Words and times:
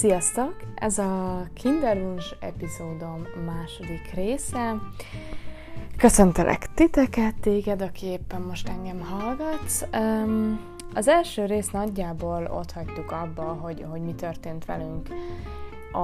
Sziasztok! 0.00 0.56
Ez 0.74 0.98
a 0.98 1.42
Kinderwunsch 1.54 2.36
epizódom 2.40 3.26
második 3.46 4.14
része. 4.14 4.76
Köszöntelek 5.96 6.74
titeket, 6.74 7.34
téged, 7.40 7.82
aki 7.82 8.06
éppen 8.06 8.40
most 8.40 8.68
engem 8.68 9.00
hallgatsz. 9.00 9.84
Um, 9.92 10.60
az 10.94 11.08
első 11.08 11.44
rész 11.44 11.70
nagyjából 11.70 12.50
ott 12.52 12.72
hagytuk 12.72 13.10
abba, 13.10 13.42
hogy, 13.42 13.84
hogy 13.90 14.00
mi 14.00 14.14
történt 14.14 14.64
velünk 14.64 15.08
a, 15.92 15.98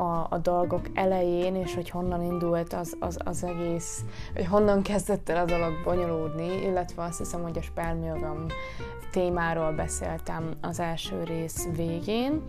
a, 0.00 0.26
a 0.30 0.38
dolgok 0.42 0.86
elején, 0.94 1.54
és 1.54 1.74
hogy 1.74 1.90
honnan 1.90 2.22
indult 2.22 2.72
az, 2.72 2.96
az, 3.00 3.18
az 3.24 3.44
egész, 3.44 4.04
hogy 4.34 4.46
honnan 4.46 4.82
kezdett 4.82 5.28
el 5.28 5.36
a 5.36 5.44
dolog 5.44 5.72
bonyolódni, 5.84 6.62
illetve 6.62 7.02
azt 7.02 7.18
hiszem, 7.18 7.42
hogy 7.42 7.58
a 7.58 7.62
spermiogam 7.62 8.46
témáról 9.12 9.72
beszéltem 9.72 10.54
az 10.60 10.80
első 10.80 11.22
rész 11.24 11.68
végén. 11.76 12.42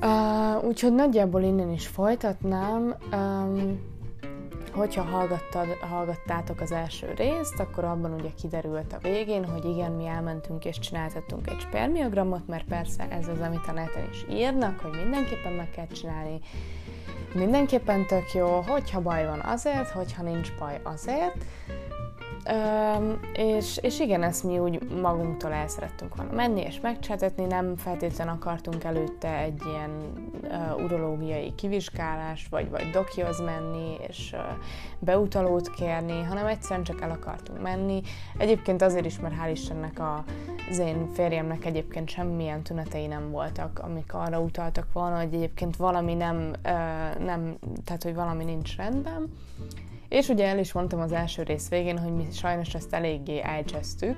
Uh, 0.00 0.64
úgyhogy 0.64 0.94
nagyjából 0.94 1.42
innen 1.42 1.70
is 1.70 1.86
folytatnám. 1.86 2.94
Um, 3.12 3.94
hogyha 4.72 5.02
hallgattad, 5.02 5.66
hallgattátok 5.90 6.60
az 6.60 6.72
első 6.72 7.12
részt, 7.16 7.58
akkor 7.58 7.84
abban 7.84 8.12
ugye 8.12 8.28
kiderült 8.40 8.92
a 8.92 8.98
végén, 9.02 9.44
hogy 9.44 9.64
igen, 9.64 9.92
mi 9.92 10.06
elmentünk 10.06 10.64
és 10.64 10.78
csináltattunk 10.78 11.46
egy 11.46 11.60
spermiogramot, 11.60 12.46
mert 12.46 12.64
persze 12.64 13.08
ez 13.10 13.28
az, 13.28 13.40
amit 13.40 13.66
a 13.66 13.72
neten 13.72 14.08
is 14.10 14.26
írnak, 14.30 14.80
hogy 14.80 14.90
mindenképpen 14.90 15.52
meg 15.52 15.70
kell 15.70 15.86
csinálni, 15.86 16.40
mindenképpen 17.34 18.06
tök 18.06 18.32
jó, 18.32 18.60
hogyha 18.66 19.00
baj 19.00 19.26
van 19.26 19.40
azért, 19.40 19.90
hogyha 19.90 20.22
nincs 20.22 20.52
baj 20.58 20.80
azért, 20.82 21.44
és, 23.32 23.78
és 23.82 24.00
igen, 24.00 24.22
ezt 24.22 24.44
mi 24.44 24.58
úgy 24.58 24.90
magunktól 25.00 25.52
el 25.52 25.68
szerettünk 25.68 26.16
volna 26.16 26.32
menni 26.32 26.60
és 26.60 26.80
megcsátetni, 26.80 27.44
nem 27.44 27.76
feltétlenül 27.76 28.32
akartunk 28.32 28.84
előtte 28.84 29.38
egy 29.38 29.62
ilyen 29.66 29.90
uh, 30.42 30.84
urológiai 30.84 31.54
kivizsgálást, 31.54 32.48
vagy, 32.48 32.70
vagy 32.70 32.90
dokihoz 32.90 33.40
menni, 33.40 33.96
és 34.08 34.32
uh, 34.32 34.40
beutalót 34.98 35.70
kérni, 35.70 36.22
hanem 36.22 36.46
egyszerűen 36.46 36.84
csak 36.84 37.00
el 37.00 37.10
akartunk 37.10 37.62
menni. 37.62 38.02
Egyébként 38.38 38.82
azért 38.82 39.06
is, 39.06 39.20
mert 39.20 39.34
hál' 39.42 39.50
Istennek 39.50 39.98
a, 39.98 40.24
az 40.70 40.78
én 40.78 41.08
férjemnek 41.12 41.64
egyébként 41.64 42.08
semmilyen 42.08 42.62
tünetei 42.62 43.06
nem 43.06 43.30
voltak, 43.30 43.78
amik 43.78 44.14
arra 44.14 44.40
utaltak 44.40 44.86
volna, 44.92 45.16
hogy 45.16 45.34
egyébként 45.34 45.76
valami 45.76 46.14
nem, 46.14 46.36
uh, 46.36 47.24
nem 47.24 47.56
tehát 47.84 48.02
hogy 48.02 48.14
valami 48.14 48.44
nincs 48.44 48.76
rendben. 48.76 49.30
És 50.08 50.28
ugye 50.28 50.46
el 50.46 50.58
is 50.58 50.72
mondtam 50.72 51.00
az 51.00 51.12
első 51.12 51.42
rész 51.42 51.68
végén, 51.68 51.98
hogy 51.98 52.12
mi 52.12 52.26
sajnos 52.32 52.74
ezt 52.74 52.94
eléggé 52.94 53.40
elcsesztük, 53.42 54.16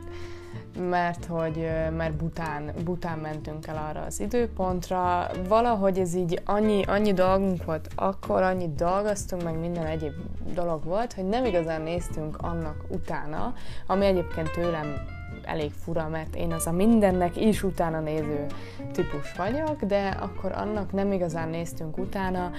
mert 0.79 1.25
hogy 1.25 1.69
mert 1.97 2.17
bután, 2.17 2.73
bután 2.85 3.19
mentünk 3.19 3.67
el 3.67 3.87
arra 3.89 4.01
az 4.01 4.21
időpontra. 4.21 5.27
Valahogy 5.49 5.99
ez 5.99 6.15
így 6.15 6.41
annyi, 6.45 6.83
annyi 6.83 7.13
dolgunk 7.13 7.65
volt 7.65 7.89
akkor, 7.95 8.43
annyi 8.43 8.73
dolgoztunk, 8.77 9.43
meg 9.43 9.59
minden 9.59 9.87
egyéb 9.87 10.15
dolog 10.55 10.85
volt, 10.85 11.13
hogy 11.13 11.29
nem 11.29 11.45
igazán 11.45 11.83
néztünk 11.83 12.37
annak 12.37 12.85
utána, 12.89 13.55
ami 13.87 14.05
egyébként 14.05 14.51
tőlem 14.51 15.17
elég 15.45 15.73
fura, 15.73 16.09
mert 16.09 16.35
én 16.35 16.53
az 16.53 16.67
a 16.67 16.73
mindennek 16.73 17.37
is 17.37 17.63
utána 17.63 18.01
néző 18.01 18.47
típus 18.93 19.33
vagyok, 19.37 19.85
de 19.85 20.17
akkor 20.21 20.53
annak 20.53 20.93
nem 20.93 21.13
igazán 21.13 21.49
néztünk 21.49 21.99
utána, 21.99 22.51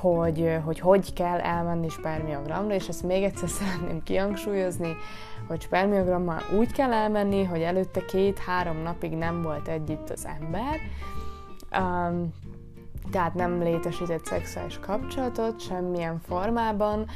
hogy, 0.00 0.58
hogy 0.64 0.80
hogy 0.80 1.12
kell 1.12 1.38
elmenni 1.38 1.88
spermiogramra, 1.88 2.74
és 2.74 2.88
ezt 2.88 3.02
még 3.02 3.22
egyszer 3.22 3.48
szeretném 3.58 4.02
kihangsúlyozni, 4.02 4.96
hogy 5.48 5.60
spermiogrammal 5.60 6.40
úgy 6.58 6.72
kell 6.72 6.92
elmenni, 6.92 7.44
hogy 7.44 7.60
előtte 7.60 8.04
két-három 8.04 8.76
napig 8.76 9.12
nem 9.12 9.42
volt 9.42 9.68
együtt 9.68 10.10
az 10.10 10.26
ember, 10.40 10.76
um, 11.78 12.32
tehát 13.10 13.34
nem 13.34 13.62
létesített 13.62 14.24
szexuális 14.24 14.78
kapcsolatot 14.78 15.60
semmilyen 15.60 16.20
formában, 16.26 17.06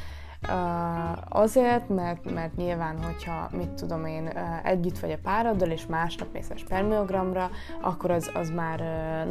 azért, 1.29 1.89
mert, 1.89 2.33
mert 2.33 2.55
nyilván, 2.55 3.03
hogyha 3.03 3.49
mit 3.51 3.69
tudom 3.69 4.05
én, 4.05 4.27
együtt 4.63 4.99
vagy 4.99 5.11
a 5.11 5.17
pároddal, 5.23 5.69
és 5.69 5.85
másnap 5.85 6.27
mész 6.33 6.49
a 6.49 6.57
spermiogramra, 6.57 7.49
akkor 7.81 8.11
az, 8.11 8.31
az 8.33 8.49
már 8.49 8.79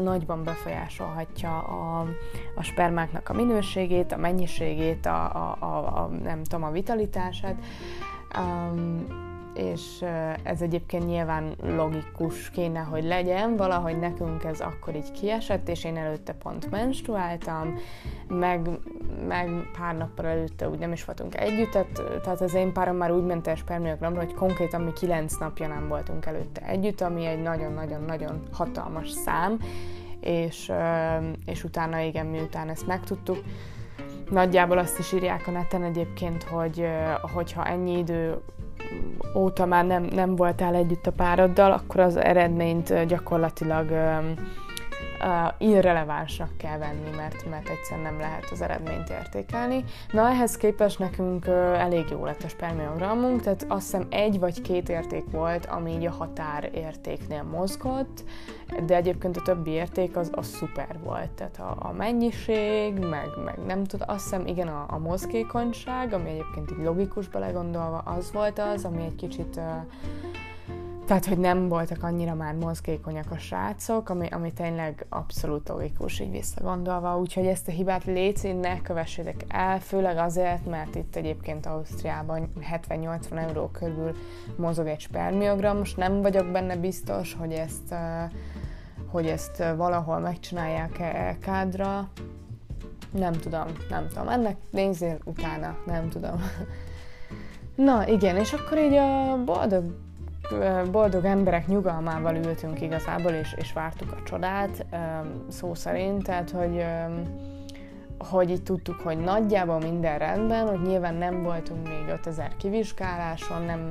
nagyban 0.03 0.45
befolyásolhatja 0.45 1.59
a, 1.59 2.07
a 2.55 2.63
spermáknak 2.63 3.29
a 3.29 3.33
minőségét, 3.33 4.13
a 4.13 4.17
mennyiségét, 4.17 5.07
a, 5.07 5.25
a, 5.25 5.57
a, 5.59 6.03
a 6.03 6.11
nem 6.23 6.43
tudom, 6.43 6.65
a 6.65 6.71
vitalitását. 6.71 7.57
Um, 8.39 9.33
és 9.55 10.05
ez 10.43 10.61
egyébként 10.63 11.07
nyilván 11.07 11.55
logikus 11.63 12.51
kéne, 12.51 12.81
hogy 12.81 13.05
legyen, 13.05 13.57
valahogy 13.57 13.99
nekünk 13.99 14.45
ez 14.45 14.61
akkor 14.61 14.95
így 14.95 15.13
kiesett, 15.13 15.69
és 15.69 15.85
én 15.85 15.97
előtte 15.97 16.33
pont 16.33 16.71
menstruáltam, 16.71 17.79
meg, 18.29 18.69
meg 19.27 19.51
pár 19.79 19.97
nappal 19.97 20.27
előtte 20.27 20.69
úgy 20.69 20.79
nem 20.79 20.93
is 20.93 21.05
voltunk 21.05 21.37
együtt, 21.37 21.71
tehát, 21.71 22.03
tehát 22.23 22.41
az 22.41 22.55
én 22.55 22.73
párom 22.73 22.97
már 22.97 23.13
úgy 23.13 23.25
ment 23.25 23.47
el 23.47 24.15
hogy 24.15 24.35
konkrétan 24.35 24.81
mi 24.81 24.93
kilenc 24.93 25.37
napja 25.37 25.69
nem 25.69 25.89
voltunk 25.89 26.27
előtte 26.27 26.67
együtt, 26.67 27.01
ami 27.01 27.27
egy 27.27 27.43
nagyon-nagyon-nagyon 27.43 28.43
hatalmas 28.53 29.11
szám, 29.11 29.59
és, 30.21 30.73
és 31.47 31.65
utána 31.65 31.99
igen, 31.99 32.27
miután 32.27 32.69
ezt 32.69 32.87
megtudtuk, 32.87 33.39
Nagyjából 34.31 34.79
azt 34.79 34.99
is 34.99 35.13
írják 35.13 35.47
a 35.47 35.51
neten 35.51 35.83
egyébként, 35.83 36.43
hogy 36.43 36.87
hogyha 37.35 37.67
ennyi 37.67 37.99
idő 37.99 38.43
óta 39.35 39.67
már 39.67 39.87
nem, 39.87 40.03
nem 40.03 40.37
voltál 40.37 40.75
együtt 40.75 41.07
a 41.07 41.13
pároddal, 41.13 41.73
akkor 41.73 42.01
az 42.01 42.17
eredményt 42.17 43.07
gyakorlatilag 43.07 43.91
uh, 45.25 45.69
irrelevánsnak 45.69 46.57
kell 46.57 46.79
venni, 46.79 47.17
mert, 47.17 47.51
mert 47.51 47.69
egyszer 47.69 48.03
nem 48.03 48.19
lehet 48.19 48.49
az 48.51 48.61
eredményt 48.61 49.09
értékelni. 49.09 49.85
Na 50.13 50.29
ehhez 50.29 50.57
képest 50.57 50.99
nekünk 50.99 51.45
uh, 51.47 51.55
elég 51.81 52.05
jó 52.11 52.25
lett 52.25 52.43
a 52.43 52.49
spermiogramunk, 52.49 53.41
tehát 53.41 53.67
azt 53.69 53.83
hiszem 53.85 54.07
egy 54.11 54.39
vagy 54.39 54.61
két 54.61 54.89
érték 54.89 55.25
volt, 55.31 55.67
ami 55.67 55.91
így 55.91 56.07
a 56.07 56.11
határértéknél 56.11 57.43
mozgott, 57.43 58.25
de 58.87 58.97
egyébként 58.97 59.37
a 59.37 59.43
többi 59.43 59.71
érték 59.71 60.17
az, 60.17 60.31
az 60.35 60.47
szuper 60.47 60.97
volt, 61.03 61.31
tehát 61.31 61.59
a, 61.59 61.77
a 61.79 61.93
mennyiség, 61.93 62.99
meg, 62.99 63.29
meg 63.45 63.59
nem 63.67 63.85
tud, 63.85 64.03
azt 64.07 64.23
hiszem 64.23 64.47
igen 64.47 64.69
a, 64.69 64.87
a 64.89 64.99
mozgékonyság, 64.99 66.13
ami 66.13 66.29
egyébként 66.29 66.71
így 66.71 66.85
logikus 66.85 67.29
belegondolva 67.29 67.99
az 67.99 68.33
volt 68.33 68.59
az, 68.59 68.85
ami 68.85 69.03
egy 69.03 69.17
kicsit 69.17 69.57
uh, 69.57 69.63
tehát, 71.07 71.27
hogy 71.27 71.39
nem 71.39 71.69
voltak 71.69 72.03
annyira 72.03 72.35
már 72.35 72.55
mozgékonyak 72.55 73.31
a 73.31 73.39
srácok, 73.39 74.09
ami, 74.09 74.27
ami 74.31 74.53
tényleg 74.53 75.07
abszolút 75.09 75.69
logikus 75.69 76.21
így 76.21 76.31
visszagondolva, 76.31 77.19
úgyhogy 77.19 77.47
ezt 77.47 77.69
a 77.69 77.71
hibát 77.71 78.05
léci 78.05 78.53
ne 78.53 78.81
kövessétek 78.81 79.45
el, 79.49 79.81
főleg 79.81 80.17
azért, 80.17 80.67
mert 80.67 80.95
itt 80.95 81.17
egyébként 81.17 81.67
Ausztriában 81.67 82.53
70-80 82.89 83.49
euró 83.49 83.69
körül 83.73 84.17
mozog 84.57 84.87
egy 84.87 85.01
spermiogram, 85.01 85.79
most 85.79 85.97
nem 85.97 86.23
vagyok 86.23 86.47
benne 86.53 86.77
biztos, 86.77 87.35
hogy 87.35 87.53
ezt, 87.53 87.95
hogy 89.07 89.27
ezt 89.27 89.65
valahol 89.77 90.19
megcsinálják-e 90.19 91.37
kádra, 91.41 92.09
nem 93.11 93.33
tudom, 93.33 93.67
nem 93.91 94.09
tudom, 94.09 94.29
ennek 94.29 94.57
nézzél 94.71 95.19
utána, 95.25 95.77
nem 95.87 96.09
tudom. 96.09 96.41
Na 97.75 98.09
igen, 98.09 98.37
és 98.37 98.53
akkor 98.53 98.79
így 98.79 98.95
a 98.95 99.43
boldog 99.45 99.85
boldog 100.91 101.25
emberek 101.25 101.67
nyugalmával 101.67 102.37
ültünk 102.37 102.81
igazából, 102.81 103.33
és, 103.33 103.55
és 103.57 103.73
vártuk 103.73 104.13
a 104.13 104.23
csodát, 104.25 104.87
szó 105.49 105.75
szerint, 105.75 106.23
tehát 106.23 106.51
hogy, 106.51 106.85
hogy 108.19 108.51
így 108.51 108.63
tudtuk, 108.63 109.01
hogy 109.01 109.19
nagyjából 109.19 109.79
minden 109.79 110.19
rendben, 110.19 110.69
hogy 110.69 110.83
nyilván 110.83 111.15
nem 111.15 111.43
voltunk 111.43 111.89
még 111.89 112.09
5000 112.09 112.57
kivizsgáláson, 112.57 113.63
nem 113.63 113.91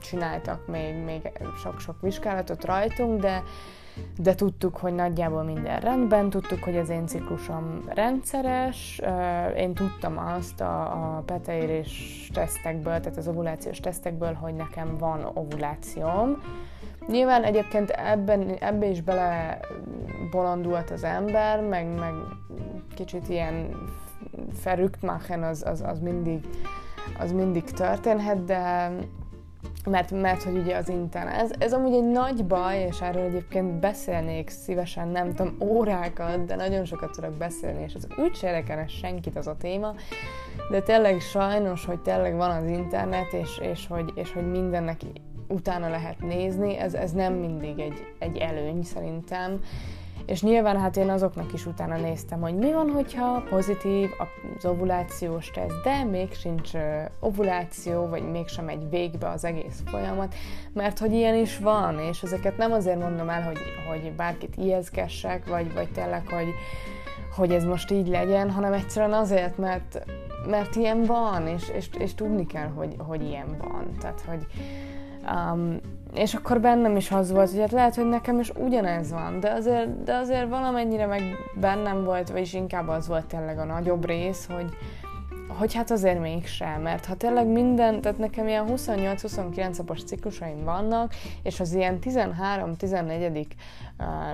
csináltak 0.00 0.66
még, 0.66 0.94
még 1.04 1.30
sok-sok 1.62 2.00
vizsgálatot 2.00 2.64
rajtunk, 2.64 3.20
de 3.20 3.42
de 4.18 4.34
tudtuk, 4.34 4.76
hogy 4.76 4.94
nagyjából 4.94 5.42
minden 5.42 5.80
rendben, 5.80 6.30
tudtuk, 6.30 6.62
hogy 6.62 6.76
az 6.76 6.88
én 6.88 7.06
ciklusom 7.06 7.84
rendszeres, 7.88 9.00
én 9.56 9.74
tudtam 9.74 10.18
azt 10.18 10.60
a, 10.60 10.82
a 10.82 11.22
peteérés 11.26 12.30
tesztekből, 12.34 13.00
tehát 13.00 13.16
az 13.16 13.28
ovulációs 13.28 13.80
tesztekből, 13.80 14.32
hogy 14.32 14.54
nekem 14.54 14.96
van 14.98 15.30
ovulációm. 15.34 16.42
Nyilván 17.08 17.44
egyébként 17.44 17.90
ebben, 17.90 18.56
ebbe 18.60 18.86
is 18.86 19.02
bele 19.02 19.60
bolondult 20.30 20.90
az 20.90 21.04
ember, 21.04 21.60
meg, 21.60 21.86
meg 21.98 22.12
kicsit 22.94 23.28
ilyen 23.28 23.74
ferükt 24.54 25.04
az, 25.42 25.64
az, 25.66 25.80
az, 25.86 26.00
mindig, 26.00 26.44
az 27.18 27.32
mindig 27.32 27.64
történhet, 27.64 28.44
de 28.44 28.92
mert, 29.84 30.10
mert 30.10 30.42
hogy 30.42 30.56
ugye 30.56 30.76
az 30.76 30.88
internet, 30.88 31.34
ez, 31.34 31.50
ez 31.58 31.72
amúgy 31.72 31.94
egy 31.94 32.10
nagy 32.10 32.46
baj, 32.46 32.78
és 32.78 33.00
erről 33.00 33.22
egyébként 33.22 33.72
beszélnék 33.72 34.48
szívesen, 34.48 35.08
nem 35.08 35.34
tudom, 35.34 35.56
órákat, 35.60 36.44
de 36.44 36.54
nagyon 36.54 36.84
sokat 36.84 37.10
tudok 37.10 37.32
beszélni, 37.32 37.82
és 37.82 37.94
az 37.94 38.06
úgy 38.18 38.34
se 38.34 38.46
érdekelne 38.46 38.86
senkit 38.86 39.36
az 39.36 39.46
a 39.46 39.56
téma, 39.56 39.94
de 40.70 40.80
tényleg 40.80 41.20
sajnos, 41.20 41.84
hogy 41.84 42.00
tényleg 42.00 42.36
van 42.36 42.50
az 42.50 42.68
internet, 42.68 43.32
és, 43.32 43.58
és, 43.58 43.86
hogy, 43.86 44.12
és 44.14 44.32
hogy 44.32 44.50
mindennek 44.50 45.00
utána 45.48 45.88
lehet 45.88 46.20
nézni, 46.20 46.76
ez, 46.76 46.94
ez 46.94 47.12
nem 47.12 47.34
mindig 47.34 47.78
egy, 47.78 48.06
egy 48.18 48.36
előny 48.36 48.82
szerintem, 48.82 49.60
és 50.30 50.42
nyilván 50.42 50.80
hát 50.80 50.96
én 50.96 51.10
azoknak 51.10 51.52
is 51.52 51.66
utána 51.66 51.96
néztem, 51.96 52.40
hogy 52.40 52.54
mi 52.54 52.72
van, 52.72 52.90
hogyha 52.90 53.42
pozitív 53.48 54.10
az 54.18 54.64
ovulációs 54.64 55.50
teszt, 55.50 55.82
de 55.82 56.04
még 56.04 56.32
sincs 56.32 56.70
ovuláció, 57.20 58.06
vagy 58.06 58.30
mégsem 58.30 58.68
egy 58.68 58.90
végbe 58.90 59.28
az 59.28 59.44
egész 59.44 59.82
folyamat, 59.86 60.34
mert 60.72 60.98
hogy 60.98 61.12
ilyen 61.12 61.34
is 61.34 61.58
van, 61.58 61.98
és 61.98 62.22
ezeket 62.22 62.56
nem 62.56 62.72
azért 62.72 62.98
mondom 62.98 63.28
el, 63.28 63.42
hogy, 63.42 63.58
hogy 63.88 64.12
bárkit 64.12 64.56
ijeszgessek, 64.56 65.48
vagy, 65.48 65.72
vagy 65.72 65.92
tényleg, 65.92 66.28
hogy, 66.28 66.48
hogy 67.36 67.52
ez 67.52 67.64
most 67.64 67.90
így 67.90 68.08
legyen, 68.08 68.50
hanem 68.50 68.72
egyszerűen 68.72 69.12
azért, 69.12 69.58
mert, 69.58 70.04
mert 70.46 70.76
ilyen 70.76 71.04
van, 71.04 71.46
és, 71.46 71.68
és, 71.68 71.88
és 71.98 72.14
tudni 72.14 72.46
kell, 72.46 72.68
hogy, 72.68 72.94
hogy 72.98 73.22
ilyen 73.22 73.56
van. 73.58 73.96
Tehát, 74.00 74.20
hogy, 74.20 74.46
um, 75.28 75.76
és 76.14 76.34
akkor 76.34 76.60
bennem 76.60 76.96
is 76.96 77.10
az 77.10 77.32
volt, 77.32 77.50
hogy 77.50 77.60
hát 77.60 77.70
lehet, 77.70 77.94
hogy 77.94 78.08
nekem 78.08 78.38
is 78.38 78.50
ugyanez 78.50 79.10
van, 79.12 79.40
de 79.40 79.50
azért, 79.50 80.02
de 80.02 80.14
azért 80.14 80.48
valamennyire 80.48 81.06
meg 81.06 81.22
bennem 81.60 82.04
volt, 82.04 82.30
vagyis 82.30 82.54
inkább 82.54 82.88
az 82.88 83.08
volt 83.08 83.26
tényleg 83.26 83.58
a 83.58 83.64
nagyobb 83.64 84.06
rész, 84.06 84.48
hogy, 84.52 84.68
hogy 85.60 85.74
hát 85.74 85.90
azért 85.90 86.20
mégsem, 86.20 86.82
mert 86.82 87.04
ha 87.04 87.14
tényleg 87.14 87.46
minden, 87.46 88.00
tehát 88.00 88.18
nekem 88.18 88.48
ilyen 88.48 88.66
28-29 88.68 89.76
napos 89.76 90.04
ciklusaim 90.04 90.64
vannak, 90.64 91.14
és 91.42 91.60
az 91.60 91.72
ilyen 91.72 91.98
13-14 92.02 93.46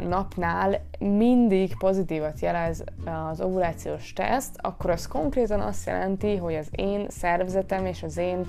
napnál 0.08 0.80
mindig 0.98 1.76
pozitívat 1.78 2.40
jelez 2.40 2.84
az 3.30 3.40
ovulációs 3.40 4.12
teszt, 4.12 4.56
akkor 4.60 4.90
az 4.90 5.06
konkrétan 5.06 5.60
azt 5.60 5.86
jelenti, 5.86 6.36
hogy 6.36 6.54
az 6.54 6.68
én 6.70 7.06
szervezetem 7.08 7.86
és 7.86 8.02
az 8.02 8.16
én 8.16 8.46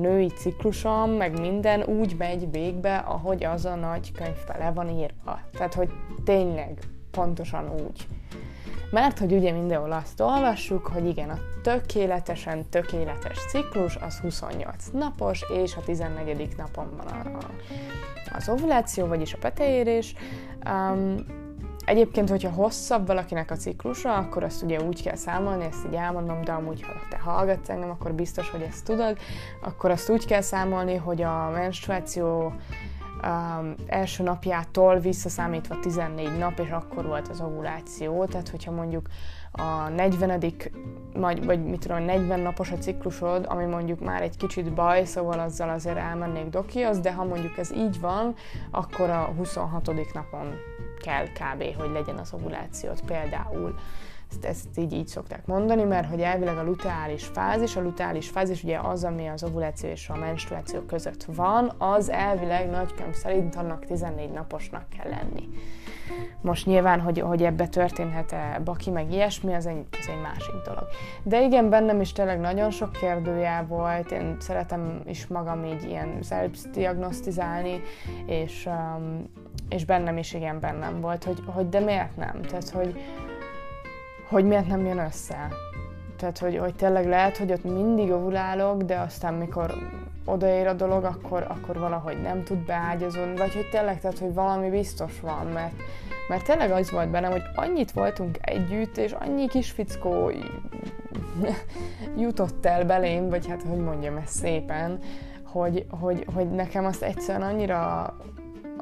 női 0.00 0.28
ciklusom, 0.28 1.10
meg 1.10 1.40
minden 1.40 1.82
úgy 1.82 2.14
megy 2.18 2.50
végbe, 2.50 2.96
ahogy 2.96 3.44
az 3.44 3.64
a 3.64 3.74
nagy 3.74 4.12
könyvbe 4.12 4.56
le 4.58 4.70
van 4.70 4.88
írva. 4.88 5.40
Tehát, 5.52 5.74
hogy 5.74 5.90
tényleg 6.24 6.78
pontosan 7.10 7.72
úgy. 7.86 8.06
Mert 8.94 9.18
hogy 9.18 9.32
ugye 9.32 9.52
mindenhol 9.52 9.92
azt 9.92 10.20
olvassuk, 10.20 10.86
hogy 10.86 11.06
igen, 11.06 11.30
a 11.30 11.38
tökéletesen 11.62 12.68
tökéletes 12.68 13.38
ciklus 13.48 13.96
az 13.96 14.18
28 14.18 14.84
napos, 14.92 15.44
és 15.52 15.76
a 15.76 15.80
14. 15.80 16.54
napon 16.56 16.90
van 16.96 17.06
a, 17.06 17.36
a, 17.38 17.50
az 18.36 18.48
ovuláció, 18.48 19.06
vagyis 19.06 19.32
a 19.32 19.38
peteérés. 19.40 20.14
Um, 20.66 21.16
Egyébként, 21.84 22.28
hogyha 22.28 22.50
hosszabb 22.50 23.06
valakinek 23.06 23.50
a 23.50 23.56
ciklusa, 23.56 24.14
akkor 24.14 24.42
azt 24.42 24.62
ugye 24.62 24.82
úgy 24.82 25.02
kell 25.02 25.16
számolni, 25.16 25.64
ezt 25.64 25.86
így 25.86 25.94
elmondom, 25.94 26.44
de 26.44 26.52
amúgy, 26.52 26.82
ha 26.82 26.92
te 27.10 27.18
hallgatsz 27.18 27.68
engem, 27.68 27.90
akkor 27.90 28.12
biztos, 28.12 28.50
hogy 28.50 28.62
ezt 28.62 28.84
tudod, 28.84 29.18
akkor 29.62 29.90
azt 29.90 30.10
úgy 30.10 30.26
kell 30.26 30.40
számolni, 30.40 30.94
hogy 30.94 31.22
a 31.22 31.50
menstruáció 31.50 32.52
um, 33.24 33.74
első 33.86 34.22
napjától 34.22 34.98
visszaszámítva 34.98 35.80
14 35.80 36.38
nap, 36.38 36.58
és 36.58 36.70
akkor 36.70 37.06
volt 37.06 37.28
az 37.28 37.40
ovuláció, 37.40 38.24
tehát 38.24 38.48
hogyha 38.48 38.70
mondjuk 38.70 39.08
a 39.52 39.88
40 39.88 40.40
vagy, 41.14 41.44
vagy 41.44 41.64
mit 41.64 41.80
tudom, 41.80 42.02
40 42.02 42.40
napos 42.40 42.70
a 42.70 42.78
ciklusod, 42.78 43.46
ami 43.48 43.64
mondjuk 43.64 44.00
már 44.00 44.22
egy 44.22 44.36
kicsit 44.36 44.72
baj, 44.72 45.04
szóval 45.04 45.38
azzal 45.38 45.68
azért 45.68 45.96
elmennék 45.96 46.48
dokihoz, 46.48 47.00
de 47.00 47.12
ha 47.12 47.24
mondjuk 47.24 47.58
ez 47.58 47.72
így 47.72 48.00
van, 48.00 48.34
akkor 48.70 49.10
a 49.10 49.32
26. 49.36 50.12
napon 50.12 50.54
kell 51.00 51.24
kb. 51.24 51.76
hogy 51.78 51.90
legyen 51.92 52.16
az 52.16 52.32
ovulációt 52.32 53.00
például. 53.00 53.74
Ezt, 54.34 54.44
ezt 54.44 54.78
így, 54.78 54.92
így 54.92 55.06
szokták 55.06 55.46
mondani, 55.46 55.82
mert 55.82 56.08
hogy 56.08 56.20
elvileg 56.20 56.56
a 56.56 56.64
luteális 56.64 57.24
fázis, 57.24 57.76
a 57.76 57.80
luteális 57.80 58.28
fázis 58.28 58.62
ugye 58.62 58.78
az, 58.78 59.04
ami 59.04 59.26
az 59.26 59.44
ovuláció 59.44 59.90
és 59.90 60.08
a 60.08 60.16
menstruáció 60.16 60.80
között 60.80 61.24
van, 61.24 61.72
az 61.78 62.10
elvileg 62.10 62.70
nagykönyv 62.70 63.14
szerint 63.14 63.54
annak 63.54 63.84
14 63.84 64.30
naposnak 64.30 64.84
kell 64.88 65.10
lenni. 65.10 65.48
Most 66.40 66.66
nyilván, 66.66 67.00
hogy, 67.00 67.18
hogy 67.18 67.42
ebbe 67.42 67.66
történhet-e 67.66 68.60
baki, 68.64 68.90
meg 68.90 69.12
ilyesmi, 69.12 69.54
az 69.54 69.66
egy, 69.66 69.86
az 69.90 70.08
egy 70.08 70.20
másik 70.22 70.54
dolog. 70.64 70.86
De 71.22 71.42
igen, 71.42 71.68
bennem 71.68 72.00
is 72.00 72.12
tényleg 72.12 72.40
nagyon 72.40 72.70
sok 72.70 72.92
kérdőjel 72.92 73.66
volt, 73.66 74.10
én 74.10 74.36
szeretem 74.40 75.00
is 75.06 75.26
magam 75.26 75.64
így 75.64 75.84
ilyen 75.84 76.18
diagnosztizálni, 76.72 77.80
és, 78.26 78.66
um, 78.66 79.28
és 79.68 79.84
bennem 79.84 80.16
is 80.16 80.34
igen 80.34 80.60
bennem 80.60 81.00
volt, 81.00 81.24
hogy, 81.24 81.38
hogy 81.46 81.68
de 81.68 81.80
miért 81.80 82.16
nem? 82.16 82.42
Tehát, 82.42 82.68
hogy, 82.68 83.00
hogy 84.34 84.44
miért 84.44 84.66
nem 84.66 84.86
jön 84.86 84.98
össze. 84.98 85.48
Tehát, 86.16 86.38
hogy, 86.38 86.58
hogy 86.58 86.74
tényleg 86.74 87.06
lehet, 87.06 87.36
hogy 87.36 87.52
ott 87.52 87.64
mindig 87.64 88.10
ovulálok, 88.10 88.82
de 88.82 88.96
aztán 88.96 89.34
mikor 89.34 89.74
odaér 90.24 90.66
a 90.66 90.72
dolog, 90.72 91.04
akkor, 91.04 91.46
akkor 91.48 91.78
valahogy 91.78 92.22
nem 92.22 92.42
tud 92.42 92.58
beágyazódni, 92.58 93.36
vagy 93.36 93.54
hogy 93.54 93.68
tényleg, 93.70 94.00
tehát, 94.00 94.18
hogy 94.18 94.34
valami 94.34 94.70
biztos 94.70 95.20
van, 95.20 95.46
mert, 95.46 95.72
mert 96.28 96.44
tényleg 96.44 96.70
az 96.70 96.90
volt 96.90 97.10
bennem, 97.10 97.30
hogy 97.30 97.42
annyit 97.54 97.92
voltunk 97.92 98.38
együtt, 98.40 98.96
és 98.96 99.12
annyi 99.12 99.48
kis 99.48 99.70
fickó 99.70 100.30
jutott 102.26 102.66
el 102.66 102.84
belém, 102.84 103.28
vagy 103.28 103.46
hát 103.46 103.62
hogy 103.62 103.80
mondjam 103.80 104.16
ezt 104.16 104.34
szépen, 104.34 104.98
hogy, 105.44 105.86
hogy, 106.00 106.26
hogy 106.34 106.50
nekem 106.50 106.84
azt 106.84 107.02
egyszerűen 107.02 107.48
annyira 107.48 108.14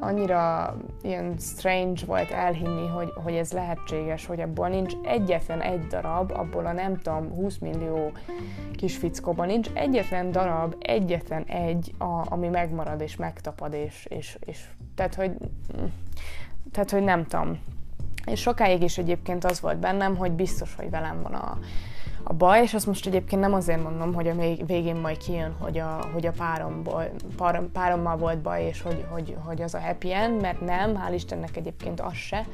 annyira 0.03 0.75
ilyen 1.03 1.35
strange 1.39 2.05
volt 2.07 2.31
elhinni, 2.31 2.89
hogy, 2.89 3.13
hogy 3.25 3.35
ez 3.35 3.53
lehetséges, 3.53 4.27
hogy 4.27 4.41
abból 4.41 4.69
nincs 4.69 4.93
egyetlen 5.03 5.61
egy 5.61 5.87
darab, 5.87 6.31
abból 6.31 6.67
a 6.67 6.73
nem 6.73 6.99
tudom, 6.99 7.31
20 7.31 7.59
millió 7.59 8.13
kis 8.73 8.97
fickóban 8.97 9.47
nincs 9.47 9.69
egyetlen 9.75 10.31
darab, 10.31 10.75
egyetlen 10.79 11.45
egy, 11.45 11.95
a, 11.99 12.33
ami 12.33 12.49
megmarad 12.49 13.01
és 13.01 13.17
megtapad, 13.17 13.73
és, 13.73 14.07
és, 14.09 14.39
és 14.45 14.65
tehát, 14.95 15.15
hogy, 15.15 15.33
tehát, 16.73 16.91
hogy 16.91 17.03
nem 17.03 17.27
tudom. 17.27 17.59
És 18.27 18.41
sokáig 18.41 18.83
is 18.83 18.99
egyébként 18.99 19.45
az 19.45 19.61
volt 19.61 19.79
bennem, 19.79 20.17
hogy 20.17 20.33
biztos, 20.33 20.75
hogy 20.75 20.91
velem 20.91 21.23
van 21.23 21.35
a, 21.35 21.59
a 22.25 22.33
baj, 22.33 22.63
és 22.63 22.75
azt 22.75 22.87
most 22.87 23.07
egyébként 23.07 23.41
nem 23.41 23.55
azért 23.55 23.83
mondom, 23.83 24.15
hogy 24.15 24.29
a 24.29 24.35
végén 24.67 24.97
majd 24.97 25.17
kijön, 25.17 25.55
hogy 25.59 25.79
a, 25.79 25.99
hogy 26.13 26.27
a 26.27 26.31
páromból, 26.31 27.11
pár, 27.37 27.63
párommal 27.73 28.17
volt 28.17 28.39
baj, 28.39 28.65
és 28.65 28.83
hogy, 28.83 29.05
hogy, 29.11 29.37
hogy 29.45 29.63
az 29.63 29.75
a 29.75 29.81
happy 29.81 30.13
end, 30.13 30.41
mert 30.41 30.61
nem, 30.61 31.03
hál' 31.07 31.15
Istennek 31.15 31.57
egyébként 31.57 32.01
az 32.01 32.15
se, 32.15 32.47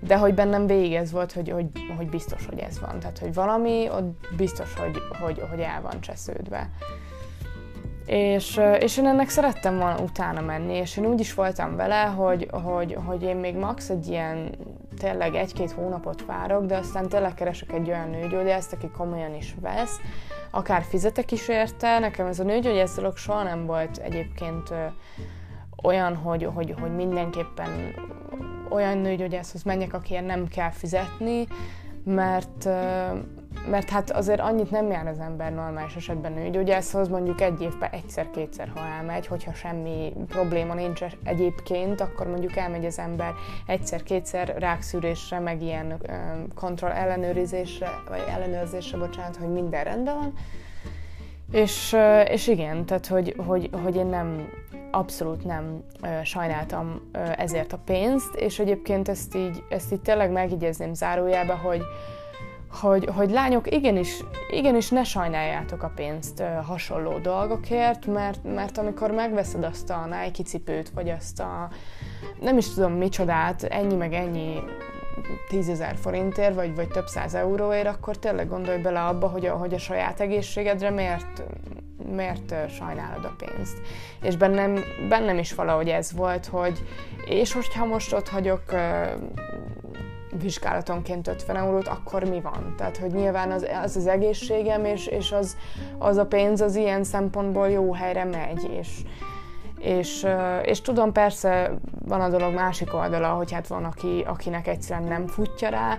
de 0.00 0.16
hogy 0.18 0.34
bennem 0.34 0.66
végig 0.66 0.94
ez 0.94 1.12
volt, 1.12 1.32
hogy, 1.32 1.50
hogy, 1.50 1.66
hogy 1.96 2.08
biztos, 2.08 2.46
hogy 2.46 2.58
ez 2.58 2.80
van. 2.80 2.98
Tehát, 2.98 3.18
hogy 3.18 3.34
valami, 3.34 3.88
ott 3.90 4.26
biztos, 4.36 4.74
hogy, 4.74 4.98
hogy, 5.20 5.42
hogy 5.50 5.60
el 5.60 5.80
van 5.82 6.00
csesződve. 6.00 6.70
És, 8.06 8.60
és 8.80 8.96
én 8.96 9.06
ennek 9.06 9.28
szerettem 9.28 9.78
volna 9.78 9.98
utána 9.98 10.40
menni, 10.40 10.74
és 10.74 10.96
én 10.96 11.06
úgy 11.06 11.20
is 11.20 11.34
voltam 11.34 11.76
vele, 11.76 12.02
hogy, 12.02 12.48
hogy, 12.50 12.96
hogy 13.04 13.22
én 13.22 13.36
még 13.36 13.54
max 13.54 13.88
egy 13.88 14.08
ilyen 14.08 14.54
tényleg 14.98 15.34
egy-két 15.34 15.70
hónapot 15.70 16.24
várok, 16.24 16.64
de 16.64 16.76
aztán 16.76 17.08
tényleg 17.08 17.34
keresek 17.34 17.72
egy 17.72 17.88
olyan 17.88 18.10
nőgyógyászt, 18.10 18.72
aki 18.72 18.88
komolyan 18.88 19.34
is 19.34 19.54
vesz, 19.60 20.00
akár 20.50 20.82
fizetek 20.82 21.32
is 21.32 21.48
érte. 21.48 21.98
Nekem 21.98 22.26
ez 22.26 22.40
a 22.40 22.44
nőgyógyász 22.44 22.94
dolog 22.94 23.16
soha 23.16 23.42
nem 23.42 23.66
volt 23.66 23.96
egyébként 23.96 24.74
olyan, 25.82 26.16
hogy, 26.16 26.48
hogy, 26.54 26.74
hogy 26.80 26.94
mindenképpen 26.94 27.94
olyan 28.70 28.98
nőgyógyászhoz 28.98 29.62
menjek, 29.62 29.94
akiért 29.94 30.26
nem 30.26 30.48
kell 30.48 30.70
fizetni, 30.70 31.46
mert, 32.04 32.68
mert 33.70 33.90
hát 33.90 34.10
azért 34.10 34.40
annyit 34.40 34.70
nem 34.70 34.90
jár 34.90 35.06
az 35.06 35.18
ember 35.18 35.52
normális 35.52 35.94
esetben 35.94 36.32
nőgyógyászhoz, 36.32 37.08
mondjuk 37.08 37.40
egy 37.40 37.62
évben 37.62 37.90
egyszer-kétszer, 37.90 38.72
ha 38.74 38.80
elmegy, 38.98 39.26
hogyha 39.26 39.52
semmi 39.52 40.12
probléma 40.28 40.74
nincs 40.74 41.00
egyébként, 41.24 42.00
akkor 42.00 42.26
mondjuk 42.26 42.56
elmegy 42.56 42.84
az 42.84 42.98
ember 42.98 43.32
egyszer-kétszer 43.66 44.54
rákszűrésre, 44.58 45.38
meg 45.38 45.62
ilyen 45.62 46.00
kontroll 46.54 46.90
ellenőrizésre, 46.90 47.88
vagy 48.08 48.22
ellenőrzésre, 48.28 48.98
bocsánat, 48.98 49.36
hogy 49.36 49.52
minden 49.52 49.84
rendben 49.84 50.14
van. 50.14 50.32
És, 51.50 51.96
és 52.28 52.46
igen, 52.46 52.86
tehát 52.86 53.06
hogy, 53.06 53.34
hogy, 53.46 53.70
hogy 53.82 53.96
én 53.96 54.06
nem, 54.06 54.48
abszolút 54.90 55.44
nem 55.44 55.84
ö, 56.02 56.06
sajnáltam 56.24 57.00
ö, 57.12 57.18
ezért 57.36 57.72
a 57.72 57.78
pénzt, 57.84 58.34
és 58.34 58.58
egyébként 58.58 59.08
ezt 59.08 59.34
így, 59.34 59.62
ezt 59.68 59.92
így 59.92 60.00
tényleg 60.00 60.30
megjegyezném 60.30 60.94
zárójába, 60.94 61.54
hogy, 61.56 61.82
hogy, 62.76 63.08
hogy 63.14 63.30
lányok, 63.30 63.74
igenis, 63.74 64.24
igenis 64.50 64.88
ne 64.88 65.04
sajnáljátok 65.04 65.82
a 65.82 65.92
pénzt 65.94 66.40
ö, 66.40 66.44
hasonló 66.44 67.18
dolgokért, 67.18 68.06
mert, 68.06 68.44
mert 68.44 68.78
amikor 68.78 69.10
megveszed 69.10 69.64
azt 69.64 69.90
a 69.90 70.04
Nike 70.04 70.42
cipőt, 70.42 70.90
vagy 70.90 71.08
azt 71.08 71.40
a 71.40 71.68
nem 72.40 72.58
is 72.58 72.74
tudom 72.74 72.92
micsodát, 72.92 73.62
ennyi 73.62 73.94
meg 73.94 74.12
ennyi 74.12 74.62
tízezer 75.48 75.96
forintért, 75.96 76.54
vagy, 76.54 76.74
vagy 76.74 76.88
több 76.88 77.06
száz 77.06 77.34
euróért, 77.34 77.86
akkor 77.86 78.18
tényleg 78.18 78.48
gondolj 78.48 78.78
bele 78.78 79.00
abba, 79.00 79.28
hogy 79.28 79.46
a, 79.46 79.54
hogy 79.54 79.74
a 79.74 79.78
saját 79.78 80.20
egészségedre 80.20 80.90
miért, 80.90 81.42
miért 82.10 82.54
sajnálod 82.70 83.24
a 83.24 83.34
pénzt. 83.36 83.76
És 84.22 84.36
bennem, 84.36 84.84
bennem 85.08 85.38
is 85.38 85.54
valahogy 85.54 85.88
ez 85.88 86.12
volt, 86.12 86.46
hogy 86.46 86.82
és 87.24 87.52
hogyha 87.52 87.84
most 87.84 88.12
ott 88.12 88.28
hagyok 88.28 88.62
vizsgálatonként 90.30 91.28
50 91.28 91.56
eurót, 91.56 91.88
akkor 91.88 92.24
mi 92.24 92.40
van? 92.40 92.74
Tehát, 92.76 92.96
hogy 92.96 93.12
nyilván 93.12 93.50
az 93.50 93.66
az, 93.82 93.96
az 93.96 94.06
egészségem, 94.06 94.84
és, 94.84 95.06
és 95.06 95.32
az, 95.32 95.56
az 95.98 96.16
a 96.16 96.26
pénz 96.26 96.60
az 96.60 96.76
ilyen 96.76 97.04
szempontból 97.04 97.68
jó 97.68 97.92
helyre 97.92 98.24
megy, 98.24 98.70
és, 98.78 99.02
És, 99.78 100.26
és 100.62 100.80
tudom, 100.80 101.12
persze 101.12 101.74
van 102.04 102.20
a 102.20 102.28
dolog 102.28 102.54
másik 102.54 102.94
oldala, 102.94 103.28
hogy 103.28 103.52
hát 103.52 103.66
van, 103.66 103.84
aki, 103.84 104.24
akinek 104.26 104.66
egyszerűen 104.66 105.08
nem 105.08 105.26
futja 105.26 105.68
rá, 105.68 105.98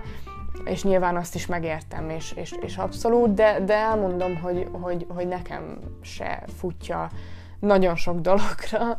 és 0.64 0.82
nyilván 0.82 1.16
azt 1.16 1.34
is 1.34 1.46
megértem, 1.46 2.10
és, 2.10 2.32
és, 2.32 2.54
és 2.60 2.76
abszolút, 2.76 3.34
de, 3.34 3.60
de 3.60 3.74
elmondom, 3.74 4.36
hogy, 4.36 4.68
hogy, 4.72 5.06
hogy 5.08 5.28
nekem 5.28 5.78
se 6.00 6.42
futja 6.58 7.08
nagyon 7.60 7.96
sok 7.96 8.20
dologra, 8.20 8.96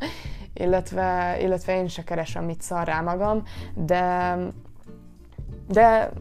illetve, 0.54 1.38
illetve 1.42 1.76
én 1.76 1.88
se 1.88 2.04
keresem 2.04 2.44
mit 2.44 2.62
szar 2.62 2.86
rá 2.86 3.02
magam, 3.02 3.44
de, 3.74 4.38
de 5.70 6.12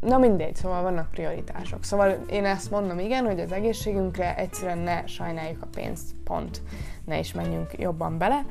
na 0.00 0.18
mindegy, 0.18 0.56
szóval 0.56 0.82
vannak 0.82 1.10
prioritások. 1.10 1.84
Szóval 1.84 2.24
én 2.30 2.44
ezt 2.44 2.70
mondom, 2.70 2.98
igen, 2.98 3.24
hogy 3.24 3.40
az 3.40 3.52
egészségünkre 3.52 4.36
egyszerűen 4.36 4.78
ne 4.78 5.06
sajnáljuk 5.06 5.62
a 5.62 5.66
pénzt, 5.74 6.14
pont, 6.24 6.62
ne 7.04 7.18
is 7.18 7.32
menjünk 7.32 7.78
jobban 7.78 8.18
bele. 8.18 8.44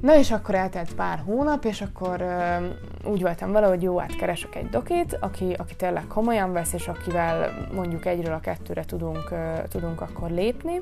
Na 0.00 0.16
és 0.16 0.30
akkor 0.30 0.54
eltelt 0.54 0.94
pár 0.94 1.22
hónap, 1.24 1.64
és 1.64 1.80
akkor 1.80 2.20
ö, 2.20 2.66
úgy 3.04 3.22
voltam 3.22 3.52
vele, 3.52 3.66
hogy 3.66 3.82
jó, 3.82 3.98
hát 3.98 4.16
keresek 4.16 4.54
egy 4.54 4.68
dokit, 4.68 5.16
aki, 5.20 5.52
aki 5.58 5.76
tényleg 5.76 6.06
komolyan 6.06 6.52
vesz, 6.52 6.72
és 6.72 6.88
akivel 6.88 7.68
mondjuk 7.74 8.06
egyről 8.06 8.34
a 8.34 8.40
kettőre 8.40 8.84
tudunk, 8.84 9.30
ö, 9.30 9.54
tudunk 9.68 10.00
akkor 10.00 10.30
lépni. 10.30 10.78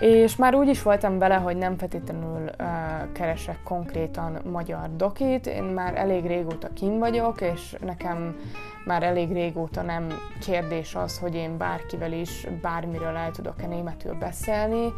És 0.00 0.36
már 0.36 0.54
úgy 0.54 0.68
is 0.68 0.82
voltam 0.82 1.18
vele, 1.18 1.34
hogy 1.34 1.56
nem 1.56 1.78
feltétlenül 1.78 2.42
uh, 2.42 2.66
keresek 3.12 3.62
konkrétan 3.62 4.38
magyar 4.50 4.96
dokit, 4.96 5.46
én 5.46 5.62
már 5.62 5.96
elég 5.96 6.26
régóta 6.26 6.68
kim 6.72 6.98
vagyok, 6.98 7.40
és 7.40 7.76
nekem 7.84 8.36
már 8.84 9.02
elég 9.02 9.32
régóta 9.32 9.82
nem 9.82 10.06
kérdés 10.40 10.94
az, 10.94 11.18
hogy 11.18 11.34
én 11.34 11.56
bárkivel 11.56 12.12
is 12.12 12.46
bármiről 12.62 13.16
el 13.16 13.30
tudok-e 13.30 13.66
németül 13.66 14.14
beszélni. 14.14 14.92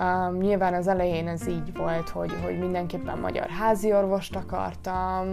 Um, 0.00 0.36
nyilván 0.36 0.74
az 0.74 0.88
elején 0.88 1.28
ez 1.28 1.48
így 1.48 1.76
volt, 1.76 2.08
hogy, 2.08 2.32
hogy 2.44 2.58
mindenképpen 2.58 3.18
magyar 3.18 3.48
házi 3.48 3.92
orvost 3.92 4.36
akartam, 4.36 5.26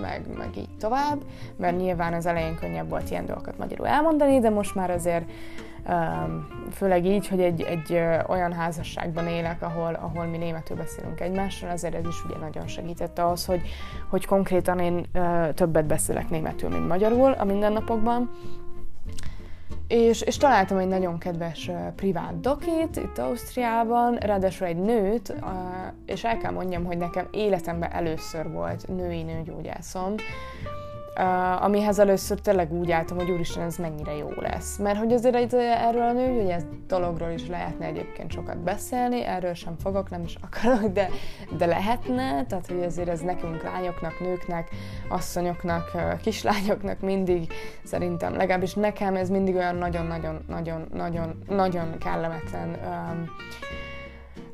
meg, 0.00 0.36
meg 0.36 0.56
így 0.56 0.76
tovább, 0.78 1.22
mert 1.56 1.76
nyilván 1.76 2.12
az 2.12 2.26
elején 2.26 2.56
könnyebb 2.60 2.88
volt 2.88 3.10
ilyen 3.10 3.26
dolgokat 3.26 3.58
magyarul 3.58 3.86
elmondani, 3.86 4.38
de 4.38 4.50
most 4.50 4.74
már 4.74 4.90
azért 4.90 5.24
főleg 6.72 7.06
így, 7.06 7.28
hogy 7.28 7.40
egy, 7.40 7.60
egy 7.60 7.92
olyan 8.26 8.52
házasságban 8.52 9.26
élek, 9.26 9.62
ahol, 9.62 9.94
ahol 9.94 10.24
mi 10.24 10.36
németül 10.36 10.76
beszélünk 10.76 11.20
egymással, 11.20 11.70
ezért 11.70 11.94
ez 11.94 12.06
is 12.06 12.24
ugye 12.24 12.36
nagyon 12.38 12.66
segített 12.66 13.18
ahhoz, 13.18 13.46
hogy, 13.46 13.60
hogy 14.10 14.26
konkrétan 14.26 14.78
én 14.78 15.06
többet 15.54 15.86
beszélek 15.86 16.28
németül, 16.28 16.68
mint 16.68 16.88
magyarul 16.88 17.32
a 17.32 17.44
mindennapokban. 17.44 18.30
És, 19.88 20.20
és 20.20 20.36
találtam 20.36 20.78
egy 20.78 20.88
nagyon 20.88 21.18
kedves 21.18 21.68
uh, 21.68 21.92
privát 21.96 22.40
dokit 22.40 22.96
itt 22.96 23.18
Ausztriában, 23.18 24.16
ráadásul 24.16 24.66
egy 24.66 24.76
nőt, 24.76 25.28
uh, 25.28 25.48
és 26.06 26.24
el 26.24 26.36
kell 26.36 26.52
mondjam, 26.52 26.84
hogy 26.84 26.98
nekem 26.98 27.28
életemben 27.30 27.92
először 27.92 28.52
volt 28.52 28.88
női 28.88 29.22
nőgyógyászom, 29.22 30.14
Uh, 31.18 31.64
amihez 31.64 31.98
először 31.98 32.40
tényleg 32.40 32.72
úgy 32.72 32.90
álltam, 32.90 33.16
hogy 33.16 33.30
úristen, 33.30 33.62
ez 33.62 33.76
mennyire 33.76 34.16
jó 34.16 34.30
lesz. 34.36 34.78
Mert 34.78 34.98
hogy 34.98 35.12
azért 35.12 35.34
egy, 35.34 35.54
erről 35.54 36.02
a 36.02 36.12
ez 36.50 36.64
dologról 36.86 37.30
is 37.30 37.46
lehetne 37.46 37.86
egyébként 37.86 38.32
sokat 38.32 38.58
beszélni, 38.58 39.24
erről 39.24 39.54
sem 39.54 39.76
fogok, 39.82 40.10
nem 40.10 40.22
is 40.22 40.36
akarok, 40.40 40.92
de, 40.92 41.08
de 41.56 41.66
lehetne, 41.66 42.46
tehát 42.46 42.66
hogy 42.66 42.82
azért 42.82 43.08
ez 43.08 43.20
nekünk 43.20 43.62
lányoknak, 43.62 44.20
nőknek, 44.20 44.68
asszonyoknak, 45.08 45.90
kislányoknak 46.22 47.00
mindig, 47.00 47.52
szerintem 47.84 48.36
legalábbis 48.36 48.74
nekem 48.74 49.16
ez 49.16 49.30
mindig 49.30 49.54
olyan 49.54 49.76
nagyon-nagyon-nagyon-nagyon-nagyon 49.76 51.98
kellemetlen 51.98 52.68
um, 52.68 53.30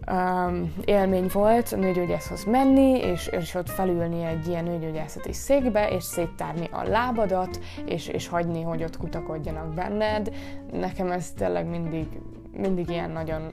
um, 0.07 0.75
élmény 0.85 1.27
volt 1.33 1.77
nőgyógyászhoz 1.77 2.45
menni, 2.45 2.99
és, 2.99 3.27
és 3.27 3.55
ott 3.55 3.69
felülni 3.69 4.25
egy 4.25 4.49
ilyen 4.49 4.65
nőgyógyászati 4.65 5.33
székbe, 5.33 5.91
és 5.91 6.03
széttárni 6.03 6.69
a 6.73 6.83
lábadat, 6.83 7.61
és, 7.85 8.09
és 8.09 8.29
hagyni, 8.29 8.63
hogy 8.63 8.83
ott 8.83 8.97
kutakodjanak 8.97 9.75
benned. 9.75 10.31
Nekem 10.73 11.11
ez 11.11 11.33
tényleg 11.33 11.67
mindig, 11.67 12.07
mindig 12.53 12.89
ilyen 12.89 13.11
nagyon 13.11 13.51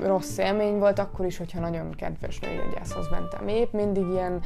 rossz 0.00 0.38
élmény 0.38 0.78
volt, 0.78 0.98
akkor 0.98 1.26
is, 1.26 1.38
hogyha 1.38 1.60
nagyon 1.60 1.90
kedves 1.90 2.38
nőgyógyászhoz 2.38 3.08
mentem 3.10 3.48
épp, 3.48 3.72
mindig 3.72 4.06
ilyen, 4.12 4.40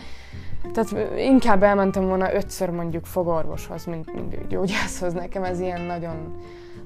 tehát 0.72 1.18
inkább 1.18 1.62
elmentem 1.62 2.06
volna 2.06 2.34
ötször 2.34 2.70
mondjuk 2.70 3.04
fogorvoshoz, 3.04 3.84
mint, 3.84 4.14
mint 4.14 4.48
gyógyászhoz. 4.48 5.12
Nekem 5.12 5.44
ez 5.44 5.60
ilyen 5.60 5.80
nagyon, 5.80 6.36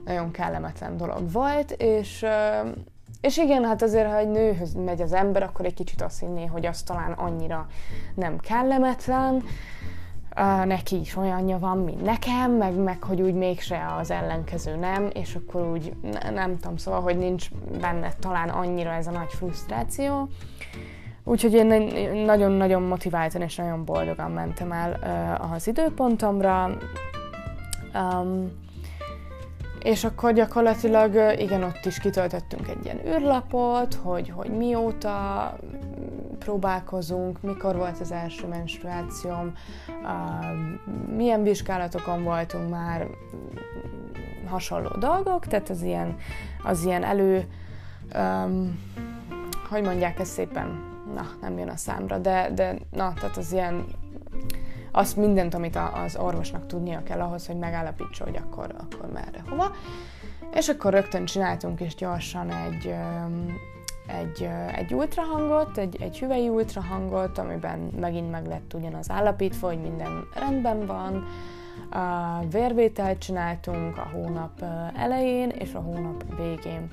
nagyon 0.05 0.31
kellemetlen 0.31 0.97
dolog 0.97 1.33
volt, 1.33 1.71
és 1.71 2.25
és 3.21 3.37
igen, 3.37 3.65
hát 3.65 3.83
azért, 3.83 4.09
ha 4.09 4.17
egy 4.17 4.29
nőhöz 4.29 4.75
megy 4.75 5.01
az 5.01 5.13
ember, 5.13 5.43
akkor 5.43 5.65
egy 5.65 5.75
kicsit 5.75 6.03
azt 6.03 6.21
hinné, 6.21 6.47
hogy 6.47 6.67
az 6.67 6.83
talán 6.83 7.13
annyira 7.13 7.67
nem 8.15 8.39
kellemetlen, 8.39 9.35
uh, 10.37 10.65
neki 10.65 11.01
is 11.01 11.17
olyanja 11.17 11.59
van, 11.59 11.79
mint 11.79 12.03
nekem, 12.03 12.53
meg, 12.53 12.75
meg 12.75 13.03
hogy 13.03 13.21
úgy 13.21 13.35
mégse 13.35 13.95
az 13.99 14.11
ellenkező 14.11 14.77
nem, 14.77 15.11
és 15.13 15.35
akkor 15.35 15.71
úgy 15.71 15.93
ne, 16.03 16.31
nem 16.31 16.59
tudom, 16.59 16.77
szóval, 16.77 17.01
hogy 17.01 17.19
nincs 17.19 17.51
benne 17.81 18.13
talán 18.21 18.49
annyira 18.49 18.91
ez 18.91 19.07
a 19.07 19.11
nagy 19.11 19.33
frusztráció. 19.33 20.29
Úgyhogy 21.25 21.53
én 21.53 21.67
nagyon-nagyon 22.25 22.83
motiváltan 22.83 23.41
és 23.41 23.57
nagyon 23.57 23.85
boldogan 23.85 24.31
mentem 24.31 24.73
el 24.73 24.99
uh, 25.41 25.53
az 25.53 25.67
időpontomra. 25.67 26.71
Um, 27.95 28.51
és 29.83 30.05
akkor 30.05 30.33
gyakorlatilag 30.33 31.41
igen, 31.41 31.63
ott 31.63 31.85
is 31.85 31.99
kitöltöttünk 31.99 32.69
egy 32.69 32.85
ilyen 32.85 33.07
űrlapot, 33.07 33.95
hogy, 33.95 34.31
hogy 34.31 34.51
mióta 34.51 35.57
próbálkozunk, 36.39 37.41
mikor 37.41 37.77
volt 37.77 38.01
az 38.01 38.13
első 38.13 38.47
menstruációm, 38.47 39.53
milyen 41.17 41.43
vizsgálatokon 41.43 42.23
voltunk 42.23 42.71
már, 42.71 43.07
hasonló 44.47 44.89
dolgok, 44.99 45.47
tehát 45.47 45.69
az 45.69 45.83
ilyen, 45.83 46.17
az 46.63 46.85
ilyen 46.85 47.05
elő, 47.05 47.47
um, 48.15 48.79
hogy 49.69 49.83
mondják 49.83 50.19
ezt 50.19 50.33
szépen, 50.33 50.83
na, 51.15 51.27
nem 51.41 51.59
jön 51.59 51.69
a 51.69 51.77
számra, 51.77 52.19
de, 52.19 52.51
de 52.55 52.77
na, 52.91 53.13
tehát 53.15 53.37
az 53.37 53.53
ilyen 53.53 53.85
azt 54.93 55.17
mindent, 55.17 55.55
amit 55.55 55.79
az 56.05 56.17
orvosnak 56.17 56.67
tudnia 56.67 57.03
kell 57.03 57.21
ahhoz, 57.21 57.47
hogy 57.47 57.57
megállapítsa, 57.57 58.25
hogy 58.25 58.37
akkor, 58.37 58.75
akkor 58.79 59.11
merre, 59.13 59.43
hova. 59.49 59.73
És 60.55 60.69
akkor 60.69 60.93
rögtön 60.93 61.25
csináltunk 61.25 61.81
is 61.81 61.95
gyorsan 61.95 62.51
egy, 62.51 62.95
egy, 64.07 64.49
egy 64.77 64.95
ultrahangot, 64.95 65.79
egy, 65.79 65.97
egy 66.01 66.19
hüvei 66.19 66.49
ultrahangot, 66.49 67.39
amiben 67.39 67.79
megint 68.01 68.31
meg 68.31 68.47
lett 68.47 68.75
ugyanaz 68.75 69.11
állapítva, 69.11 69.67
hogy 69.67 69.81
minden 69.81 70.29
rendben 70.35 70.87
van. 70.87 71.25
A 71.91 72.39
vérvételt 72.51 73.19
csináltunk 73.19 73.99
a 73.99 74.09
hónap 74.13 74.65
elején 74.97 75.49
és 75.49 75.75
a 75.75 75.81
hónap 75.81 76.25
végén. 76.37 76.89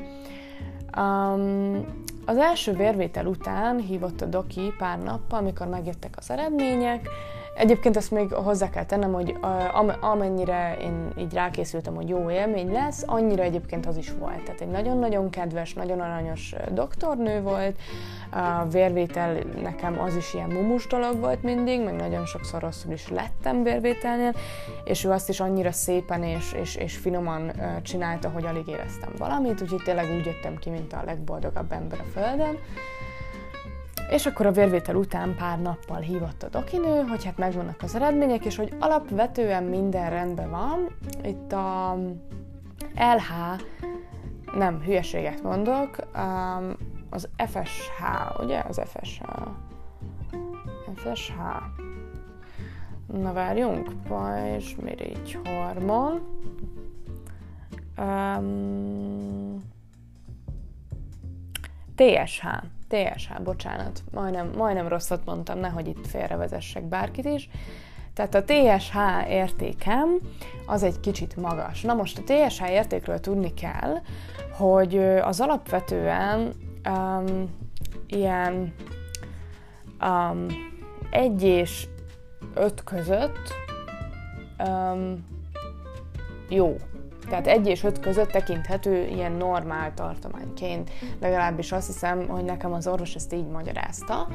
Um, 0.97 1.85
az 2.25 2.37
első 2.37 2.73
vérvétel 2.73 3.25
után 3.25 3.79
hívott 3.79 4.21
a 4.21 4.25
doki 4.25 4.73
pár 4.77 4.99
nappal, 4.99 5.39
amikor 5.39 5.67
megjöttek 5.67 6.13
az 6.17 6.31
eredmények, 6.31 7.09
Egyébként 7.57 7.97
ezt 7.97 8.11
még 8.11 8.33
hozzá 8.33 8.69
kell 8.69 8.85
tennem, 8.85 9.13
hogy 9.13 9.37
amennyire 9.99 10.77
én 10.81 11.11
így 11.17 11.33
rákészültem, 11.33 11.95
hogy 11.95 12.09
jó 12.09 12.29
élmény 12.29 12.71
lesz, 12.71 13.03
annyira 13.05 13.43
egyébként 13.43 13.85
az 13.85 13.97
is 13.97 14.11
volt. 14.19 14.43
Tehát 14.43 14.61
egy 14.61 14.67
nagyon-nagyon 14.67 15.29
kedves, 15.29 15.73
nagyon 15.73 15.99
aranyos 15.99 16.55
doktornő 16.71 17.41
volt, 17.41 17.77
a 18.31 18.65
vérvétel 18.71 19.37
nekem 19.61 19.99
az 19.99 20.15
is 20.15 20.33
ilyen 20.33 20.49
mumus 20.49 20.87
dolog 20.87 21.19
volt 21.19 21.43
mindig, 21.43 21.83
meg 21.83 21.95
nagyon 21.95 22.25
sokszor 22.25 22.61
rosszul 22.61 22.91
is 22.91 23.09
lettem 23.09 23.63
vérvételnél, 23.63 24.33
és 24.83 25.03
ő 25.03 25.09
azt 25.09 25.29
is 25.29 25.39
annyira 25.39 25.71
szépen 25.71 26.23
és, 26.23 26.53
és, 26.53 26.75
és 26.75 26.97
finoman 26.97 27.51
csinálta, 27.81 28.29
hogy 28.29 28.45
alig 28.45 28.67
éreztem 28.67 29.09
valamit, 29.17 29.61
úgyhogy 29.61 29.81
tényleg 29.83 30.05
úgy 30.19 30.25
jöttem 30.25 30.57
ki, 30.57 30.69
mint 30.69 30.93
a 30.93 31.03
legboldogabb 31.05 31.71
ember 31.71 31.99
a 31.99 32.19
Földön. 32.19 32.57
És 34.09 34.25
akkor 34.25 34.45
a 34.45 34.51
vérvétel 34.51 34.95
után 34.95 35.35
pár 35.35 35.61
nappal 35.61 35.99
hívott 35.99 36.43
a 36.43 36.49
dokinő, 36.49 37.01
hogy 37.01 37.25
hát 37.25 37.37
megvannak 37.37 37.81
az 37.81 37.95
eredmények, 37.95 38.45
és 38.45 38.55
hogy 38.55 38.75
alapvetően 38.79 39.63
minden 39.63 40.09
rendben 40.09 40.49
van. 40.49 40.87
Itt 41.23 41.51
a 41.51 41.97
LH, 42.95 43.61
nem, 44.57 44.81
hülyeséget 44.81 45.43
mondok, 45.43 45.95
az 47.09 47.29
FSH, 47.37 48.01
ugye? 48.39 48.63
Az 48.67 48.81
FSH. 48.85 49.23
FSH. 50.95 51.33
Na 53.07 53.33
várjunk, 53.33 53.91
pajzsmirigy 54.07 55.39
hormon. 55.43 56.21
Um, 57.97 59.63
TSH. 61.95 62.45
TSH, 62.89 63.41
bocsánat, 63.43 64.03
majdnem, 64.11 64.51
majdnem 64.55 64.87
rosszat 64.87 65.25
mondtam, 65.25 65.59
nehogy 65.59 65.87
itt 65.87 66.07
félrevezessek 66.07 66.83
bárkit 66.83 67.25
is. 67.25 67.49
Tehát 68.13 68.35
a 68.35 68.43
TSH 68.43 68.95
értékem 69.29 70.19
az 70.65 70.83
egy 70.83 70.99
kicsit 70.99 71.35
magas. 71.35 71.81
Na 71.81 71.93
most 71.93 72.17
a 72.17 72.33
TSH 72.33 72.69
értékről 72.69 73.19
tudni 73.19 73.53
kell, 73.53 73.95
hogy 74.57 74.97
az 75.21 75.39
alapvetően 75.39 76.53
um, 76.89 77.55
ilyen 78.07 78.73
um, 80.01 80.45
egy 81.09 81.43
és 81.43 81.87
öt 82.53 82.83
között 82.83 83.53
um, 84.67 85.25
jó. 86.49 86.75
Tehát 87.29 87.47
egy 87.47 87.67
és 87.67 87.83
öt 87.83 87.99
között 87.99 88.31
tekinthető 88.31 89.07
ilyen 89.07 89.31
normál 89.31 89.93
tartományként. 89.93 90.89
Legalábbis 91.19 91.71
azt 91.71 91.87
hiszem, 91.87 92.27
hogy 92.27 92.43
nekem 92.43 92.73
az 92.73 92.87
orvos 92.87 93.15
ezt 93.15 93.33
így 93.33 93.47
magyarázta. 93.47 94.27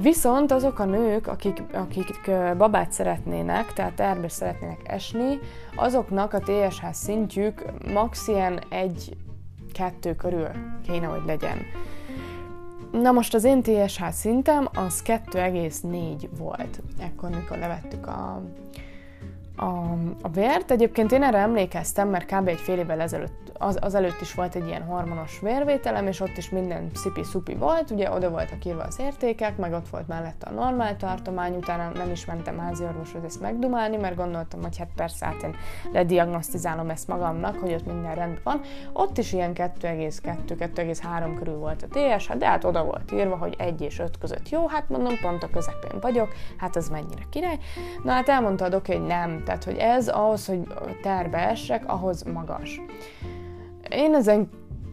Viszont 0.00 0.52
azok 0.52 0.78
a 0.78 0.84
nők, 0.84 1.26
akik, 1.26 1.62
akik 1.72 2.30
babát 2.56 2.92
szeretnének, 2.92 3.72
tehát 3.72 3.94
terbe 3.94 4.28
szeretnének 4.28 4.80
esni, 4.84 5.38
azoknak 5.76 6.32
a 6.32 6.40
TSH 6.40 6.84
szintjük 6.92 7.64
max 7.92 8.28
ilyen 8.28 8.60
egy-kettő 8.68 10.14
körül 10.14 10.48
kéne, 10.86 11.06
hogy 11.06 11.22
legyen. 11.26 11.58
Na 12.92 13.12
most 13.12 13.34
az 13.34 13.44
én 13.44 13.62
TSH 13.62 14.08
szintem 14.10 14.68
az 14.74 15.02
2,4 15.06 16.28
volt, 16.38 16.80
ekkor, 16.98 17.30
mikor 17.30 17.58
levettük 17.58 18.06
a, 18.06 18.42
a, 19.60 19.96
a 20.22 20.28
vért. 20.28 20.70
Egyébként 20.70 21.12
én 21.12 21.22
erre 21.22 21.38
emlékeztem, 21.38 22.08
mert 22.08 22.34
kb. 22.34 22.48
egy 22.48 22.58
fél 22.58 22.78
évvel 22.78 23.00
ezelőtt 23.00 23.52
az, 23.62 23.78
az 23.80 23.94
előtt 23.94 24.20
is 24.20 24.34
volt 24.34 24.54
egy 24.54 24.66
ilyen 24.66 24.82
hormonos 24.82 25.40
vérvételem, 25.40 26.06
és 26.06 26.20
ott 26.20 26.36
is 26.36 26.50
minden 26.50 26.90
szipi-szupi 26.94 27.54
volt, 27.54 27.90
ugye 27.90 28.10
oda 28.10 28.30
voltak 28.30 28.64
írva 28.64 28.82
az 28.82 28.98
értékek, 28.98 29.56
meg 29.56 29.72
ott 29.72 29.88
volt 29.88 30.08
mellette 30.08 30.46
a 30.46 30.52
normál 30.52 30.96
tartomány, 30.96 31.56
utána 31.56 31.90
nem 31.94 32.10
is 32.10 32.24
mentem 32.24 32.58
házi 32.58 32.84
orvoshoz 32.84 33.24
ezt 33.24 33.40
megdumálni, 33.40 33.96
mert 33.96 34.16
gondoltam, 34.16 34.62
hogy 34.62 34.78
hát 34.78 34.88
persze, 34.96 35.26
hát 35.26 35.42
én 35.42 35.54
lediagnosztizálom 35.92 36.90
ezt 36.90 37.08
magamnak, 37.08 37.56
hogy 37.58 37.72
ott 37.72 37.86
minden 37.86 38.14
rendben 38.14 38.40
van. 38.44 38.60
Ott 38.92 39.18
is 39.18 39.32
ilyen 39.32 39.52
2,2-2,3 39.54 41.34
körül 41.38 41.56
volt 41.56 41.82
a 41.82 41.86
TSH, 41.90 42.34
de 42.34 42.46
hát 42.46 42.64
oda 42.64 42.84
volt 42.84 43.12
írva, 43.12 43.36
hogy 43.36 43.54
1 43.58 43.80
és 43.80 43.98
5 43.98 44.18
között 44.18 44.48
jó, 44.48 44.68
hát 44.68 44.88
mondom, 44.88 45.14
pont 45.20 45.42
a 45.42 45.48
közepén 45.52 46.00
vagyok, 46.00 46.28
hát 46.56 46.76
az 46.76 46.88
mennyire 46.88 47.22
király. 47.30 47.58
Na 48.02 48.12
hát 48.12 48.28
elmondta 48.28 48.64
a 48.64 48.68
doki, 48.68 48.92
hogy 48.92 49.06
nem, 49.06 49.42
tehát 49.50 49.64
hogy 49.64 49.76
ez 49.76 50.08
ahhoz, 50.08 50.46
hogy 50.46 50.60
terbe 51.02 51.48
essek, 51.48 51.82
ahhoz 51.86 52.22
magas. 52.22 52.80
Én 53.88 54.14
ezen 54.14 54.48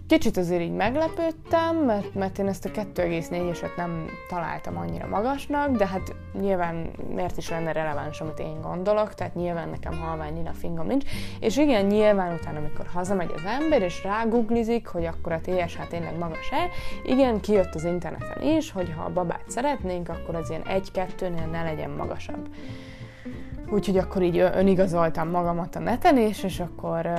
kicsit 0.08 0.38
azért 0.38 0.62
így 0.62 0.74
meglepődtem, 0.74 1.76
mert, 1.76 2.14
mert 2.14 2.40
én 2.40 2.48
ezt 2.48 2.66
a 2.66 2.70
2,4-eset 2.70 3.76
nem 3.76 4.06
találtam 4.30 4.78
annyira 4.78 5.08
magasnak, 5.08 5.70
de 5.70 5.88
hát 5.88 6.16
nyilván 6.40 6.90
miért 7.14 7.38
is 7.38 7.50
lenne 7.50 7.72
releváns, 7.72 8.22
amit 8.22 8.40
én 8.40 8.62
gondolok, 8.62 9.14
tehát 9.14 9.36
nyilván 9.36 9.70
nekem 9.70 10.00
halvány 10.00 10.34
nina 10.34 10.52
fingom 10.52 10.88
nincs, 10.88 11.06
és 11.40 11.58
igen, 11.58 11.86
nyilván 11.86 12.34
utána, 12.34 12.58
amikor 12.58 12.86
hazamegy 12.94 13.32
az 13.36 13.44
ember, 13.46 13.82
és 13.82 14.04
ráguglizik, 14.04 14.88
hogy 14.88 15.06
akkor 15.06 15.32
a 15.32 15.42
TSH 15.42 15.88
tényleg 15.90 16.18
magas-e, 16.18 16.70
igen, 17.04 17.40
kijött 17.40 17.76
az 17.76 17.84
interneten 17.84 18.42
is, 18.42 18.72
hogy 18.72 18.94
ha 18.98 19.04
a 19.04 19.14
babát 19.14 19.44
szeretnénk, 19.48 20.10
akkor 20.10 20.36
az 20.36 20.50
ilyen 20.50 20.64
1-2-nél 20.94 21.52
ne 21.52 21.64
legyen 21.64 21.90
magasabb. 21.90 22.48
Úgyhogy 23.70 23.98
akkor 23.98 24.22
így 24.22 24.38
önigazoltam 24.38 25.30
magamat 25.30 25.76
a 25.76 25.80
neten 25.80 26.18
is, 26.18 26.44
és 26.44 26.60
akkor, 26.60 27.10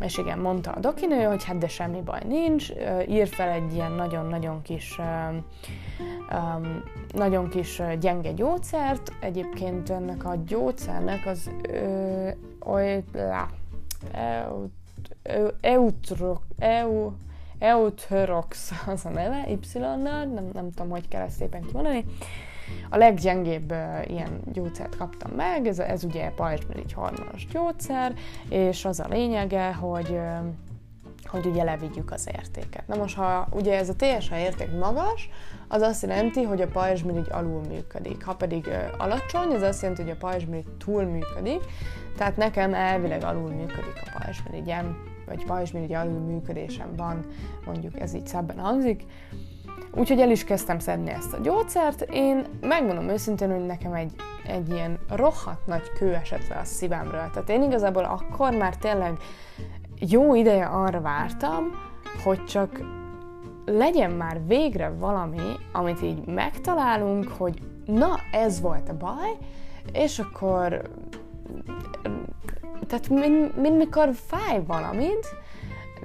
és 0.00 0.18
igen, 0.18 0.38
mondta 0.38 0.70
a 0.70 0.80
dokinő, 0.80 1.22
hogy 1.22 1.44
hát 1.44 1.58
de 1.58 1.68
semmi 1.68 2.00
baj 2.00 2.20
nincs, 2.26 2.70
ír 3.08 3.28
fel 3.28 3.48
egy 3.48 3.74
ilyen 3.74 3.92
nagyon-nagyon 3.92 4.62
kis, 4.62 5.00
nagyon 7.14 7.48
kis 7.48 7.82
gyenge 8.00 8.32
gyógyszert, 8.32 9.12
egyébként 9.20 9.90
ennek 9.90 10.24
a 10.24 10.34
gyógyszernek 10.46 11.26
az 11.26 11.50
eutrox, 15.60 16.40
eu, 16.58 17.12
Eutrox 17.58 18.72
az 18.86 19.04
a 19.04 19.08
neve, 19.08 19.48
Y-nal, 19.48 19.96
nem, 20.24 20.50
nem 20.52 20.70
tudom, 20.70 20.90
hogy 20.90 21.08
kell 21.08 21.22
ezt 21.22 21.36
szépen 21.36 21.62
kimondani. 21.62 22.04
A 22.90 22.96
leggyengébb 22.96 23.74
ilyen 24.04 24.40
gyógyszert 24.52 24.96
kaptam 24.96 25.30
meg, 25.30 25.66
ez, 25.66 25.78
ez 25.78 26.04
ugye 26.04 26.30
pajzsmirigy 26.30 26.92
hormonos 26.92 27.46
gyógyszer, 27.46 28.14
és 28.48 28.84
az 28.84 29.00
a 29.00 29.06
lényege, 29.08 29.72
hogy 29.72 30.18
hogy 31.26 31.46
ugye 31.46 31.62
levigyük 31.62 32.12
az 32.12 32.28
értéket. 32.36 32.86
Na 32.86 32.96
most, 32.96 33.16
ha 33.16 33.48
ugye 33.50 33.78
ez 33.78 33.88
a 33.88 33.94
TSH 33.96 34.32
érték 34.32 34.78
magas, 34.78 35.28
az 35.68 35.82
azt 35.82 36.02
jelenti, 36.02 36.42
hogy 36.42 36.60
a 36.60 36.68
pajzsmirigy 36.68 37.26
alul 37.30 37.60
működik. 37.68 38.24
Ha 38.24 38.34
pedig 38.34 38.66
uh, 38.66 39.02
alacsony, 39.02 39.54
az 39.54 39.62
azt 39.62 39.82
jelenti, 39.82 40.02
hogy 40.02 40.10
a 40.10 40.16
pajzsmirigy 40.16 40.76
túl 40.78 41.02
működik, 41.02 41.60
tehát 42.16 42.36
nekem 42.36 42.74
elvileg 42.74 43.24
alul 43.24 43.50
működik 43.50 44.02
a 44.04 44.18
pajzsmirigyem, 44.18 44.96
vagy 45.26 45.44
pajzsmirigy 45.44 45.92
alul 45.92 46.20
működésem 46.20 46.96
van, 46.96 47.26
mondjuk 47.64 48.00
ez 48.00 48.14
így 48.14 48.26
szebben 48.26 48.58
hangzik, 48.58 49.04
Úgyhogy 49.96 50.20
el 50.20 50.30
is 50.30 50.44
kezdtem 50.44 50.78
szedni 50.78 51.10
ezt 51.10 51.32
a 51.32 51.40
gyógyszert. 51.42 52.00
Én 52.10 52.44
megmondom 52.60 53.08
őszintén, 53.08 53.50
hogy 53.50 53.66
nekem 53.66 53.92
egy, 53.92 54.12
egy 54.46 54.68
ilyen 54.68 54.98
rohadt 55.08 55.66
nagy 55.66 55.92
kő 55.98 56.14
esett 56.14 56.48
le 56.48 56.56
a 56.56 56.64
szívemről. 56.64 57.30
Tehát 57.32 57.48
én 57.48 57.62
igazából 57.62 58.04
akkor 58.04 58.52
már 58.52 58.76
tényleg 58.76 59.12
jó 59.98 60.34
ideje 60.34 60.64
arra 60.64 61.00
vártam, 61.00 61.70
hogy 62.24 62.44
csak 62.44 62.80
legyen 63.64 64.10
már 64.10 64.40
végre 64.46 64.88
valami, 64.98 65.52
amit 65.72 66.02
így 66.02 66.24
megtalálunk, 66.26 67.28
hogy 67.28 67.58
na, 67.86 68.20
ez 68.32 68.60
volt 68.60 68.88
a 68.88 68.96
baj, 68.96 69.36
és 69.92 70.18
akkor 70.18 70.82
tehát 72.86 73.08
mint, 73.08 73.56
mint 73.56 73.76
mikor 73.76 74.10
fáj 74.26 74.62
valamit, 74.66 75.26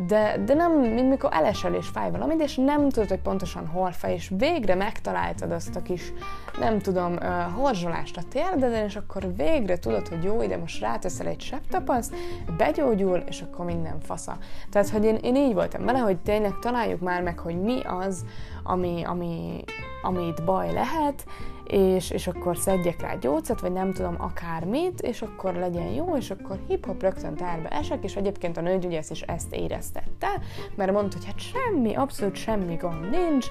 de, 0.07 0.37
de 0.45 0.53
nem, 0.53 0.71
mint 0.79 1.09
mikor 1.09 1.29
elesel 1.33 1.73
és 1.73 1.87
fáj 1.87 2.11
valamit, 2.11 2.41
és 2.41 2.55
nem 2.55 2.89
tudod, 2.89 3.09
hogy 3.09 3.19
pontosan 3.19 3.67
hol 3.67 3.91
fáj, 3.91 4.13
és 4.13 4.31
végre 4.37 4.75
megtaláltad 4.75 5.51
azt 5.51 5.75
a 5.75 5.81
kis, 5.81 6.13
nem 6.59 6.79
tudom, 6.79 7.13
uh, 7.13 7.27
horzsolást 7.55 8.17
a 8.17 8.21
térdeden, 8.29 8.83
és 8.85 8.95
akkor 8.95 9.35
végre 9.35 9.79
tudod, 9.79 10.07
hogy 10.07 10.23
jó, 10.23 10.41
ide 10.41 10.57
most 10.57 10.81
ráteszel 10.81 11.27
egy 11.27 11.41
septapaszt, 11.41 12.15
begyógyul, 12.57 13.17
és 13.17 13.41
akkor 13.41 13.65
minden 13.65 13.99
fasza. 13.99 14.37
Tehát, 14.69 14.89
hogy 14.89 15.03
én, 15.03 15.15
én 15.15 15.35
így 15.35 15.53
voltam 15.53 15.85
vele, 15.85 15.99
hogy 15.99 16.17
tényleg 16.17 16.59
találjuk 16.61 16.99
már 16.99 17.21
meg, 17.21 17.39
hogy 17.39 17.61
mi 17.61 17.79
az, 17.83 18.25
ami, 18.63 19.03
ami, 19.03 19.63
ami 20.01 20.27
itt 20.27 20.43
baj 20.43 20.73
lehet, 20.73 21.25
és, 21.71 22.09
és 22.09 22.27
akkor 22.27 22.57
szedjek 22.57 23.01
rá 23.01 23.15
gyógyszert, 23.15 23.59
vagy 23.59 23.71
nem 23.71 23.93
tudom, 23.93 24.15
akármit, 24.17 25.01
és 25.01 25.21
akkor 25.21 25.53
legyen 25.53 25.87
jó, 25.87 26.15
és 26.17 26.29
akkor 26.29 26.59
hip-hop 26.67 27.01
rögtön 27.01 27.35
tárba 27.35 27.67
esek, 27.67 28.03
és 28.03 28.15
egyébként 28.15 28.57
a 28.57 28.61
nőgyügyész 28.61 29.09
is 29.09 29.21
ezt 29.21 29.53
éreztette, 29.53 30.27
mert 30.75 30.91
mondta, 30.91 31.17
hogy 31.17 31.25
hát 31.25 31.39
semmi, 31.39 31.95
abszolút 31.95 32.35
semmi 32.35 32.75
gond 32.75 33.09
nincs, 33.09 33.47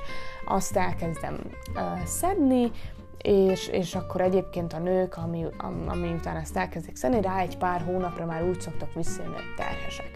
azt 0.46 0.76
elkezdem 0.76 1.38
uh, 1.74 2.04
szedni, 2.04 2.70
és, 3.18 3.68
és 3.68 3.94
akkor 3.94 4.20
egyébként 4.20 4.72
a 4.72 4.78
nők, 4.78 5.16
ami, 5.16 5.44
ami 5.86 6.12
után 6.12 6.36
ezt 6.36 6.56
elkezdik 6.56 6.96
szedni, 6.96 7.20
rá 7.20 7.38
egy 7.38 7.58
pár 7.58 7.80
hónapra 7.80 8.24
már 8.26 8.42
úgy 8.42 8.60
szoktak 8.60 8.94
visszajönni, 8.94 9.34
hogy 9.34 9.54
terhesek. 9.56 10.10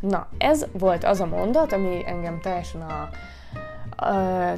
Na, 0.00 0.28
ez 0.38 0.66
volt 0.72 1.04
az 1.04 1.20
a 1.20 1.26
mondat, 1.26 1.72
ami 1.72 2.02
engem 2.06 2.40
teljesen 2.40 2.80
a, 2.80 3.08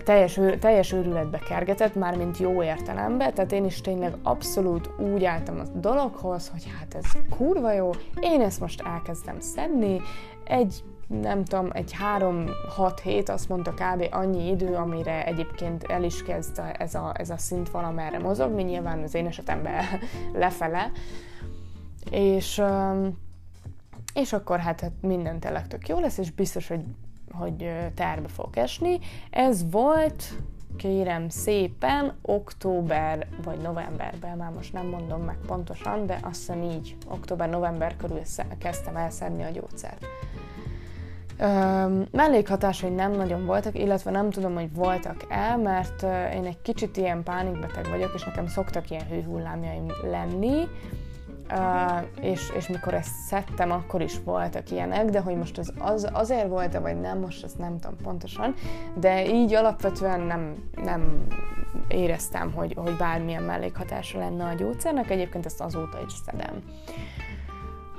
teljes, 0.04 0.40
teljes 0.58 0.92
őrületbe 0.92 1.38
kergetett, 1.38 1.94
már 1.94 2.16
mint 2.16 2.38
jó 2.38 2.62
értelembe, 2.62 3.32
tehát 3.32 3.52
én 3.52 3.64
is 3.64 3.80
tényleg 3.80 4.16
abszolút 4.22 4.90
úgy 4.98 5.24
álltam 5.24 5.58
a 5.58 5.78
dologhoz, 5.78 6.48
hogy 6.48 6.66
hát 6.78 6.94
ez 6.94 7.12
kurva 7.30 7.72
jó, 7.72 7.90
én 8.20 8.40
ezt 8.40 8.60
most 8.60 8.82
elkezdem 8.86 9.40
szedni, 9.40 10.00
egy 10.44 10.84
nem 11.06 11.44
tudom, 11.44 11.68
egy 11.72 11.92
három-hat 11.92 13.00
hét, 13.00 13.28
azt 13.28 13.48
mondta 13.48 13.72
kb. 13.72 14.06
annyi 14.10 14.48
idő, 14.50 14.74
amire 14.74 15.24
egyébként 15.24 15.84
el 15.84 16.04
is 16.04 16.22
kezd 16.22 16.62
ez 16.78 16.94
a, 16.94 17.12
ez 17.16 17.30
a 17.30 17.36
szint 17.36 17.70
valamerre 17.70 18.18
mozogni, 18.18 18.62
nyilván 18.62 19.02
az 19.02 19.14
én 19.14 19.26
esetemben 19.26 19.84
lefele, 20.32 20.90
és, 22.10 22.62
és 24.14 24.32
akkor 24.32 24.58
hát, 24.58 24.80
hát 24.80 24.92
minden 25.00 25.40
tényleg 25.40 25.66
tök 25.66 25.88
jó 25.88 26.00
lesz, 26.00 26.18
és 26.18 26.30
biztos, 26.30 26.68
hogy 26.68 26.80
hogy 27.38 27.70
tárba 27.94 28.28
fog 28.28 28.56
esni. 28.56 28.98
Ez 29.30 29.70
volt, 29.70 30.24
kérem 30.76 31.28
szépen, 31.28 32.12
október 32.22 33.26
vagy 33.44 33.58
novemberben, 33.58 34.36
már 34.36 34.50
most 34.50 34.72
nem 34.72 34.86
mondom 34.86 35.20
meg 35.20 35.36
pontosan, 35.46 36.06
de 36.06 36.18
azt 36.22 36.38
hiszem 36.38 36.62
így, 36.62 36.96
október-november 37.08 37.96
körül 37.96 38.20
kezdtem 38.58 38.96
el 38.96 39.10
szedni 39.10 39.42
a 39.42 39.50
gyógyszert. 39.50 40.04
mellékhatásai 42.10 42.90
nem 42.90 43.12
nagyon 43.12 43.46
voltak, 43.46 43.78
illetve 43.78 44.10
nem 44.10 44.30
tudom, 44.30 44.54
hogy 44.54 44.74
voltak-e, 44.74 45.56
mert 45.56 46.02
én 46.34 46.44
egy 46.44 46.62
kicsit 46.62 46.96
ilyen 46.96 47.22
pánikbeteg 47.22 47.88
vagyok, 47.88 48.12
és 48.14 48.24
nekem 48.24 48.46
szoktak 48.46 48.90
ilyen 48.90 49.06
hőhullámjaim 49.06 49.86
lenni, 50.02 50.68
És, 52.20 52.52
és 52.56 52.68
mikor 52.68 52.94
ezt 52.94 53.14
szedtem, 53.26 53.70
akkor 53.70 54.00
is 54.00 54.16
voltak 54.24 54.70
ilyenek, 54.70 55.04
de 55.04 55.20
hogy 55.20 55.36
most 55.36 55.58
az, 55.58 55.72
az 55.78 56.08
azért 56.12 56.48
volt-e, 56.48 56.78
vagy 56.78 57.00
nem, 57.00 57.18
most 57.18 57.44
ezt 57.44 57.58
nem 57.58 57.78
tudom 57.78 57.96
pontosan, 58.02 58.54
de 58.94 59.26
így 59.34 59.54
alapvetően 59.54 60.20
nem, 60.20 60.54
nem 60.74 61.26
éreztem, 61.88 62.52
hogy, 62.52 62.74
hogy 62.76 62.96
bármilyen 62.96 63.42
mellékhatása 63.42 64.18
lenne 64.18 64.44
a 64.44 64.54
gyógyszernek, 64.54 65.10
egyébként 65.10 65.46
ezt 65.46 65.60
azóta 65.60 65.98
is 66.06 66.12
szedem. 66.26 66.62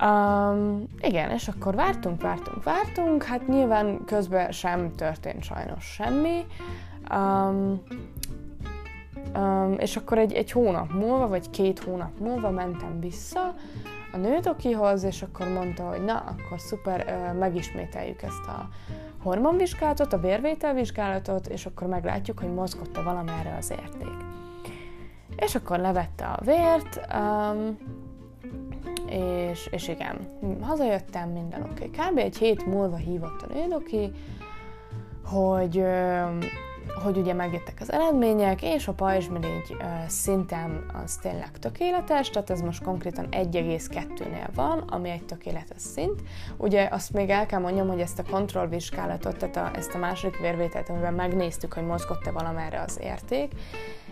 Um, 0.02 0.84
igen, 1.00 1.32
és 1.32 1.48
akkor 1.48 1.76
vártunk, 1.76 2.22
vártunk, 2.22 2.64
vártunk, 2.64 3.24
hát 3.24 3.48
nyilván 3.48 4.02
közben 4.06 4.52
sem 4.52 4.92
történt 4.96 5.44
sajnos 5.44 5.86
semmi, 5.86 6.46
Um, 7.14 7.82
um, 9.36 9.76
és 9.80 9.96
akkor 9.96 10.18
egy, 10.18 10.34
egy 10.34 10.52
hónap 10.52 10.94
múlva, 10.94 11.28
vagy 11.28 11.50
két 11.50 11.80
hónap 11.80 12.20
múlva 12.20 12.50
mentem 12.50 13.00
vissza 13.00 13.56
a 14.12 14.18
nődokihoz, 14.18 15.04
és 15.04 15.22
akkor 15.22 15.48
mondta, 15.48 15.84
hogy 15.84 16.04
na, 16.04 16.18
akkor 16.18 16.60
szuper, 16.60 17.34
megismételjük 17.40 18.22
ezt 18.22 18.48
a 18.48 18.70
hormonvizsgálatot, 19.24 20.14
a 20.14 20.18
vérvételvizsgálatot, 20.18 21.48
és 21.48 21.66
akkor 21.66 21.88
meglátjuk, 21.88 22.40
hogy 22.40 22.54
mozgott-e 22.54 23.02
valamerre 23.02 23.56
az 23.58 23.72
érték. 23.72 24.26
És 25.36 25.56
akkor 25.56 25.80
levette 25.80 26.26
a 26.26 26.40
vért, 26.44 27.00
um, 27.16 27.78
és, 29.10 29.68
és 29.72 29.88
igen, 29.88 30.28
hazajöttem, 30.62 31.30
minden 31.30 31.62
oké. 31.62 31.90
Okay. 31.94 32.10
Kb. 32.10 32.18
egy 32.18 32.38
hét 32.38 32.66
múlva 32.66 32.96
hívott 32.96 33.42
a 33.42 33.54
nődoki, 33.54 34.12
hogy, 35.26 35.84
hogy 37.04 37.18
ugye 37.18 37.34
megjöttek 37.34 37.78
az 37.82 37.92
eredmények, 37.92 38.62
és 38.62 38.88
a 38.88 38.94
pajzsmirigy 38.94 39.78
szintem 40.08 40.86
az 41.04 41.16
tényleg 41.16 41.52
tökéletes, 41.60 42.30
tehát 42.30 42.50
ez 42.50 42.62
most 42.62 42.84
konkrétan 42.84 43.28
1,2-nél 43.32 44.48
van, 44.56 44.80
ami 44.80 45.10
egy 45.10 45.26
tökéletes 45.26 45.82
szint. 45.82 46.22
Ugye 46.58 46.88
azt 46.92 47.14
még 47.14 47.30
el 47.30 47.46
kell 47.46 47.60
mondjam, 47.60 47.88
hogy 47.88 48.00
ezt 48.00 48.20
a 48.20 48.24
kontrollvizsgálatot, 48.30 49.38
tehát 49.38 49.56
a, 49.56 49.78
ezt 49.78 49.94
a 49.94 49.98
második 49.98 50.40
vérvételt, 50.40 50.90
amiben 50.90 51.14
megnéztük, 51.14 51.74
hogy 51.74 51.86
mozgott-e 51.86 52.32
valamerre 52.32 52.82
az 52.82 53.00
érték, 53.02 53.52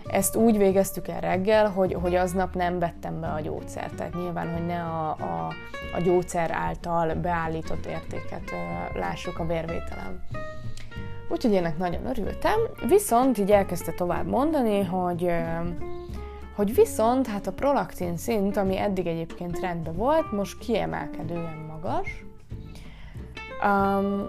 ezt 0.08 0.36
úgy 0.36 0.58
végeztük 0.58 1.08
el 1.08 1.20
reggel, 1.20 1.70
hogy, 1.70 1.94
hogy 1.94 2.16
aznap 2.16 2.56
nem 2.56 2.80
vettem 2.80 3.20
be 3.20 3.28
a 3.28 3.40
gyógyszert, 3.40 3.96
tehát 3.96 4.14
nyilván, 4.14 4.54
hogy 4.54 4.66
ne 4.66 4.84
a, 4.84 5.10
a, 5.10 5.54
a 5.96 6.02
gyógyszer 6.02 6.52
által 6.52 7.14
beállított 7.14 7.86
értéket 7.86 8.52
lássuk 8.94 9.40
a 9.40 9.46
vérvételem. 9.46 10.24
Úgyhogy 11.36 11.56
ennek 11.56 11.78
nagyon 11.78 12.06
örültem, 12.06 12.60
viszont 12.88 13.38
így 13.38 13.52
elkezdte 13.52 13.92
tovább 13.92 14.28
mondani, 14.28 14.84
hogy 14.84 15.32
hogy 16.56 16.76
viszont 16.76 17.28
hát 17.28 17.48
a 17.48 17.54
prolaktin 17.54 18.18
szint, 18.18 18.58
ami 18.58 18.78
eddig 18.78 19.08
egyébként 19.08 19.60
rendben 19.60 19.96
volt, 19.96 20.32
most 20.32 20.58
kiemelkedően 20.58 21.58
magas. 21.58 22.26
Um, 23.64 24.26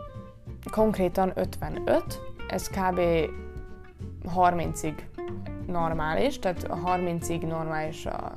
konkrétan 0.71 1.33
55, 1.35 2.21
ez 2.49 2.69
kb. 2.69 3.01
30-ig 4.37 4.95
normális, 5.67 6.39
tehát 6.39 6.65
a 6.65 6.77
30-ig 6.77 7.47
normális, 7.47 8.07
a, 8.07 8.33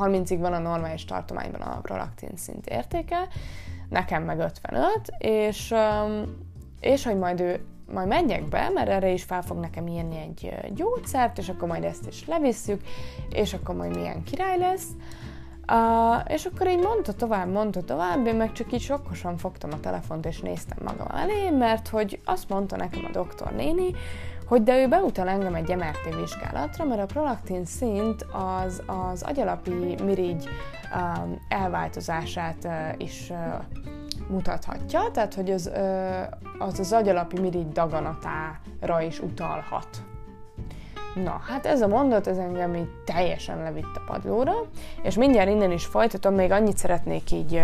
30-ig 0.00 0.36
van 0.40 0.52
a 0.52 0.58
normális 0.58 1.04
tartományban 1.04 1.60
a 1.60 1.80
prolaktin 1.80 2.36
szint 2.36 2.66
értéke, 2.66 3.28
nekem 3.88 4.22
meg 4.22 4.38
55, 4.38 4.88
és, 5.18 5.74
és 6.80 7.04
hogy 7.04 7.18
majd 7.18 7.40
ő 7.40 7.60
majd 7.92 8.08
menjek 8.08 8.48
be, 8.48 8.70
mert 8.74 8.88
erre 8.88 9.10
is 9.10 9.22
fel 9.22 9.42
fog 9.42 9.58
nekem 9.58 9.86
írni 9.86 10.18
egy 10.18 10.72
gyógyszert, 10.74 11.38
és 11.38 11.48
akkor 11.48 11.68
majd 11.68 11.84
ezt 11.84 12.06
is 12.06 12.26
levisszük, 12.26 12.80
és 13.30 13.54
akkor 13.54 13.74
majd 13.74 13.96
milyen 13.96 14.22
király 14.22 14.58
lesz. 14.58 14.86
Uh, 15.72 16.32
és 16.32 16.44
akkor 16.44 16.68
így 16.68 16.82
mondta 16.82 17.12
tovább, 17.12 17.52
mondta 17.52 17.82
tovább, 17.84 18.26
én 18.26 18.34
meg 18.34 18.52
csak 18.52 18.72
így 18.72 18.80
sokkosan 18.80 19.36
fogtam 19.36 19.70
a 19.72 19.80
telefont, 19.80 20.26
és 20.26 20.40
néztem 20.40 20.78
magam 20.84 21.06
elé, 21.16 21.50
mert 21.50 21.88
hogy 21.88 22.20
azt 22.24 22.48
mondta 22.48 22.76
nekem 22.76 23.04
a 23.04 23.10
doktor 23.12 23.52
néni, 23.52 23.94
hogy 24.46 24.62
de 24.62 24.82
ő 24.82 24.88
beutal 24.88 25.28
engem 25.28 25.54
egy 25.54 25.76
MRT 25.76 26.14
vizsgálatra, 26.20 26.84
mert 26.84 27.00
a 27.00 27.06
prolaktin 27.06 27.64
szint 27.64 28.26
az, 28.32 28.82
az 28.86 29.22
agyalapi 29.22 29.70
mirigy 30.04 30.48
um, 30.94 31.46
elváltozását 31.48 32.64
uh, 32.64 32.72
is 32.96 33.30
uh, 33.30 33.97
mutathatja, 34.28 35.10
tehát 35.12 35.34
hogy 35.34 35.50
az, 35.50 35.70
az 36.58 36.78
az 36.78 36.92
agyalapi 36.92 37.40
mirigy 37.40 37.72
daganatára 37.72 39.00
is 39.00 39.20
utalhat. 39.20 39.88
Na, 41.24 41.40
hát 41.46 41.66
ez 41.66 41.80
a 41.80 41.86
mondat, 41.86 42.26
ez 42.26 42.36
engem 42.36 42.74
így 42.74 42.88
teljesen 43.04 43.62
levitt 43.62 43.96
a 43.96 44.02
padlóra, 44.06 44.52
és 45.02 45.14
mindjárt 45.14 45.50
innen 45.50 45.72
is 45.72 45.84
folytatom, 45.84 46.34
még 46.34 46.50
annyit 46.50 46.76
szeretnék 46.76 47.30
így, 47.30 47.60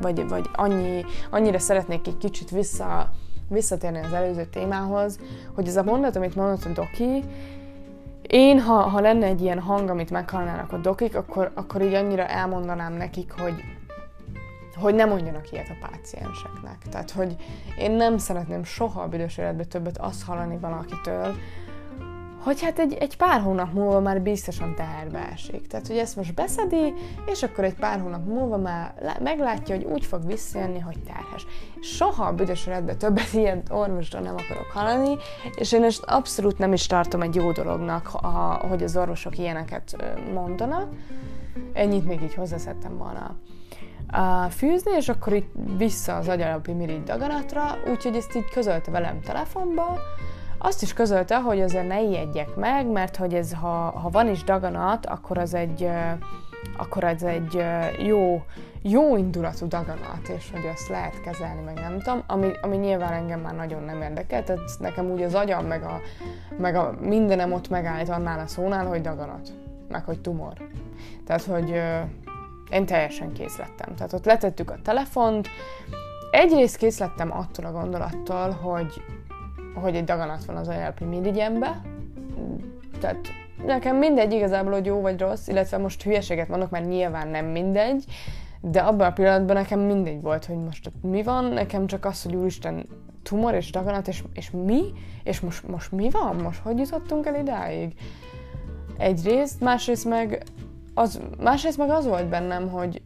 vagy, 0.00 0.28
vagy 0.28 0.50
annyi, 0.52 1.04
annyira 1.30 1.58
szeretnék 1.58 2.06
egy 2.06 2.18
kicsit 2.18 2.50
vissza 2.50 3.10
visszatérni 3.48 3.98
az 3.98 4.12
előző 4.12 4.44
témához, 4.44 5.18
hogy 5.54 5.68
ez 5.68 5.76
a 5.76 5.82
mondat, 5.82 6.16
amit 6.16 6.34
mondott 6.34 6.64
a 6.64 6.72
doki, 6.72 7.24
én, 8.22 8.60
ha, 8.60 8.74
ha 8.74 9.00
lenne 9.00 9.26
egy 9.26 9.42
ilyen 9.42 9.60
hang, 9.60 9.88
amit 9.88 10.10
meghallnának 10.10 10.72
a 10.72 10.76
dokik, 10.76 11.16
akkor, 11.16 11.50
akkor 11.54 11.82
így 11.82 11.94
annyira 11.94 12.26
elmondanám 12.26 12.92
nekik, 12.92 13.32
hogy, 13.38 13.54
hogy 14.76 14.94
ne 14.94 15.04
mondjanak 15.04 15.52
ilyet 15.52 15.68
a 15.68 15.86
pácienseknek. 15.86 16.78
Tehát, 16.90 17.10
hogy 17.10 17.36
én 17.78 17.90
nem 17.90 18.18
szeretném 18.18 18.64
soha 18.64 19.02
a 19.02 19.08
büdös 19.08 19.38
életben 19.38 19.68
többet 19.68 19.98
azt 19.98 20.24
hallani 20.24 20.58
valakitől, 20.58 21.34
hogy 22.46 22.62
hát 22.62 22.78
egy, 22.78 22.94
egy 22.94 23.16
pár 23.16 23.40
hónap 23.40 23.72
múlva 23.72 24.00
már 24.00 24.20
biztosan 24.20 24.74
teherbe 24.74 25.28
esik. 25.32 25.66
Tehát, 25.66 25.86
hogy 25.86 25.96
ezt 25.96 26.16
most 26.16 26.34
beszedi, 26.34 26.94
és 27.26 27.42
akkor 27.42 27.64
egy 27.64 27.74
pár 27.74 28.00
hónap 28.00 28.26
múlva 28.26 28.56
már 28.56 28.94
meglátja, 29.22 29.74
hogy 29.74 29.84
úgy 29.84 30.04
fog 30.04 30.26
visszajönni, 30.26 30.78
hogy 30.78 30.98
terhes. 30.98 31.46
Soha 31.80 32.24
a 32.24 32.32
büdös 32.32 32.66
életben 32.66 32.98
többet 32.98 33.32
ilyen 33.32 33.62
orvosról 33.70 34.22
nem 34.22 34.34
akarok 34.34 34.70
hallani, 34.70 35.16
és 35.56 35.72
én 35.72 35.82
ezt 35.82 36.04
abszolút 36.04 36.58
nem 36.58 36.72
is 36.72 36.86
tartom 36.86 37.22
egy 37.22 37.34
jó 37.34 37.52
dolognak, 37.52 38.06
ha, 38.06 38.60
hogy 38.68 38.82
az 38.82 38.96
orvosok 38.96 39.38
ilyeneket 39.38 39.96
mondanak. 40.32 40.88
Ennyit 41.72 42.06
még 42.06 42.22
így 42.22 42.34
hozzaszedtem 42.34 42.98
volna 42.98 43.36
fűzni, 44.50 44.92
és 44.96 45.08
akkor 45.08 45.32
itt 45.32 45.54
vissza 45.76 46.16
az 46.16 46.28
agyalapi 46.28 46.72
mirigy 46.72 47.02
daganatra, 47.02 47.62
úgyhogy 47.90 48.16
ezt 48.16 48.36
így 48.36 48.50
közölte 48.50 48.90
velem 48.90 49.20
telefonba, 49.20 49.98
azt 50.58 50.82
is 50.82 50.92
közölte, 50.92 51.40
hogy 51.40 51.60
azért 51.60 51.88
ne 51.88 52.02
ijedjek 52.02 52.56
meg, 52.56 52.86
mert 52.86 53.16
hogy 53.16 53.34
ez, 53.34 53.52
ha, 53.52 53.90
ha 53.90 54.08
van 54.08 54.28
is 54.28 54.44
daganat, 54.44 55.06
akkor 55.06 55.38
az 55.38 55.54
egy, 55.54 55.88
akkor 56.76 57.04
az 57.04 57.22
egy 57.22 57.62
jó, 58.06 58.42
jó 58.82 59.16
indulatú 59.16 59.68
daganat, 59.68 60.28
és 60.36 60.50
hogy 60.52 60.66
azt 60.72 60.88
lehet 60.88 61.20
kezelni, 61.20 61.62
meg 61.64 61.74
nem 61.74 61.98
tudom, 61.98 62.22
ami, 62.26 62.50
ami 62.62 62.76
nyilván 62.76 63.12
engem 63.12 63.40
már 63.40 63.54
nagyon 63.54 63.82
nem 63.82 64.02
érdekel, 64.02 64.44
tehát 64.44 64.62
nekem 64.78 65.10
úgy 65.10 65.22
az 65.22 65.34
agyam, 65.34 65.66
meg 65.66 65.82
a, 65.82 66.00
meg 66.58 66.74
a 66.74 66.94
mindenem 67.00 67.52
ott 67.52 67.68
megállt 67.68 68.08
annál 68.08 68.38
a 68.38 68.46
szónál, 68.46 68.86
hogy 68.86 69.00
daganat, 69.00 69.48
meg 69.88 70.04
hogy 70.04 70.20
tumor. 70.20 70.52
Tehát, 71.26 71.42
hogy 71.42 71.80
én 72.70 72.86
teljesen 72.86 73.32
kész 73.32 73.58
lettem. 73.58 73.94
Tehát 73.94 74.12
ott 74.12 74.24
letettük 74.24 74.70
a 74.70 74.78
telefont, 74.82 75.48
egyrészt 76.30 76.76
kész 76.76 76.98
lettem 76.98 77.32
attól 77.32 77.64
a 77.64 77.72
gondolattól, 77.72 78.50
hogy 78.50 79.02
hogy 79.80 79.96
egy 79.96 80.04
daganat 80.04 80.44
van 80.44 80.56
az 80.56 80.68
ajánlpi 80.68 81.04
mirigyembe. 81.04 81.80
Tehát 83.00 83.28
nekem 83.64 83.96
mindegy 83.96 84.32
igazából, 84.32 84.72
hogy 84.72 84.86
jó 84.86 85.00
vagy 85.00 85.20
rossz, 85.20 85.48
illetve 85.48 85.78
most 85.78 86.02
hülyeséget 86.02 86.48
mondok, 86.48 86.70
mert 86.70 86.88
nyilván 86.88 87.28
nem 87.28 87.46
mindegy, 87.46 88.04
de 88.60 88.80
abban 88.80 89.06
a 89.06 89.12
pillanatban 89.12 89.56
nekem 89.56 89.80
mindegy 89.80 90.22
volt, 90.22 90.44
hogy 90.44 90.56
most 90.56 90.86
ott 90.86 91.02
mi 91.02 91.22
van, 91.22 91.44
nekem 91.44 91.86
csak 91.86 92.04
az, 92.04 92.22
hogy 92.22 92.34
úristen, 92.34 92.86
tumor 93.22 93.54
és 93.54 93.70
daganat, 93.70 94.08
és, 94.08 94.24
és 94.32 94.50
mi? 94.50 94.82
És 95.22 95.40
most, 95.40 95.68
most 95.68 95.92
mi 95.92 96.10
van? 96.10 96.36
Most 96.36 96.60
hogy 96.60 96.78
jutottunk 96.78 97.26
el 97.26 97.34
idáig? 97.34 97.92
Egyrészt, 98.98 99.60
másrészt 99.60 100.04
meg 100.04 100.42
az, 100.98 101.20
másrészt 101.38 101.78
meg 101.78 101.90
az 101.90 102.06
volt 102.06 102.28
bennem, 102.28 102.68
hogy 102.68 103.02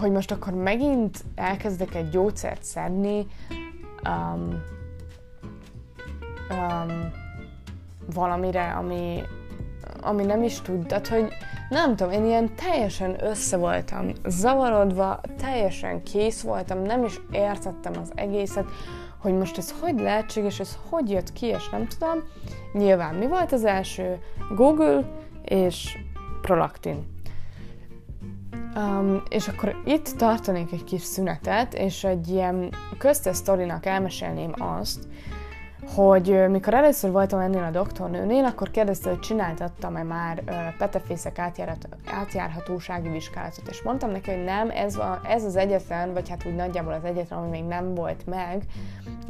hogy 0.00 0.10
most 0.10 0.30
akkor 0.30 0.54
megint 0.54 1.24
elkezdek 1.34 1.94
egy 1.94 2.08
gyógyszert 2.08 2.64
szedni, 2.64 3.26
um, 4.04 4.62
um, 6.50 7.12
valamire, 8.14 8.72
ami, 8.72 9.22
ami 10.00 10.24
nem 10.24 10.42
is 10.42 10.60
tud. 10.60 10.92
Hogy 10.92 11.28
nem 11.68 11.96
tudom, 11.96 12.12
én 12.12 12.24
ilyen 12.24 12.54
teljesen 12.54 13.24
össze 13.24 13.56
voltam 13.56 14.12
zavarodva, 14.26 15.20
teljesen 15.38 16.02
kész 16.02 16.40
voltam, 16.40 16.82
nem 16.82 17.04
is 17.04 17.20
értettem 17.30 17.92
az 18.02 18.12
egészet, 18.14 18.66
hogy 19.18 19.32
most 19.32 19.58
ez 19.58 19.74
hogy 19.80 20.00
lehetséges, 20.00 20.60
ez 20.60 20.78
hogy 20.88 21.10
jött 21.10 21.32
ki, 21.32 21.46
és 21.46 21.68
nem 21.68 21.86
tudom. 21.86 22.22
Nyilván 22.72 23.14
mi 23.14 23.26
volt 23.26 23.52
az 23.52 23.64
első? 23.64 24.18
Google 24.54 25.04
és 25.44 25.98
Prolactin. 26.48 27.06
Um, 28.76 29.22
és 29.28 29.48
akkor 29.48 29.76
itt 29.84 30.08
tartanék 30.16 30.72
egy 30.72 30.84
kis 30.84 31.02
szünetet, 31.02 31.74
és 31.74 32.04
egy 32.04 32.28
ilyen 32.28 32.74
köztes 32.98 33.36
sztorinak 33.36 33.86
elmesélném 33.86 34.54
azt, 34.58 35.08
hogy 35.94 36.50
mikor 36.50 36.74
először 36.74 37.10
voltam 37.10 37.38
ennél 37.38 37.62
a 37.62 37.70
doktornőnél, 37.70 38.44
akkor 38.44 38.70
kérdezte, 38.70 39.08
hogy 39.08 39.18
csináltattam-e 39.18 40.02
már 40.02 40.42
petefészek 40.78 41.38
átjárat, 41.38 41.88
átjárhatósági 42.06 43.08
vizsgálatot, 43.08 43.68
és 43.68 43.82
mondtam 43.82 44.10
neki, 44.10 44.30
hogy 44.30 44.44
nem, 44.44 44.70
ez, 44.70 44.96
a, 44.96 45.20
ez 45.24 45.44
az 45.44 45.56
egyetlen, 45.56 46.12
vagy 46.12 46.28
hát 46.28 46.46
úgy 46.46 46.54
nagyjából 46.54 46.92
az 46.92 47.04
egyetlen, 47.04 47.38
ami 47.38 47.48
még 47.48 47.64
nem 47.64 47.94
volt 47.94 48.26
meg, 48.26 48.62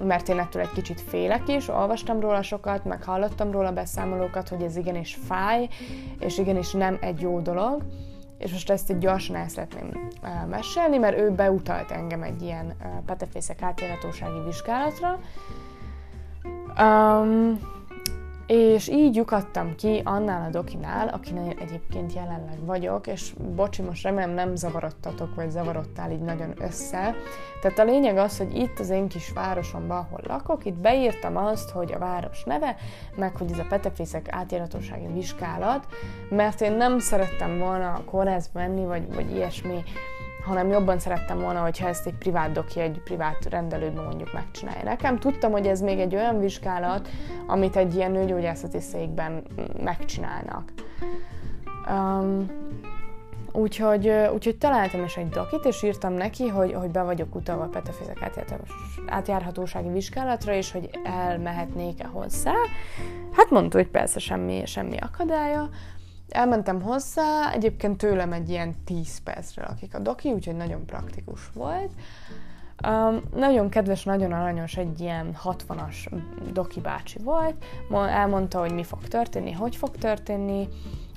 mert 0.02 0.28
én 0.28 0.38
ettől 0.38 0.62
egy 0.62 0.72
kicsit 0.72 1.00
félek 1.00 1.48
is, 1.48 1.68
olvastam 1.68 2.20
róla 2.20 2.42
sokat, 2.42 2.84
meg 2.84 3.02
hallottam 3.02 3.50
róla 3.50 3.72
beszámolókat, 3.72 4.48
hogy 4.48 4.62
ez 4.62 4.76
igenis 4.76 5.18
fáj, 5.26 5.68
és 6.18 6.38
igenis 6.38 6.72
nem 6.72 6.98
egy 7.00 7.20
jó 7.20 7.40
dolog, 7.40 7.82
és 8.38 8.52
most 8.52 8.70
ezt 8.70 8.90
így 8.90 8.98
gyorsan 8.98 9.36
el 9.36 9.48
szeretném 9.48 10.08
mesélni, 10.48 10.98
mert 10.98 11.18
ő 11.18 11.30
beutalt 11.30 11.90
engem 11.90 12.22
egy 12.22 12.42
ilyen 12.42 12.76
petefészek 13.06 13.62
átjárhatósági 13.62 14.44
vizsgálatra, 14.44 15.18
Um, 16.80 17.58
és 18.48 18.88
így 18.88 19.14
lyukadtam 19.14 19.74
ki 19.74 20.00
annál 20.04 20.46
a 20.46 20.50
dokinál, 20.50 21.08
akinél 21.08 21.54
egyébként 21.60 22.12
jelenleg 22.12 22.64
vagyok, 22.64 23.06
és 23.06 23.32
bocsi, 23.54 23.82
most 23.82 24.02
remélem 24.02 24.30
nem 24.30 24.54
zavarodtatok, 24.54 25.34
vagy 25.34 25.50
zavarodtál 25.50 26.10
így 26.10 26.20
nagyon 26.20 26.54
össze. 26.60 27.14
Tehát 27.60 27.78
a 27.78 27.84
lényeg 27.84 28.16
az, 28.16 28.38
hogy 28.38 28.56
itt 28.56 28.78
az 28.78 28.90
én 28.90 29.08
kis 29.08 29.32
városomban, 29.32 29.98
ahol 29.98 30.20
lakok, 30.26 30.64
itt 30.64 30.74
beírtam 30.74 31.36
azt, 31.36 31.70
hogy 31.70 31.92
a 31.92 31.98
város 31.98 32.44
neve, 32.44 32.76
meg 33.16 33.36
hogy 33.36 33.52
ez 33.52 33.58
a 33.58 33.66
petefészek 33.68 34.26
átjáratósági 34.30 35.06
vizsgálat, 35.12 35.86
mert 36.30 36.60
én 36.60 36.72
nem 36.72 36.98
szerettem 36.98 37.58
volna 37.58 38.00
kórházba 38.04 38.60
menni, 38.60 38.84
vagy, 38.84 39.14
vagy 39.14 39.30
ilyesmi 39.30 39.82
hanem 40.44 40.68
jobban 40.68 40.98
szerettem 40.98 41.38
volna, 41.38 41.60
hogyha 41.60 41.88
ezt 41.88 42.06
egy 42.06 42.14
privát 42.14 42.52
doki, 42.52 42.80
egy 42.80 43.00
privát 43.04 43.46
rendelődben 43.50 44.04
mondjuk 44.04 44.32
megcsinálja 44.32 44.84
nekem. 44.84 45.18
Tudtam, 45.18 45.52
hogy 45.52 45.66
ez 45.66 45.80
még 45.80 45.98
egy 45.98 46.14
olyan 46.14 46.40
vizsgálat, 46.40 47.08
amit 47.46 47.76
egy 47.76 47.94
ilyen 47.94 48.10
nőgyógyászati 48.10 48.80
székben 48.80 49.42
megcsinálnak. 49.82 50.72
Um, 51.90 52.50
úgyhogy, 53.52 54.08
úgyhogy 54.32 54.56
találtam 54.56 55.04
is 55.04 55.16
egy 55.16 55.28
dokit, 55.28 55.64
és 55.64 55.82
írtam 55.82 56.12
neki, 56.12 56.48
hogy, 56.48 56.72
hogy 56.72 56.90
be 56.90 57.02
vagyok 57.02 57.34
utalva 57.34 57.62
a 57.62 57.68
petefézek 57.68 58.30
átjárhatósági 59.06 59.88
vizsgálatra, 59.88 60.52
és 60.52 60.72
hogy 60.72 60.90
elmehetnék-e 61.04 62.06
hozzá. 62.06 62.52
Hát 63.32 63.50
mondta, 63.50 63.76
hogy 63.76 63.88
persze 63.88 64.18
semmi, 64.18 64.66
semmi 64.66 64.96
akadálya. 64.96 65.68
Elmentem 66.28 66.82
hozzá, 66.82 67.52
egyébként 67.52 67.96
tőlem 67.96 68.32
egy 68.32 68.48
ilyen 68.48 68.74
10 68.84 69.18
percre 69.18 69.66
lakik 69.66 69.94
a 69.94 69.98
doki, 69.98 70.32
úgyhogy 70.32 70.56
nagyon 70.56 70.86
praktikus 70.86 71.50
volt. 71.54 71.90
Um, 72.86 73.22
nagyon 73.34 73.68
kedves, 73.68 74.04
nagyon 74.04 74.32
aranyos, 74.32 74.76
egy 74.76 75.00
ilyen 75.00 75.36
60-as 75.44 76.22
doki 76.52 76.80
bácsi 76.80 77.18
volt. 77.18 77.64
Elmondta, 77.90 78.60
hogy 78.60 78.72
mi 78.72 78.84
fog 78.84 79.08
történni, 79.08 79.52
hogy 79.52 79.76
fog 79.76 79.96
történni, 79.96 80.68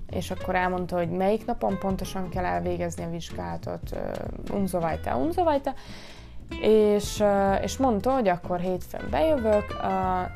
és 0.09 0.31
akkor 0.31 0.55
elmondta, 0.55 0.97
hogy 0.97 1.09
melyik 1.09 1.45
napon 1.45 1.77
pontosan 1.79 2.29
kell 2.29 2.45
elvégezni 2.45 3.03
a 3.03 3.09
vizsgálatot, 3.09 3.95
unzovajta, 4.51 5.17
unzovajta, 5.17 5.73
és, 6.59 7.23
és 7.61 7.77
mondta, 7.77 8.11
hogy 8.11 8.27
akkor 8.27 8.59
hétfőn 8.59 9.07
bejövök, 9.09 9.75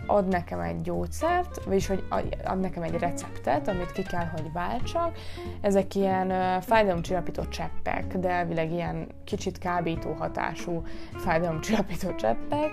ad 0.08 0.28
nekem 0.28 0.60
egy 0.60 0.82
gyógyszert, 0.82 1.64
vagyis 1.66 1.88
hogy 1.88 2.04
ad 2.46 2.60
nekem 2.60 2.84
egy 2.84 2.98
receptet, 3.00 3.68
amit 3.68 3.92
ki 3.92 4.02
kell, 4.02 4.26
hogy 4.26 4.52
váltsak. 4.54 5.18
Ezek 5.62 5.96
ilyen 5.96 6.62
fájdalomcsillapító 6.62 7.46
cseppek, 7.46 8.18
de 8.18 8.30
elvileg 8.30 8.72
ilyen 8.72 9.08
kicsit 9.24 9.58
kábító 9.58 10.14
hatású 10.14 10.84
fájdalomcsillapító 11.16 12.16
cseppek. 12.16 12.72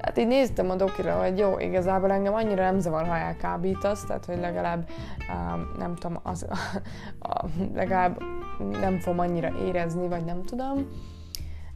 Hát 0.00 0.18
így 0.18 0.26
néztem 0.26 0.70
a 0.70 0.74
dokira, 0.74 1.20
hogy 1.20 1.38
jó, 1.38 1.58
igazából 1.58 2.10
engem 2.10 2.34
annyira 2.34 2.62
nem 2.62 2.78
zavar, 2.78 3.06
ha 3.06 3.16
elkábítasz, 3.16 4.04
tehát 4.04 4.24
hogy 4.24 4.38
legalább, 4.38 4.88
nem 5.78 5.94
tudom, 5.94 6.18
az, 6.22 6.46
legalább 7.74 8.22
nem 8.80 8.98
fogom 8.98 9.18
annyira 9.18 9.52
érezni, 9.66 10.08
vagy 10.08 10.24
nem 10.24 10.42
tudom 10.42 10.88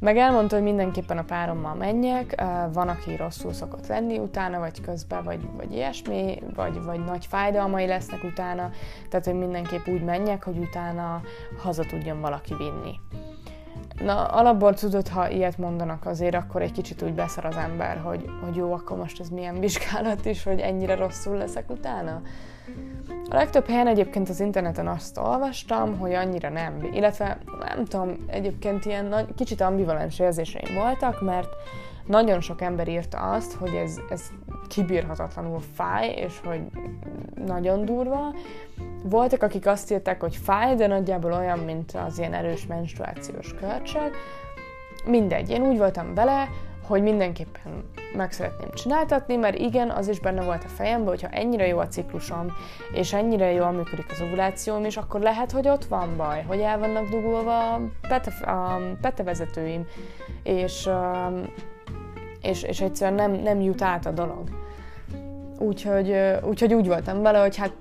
meg 0.00 0.16
elmondta, 0.16 0.54
hogy 0.54 0.64
mindenképpen 0.64 1.18
a 1.18 1.24
párommal 1.24 1.74
menjek, 1.74 2.42
van, 2.72 2.88
aki 2.88 3.16
rosszul 3.16 3.52
szokott 3.52 3.86
lenni 3.86 4.18
utána, 4.18 4.58
vagy 4.58 4.80
közben, 4.80 5.24
vagy, 5.24 5.40
vagy 5.56 5.72
ilyesmi, 5.72 6.42
vagy, 6.54 6.82
vagy 6.82 7.04
nagy 7.04 7.26
fájdalmai 7.26 7.86
lesznek 7.86 8.24
utána, 8.24 8.70
tehát 9.08 9.26
hogy 9.26 9.34
mindenképp 9.34 9.86
úgy 9.86 10.04
menjek, 10.04 10.44
hogy 10.44 10.58
utána 10.58 11.20
haza 11.62 11.84
tudjon 11.84 12.20
valaki 12.20 12.54
vinni. 12.54 13.00
Na, 14.04 14.24
alapból 14.24 14.74
tudod, 14.74 15.08
ha 15.08 15.28
ilyet 15.28 15.58
mondanak 15.58 16.06
azért, 16.06 16.34
akkor 16.34 16.62
egy 16.62 16.72
kicsit 16.72 17.02
úgy 17.02 17.14
beszar 17.14 17.44
az 17.44 17.56
ember, 17.56 18.00
hogy, 18.04 18.30
hogy 18.44 18.56
jó, 18.56 18.72
akkor 18.72 18.96
most 18.96 19.20
ez 19.20 19.28
milyen 19.28 19.60
vizsgálat 19.60 20.24
is, 20.24 20.42
hogy 20.42 20.60
ennyire 20.60 20.94
rosszul 20.94 21.36
leszek 21.36 21.70
utána. 21.70 22.20
A 23.30 23.34
legtöbb 23.34 23.66
helyen 23.66 23.86
egyébként 23.86 24.28
az 24.28 24.40
interneten 24.40 24.88
azt 24.88 25.18
olvastam, 25.18 25.98
hogy 25.98 26.14
annyira 26.14 26.48
nem, 26.48 26.88
illetve 26.92 27.38
nem 27.74 27.84
tudom, 27.84 28.16
egyébként 28.26 28.84
ilyen 28.84 29.04
nagy, 29.04 29.34
kicsit 29.34 29.60
ambivalens 29.60 30.18
érzéseim 30.18 30.74
voltak, 30.74 31.22
mert 31.22 31.48
nagyon 32.06 32.40
sok 32.40 32.60
ember 32.60 32.88
írta 32.88 33.18
azt, 33.18 33.52
hogy 33.52 33.74
ez, 33.74 34.00
ez 34.10 34.22
kibírhatatlanul 34.68 35.60
fáj, 35.74 36.08
és 36.08 36.40
hogy 36.44 36.60
nagyon 37.46 37.84
durva. 37.84 38.34
Voltak, 39.02 39.42
akik 39.42 39.66
azt 39.66 39.90
írták, 39.90 40.20
hogy 40.20 40.36
fáj, 40.36 40.74
de 40.74 40.86
nagyjából 40.86 41.32
olyan, 41.32 41.58
mint 41.58 41.92
az 42.06 42.18
ilyen 42.18 42.34
erős 42.34 42.66
menstruációs 42.66 43.54
kölcsök. 43.54 44.16
Mindegy, 45.06 45.50
én 45.50 45.62
úgy 45.62 45.78
voltam 45.78 46.14
vele, 46.14 46.48
hogy 46.88 47.02
mindenképpen 47.02 47.84
meg 48.16 48.32
szeretném 48.32 48.70
csináltatni, 48.74 49.36
mert 49.36 49.58
igen, 49.58 49.90
az 49.90 50.08
is 50.08 50.20
benne 50.20 50.44
volt 50.44 50.64
a 50.64 50.68
fejemben, 50.68 51.08
hogyha 51.08 51.28
ennyire 51.28 51.66
jó 51.66 51.78
a 51.78 51.88
ciklusom, 51.88 52.46
és 52.92 53.12
ennyire 53.12 53.52
jól 53.52 53.70
működik 53.70 54.06
az 54.10 54.20
ovulációm, 54.20 54.84
és 54.84 54.96
akkor 54.96 55.20
lehet, 55.20 55.52
hogy 55.52 55.68
ott 55.68 55.84
van 55.84 56.16
baj, 56.16 56.42
hogy 56.46 56.60
el 56.60 56.78
vannak 56.78 57.08
dugulva 57.08 57.72
a, 57.72 57.80
pete, 58.08 58.30
a 58.50 58.80
petevezetőim, 59.00 59.86
és, 60.42 60.88
és, 62.42 62.62
és 62.62 62.80
egyszerűen 62.80 63.30
nem, 63.30 63.42
nem 63.42 63.60
jut 63.60 63.82
át 63.82 64.06
a 64.06 64.10
dolog. 64.10 64.48
Úgyhogy, 65.58 66.14
úgyhogy 66.42 66.74
úgy 66.74 66.86
voltam 66.86 67.22
vele, 67.22 67.38
hogy 67.38 67.56
hát 67.56 67.72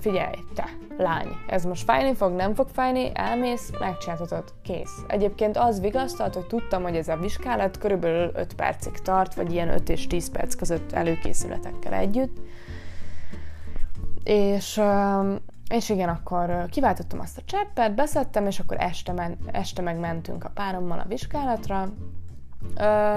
figyelj, 0.00 0.34
te, 0.54 0.64
lány, 0.98 1.28
ez 1.46 1.64
most 1.64 1.84
fájni 1.84 2.14
fog, 2.14 2.32
nem 2.32 2.54
fog 2.54 2.68
fájni, 2.68 3.10
elmész, 3.14 3.70
megcsináltatod, 3.78 4.44
kész. 4.62 5.02
Egyébként 5.06 5.56
az 5.56 5.80
vigasztalt, 5.80 6.34
hogy 6.34 6.46
tudtam, 6.46 6.82
hogy 6.82 6.96
ez 6.96 7.08
a 7.08 7.16
vizsgálat 7.16 7.78
körülbelül 7.78 8.30
5 8.34 8.54
percig 8.54 8.92
tart, 8.92 9.34
vagy 9.34 9.52
ilyen 9.52 9.68
5 9.68 9.88
és 9.88 10.06
10 10.06 10.30
perc 10.30 10.54
között 10.54 10.92
előkészületekkel 10.92 11.92
együtt. 11.92 12.36
És, 14.24 14.80
és 15.68 15.88
igen, 15.88 16.08
akkor 16.08 16.66
kiváltottam 16.70 17.20
azt 17.20 17.38
a 17.38 17.42
cseppet, 17.44 17.94
beszedtem, 17.94 18.46
és 18.46 18.58
akkor 18.58 18.76
este, 18.80 19.12
men, 19.12 19.36
este 19.52 19.82
megmentünk 19.82 20.44
a 20.44 20.50
párommal 20.54 20.98
a 20.98 21.08
vizsgálatra, 21.08 21.88
Ö, 22.76 23.16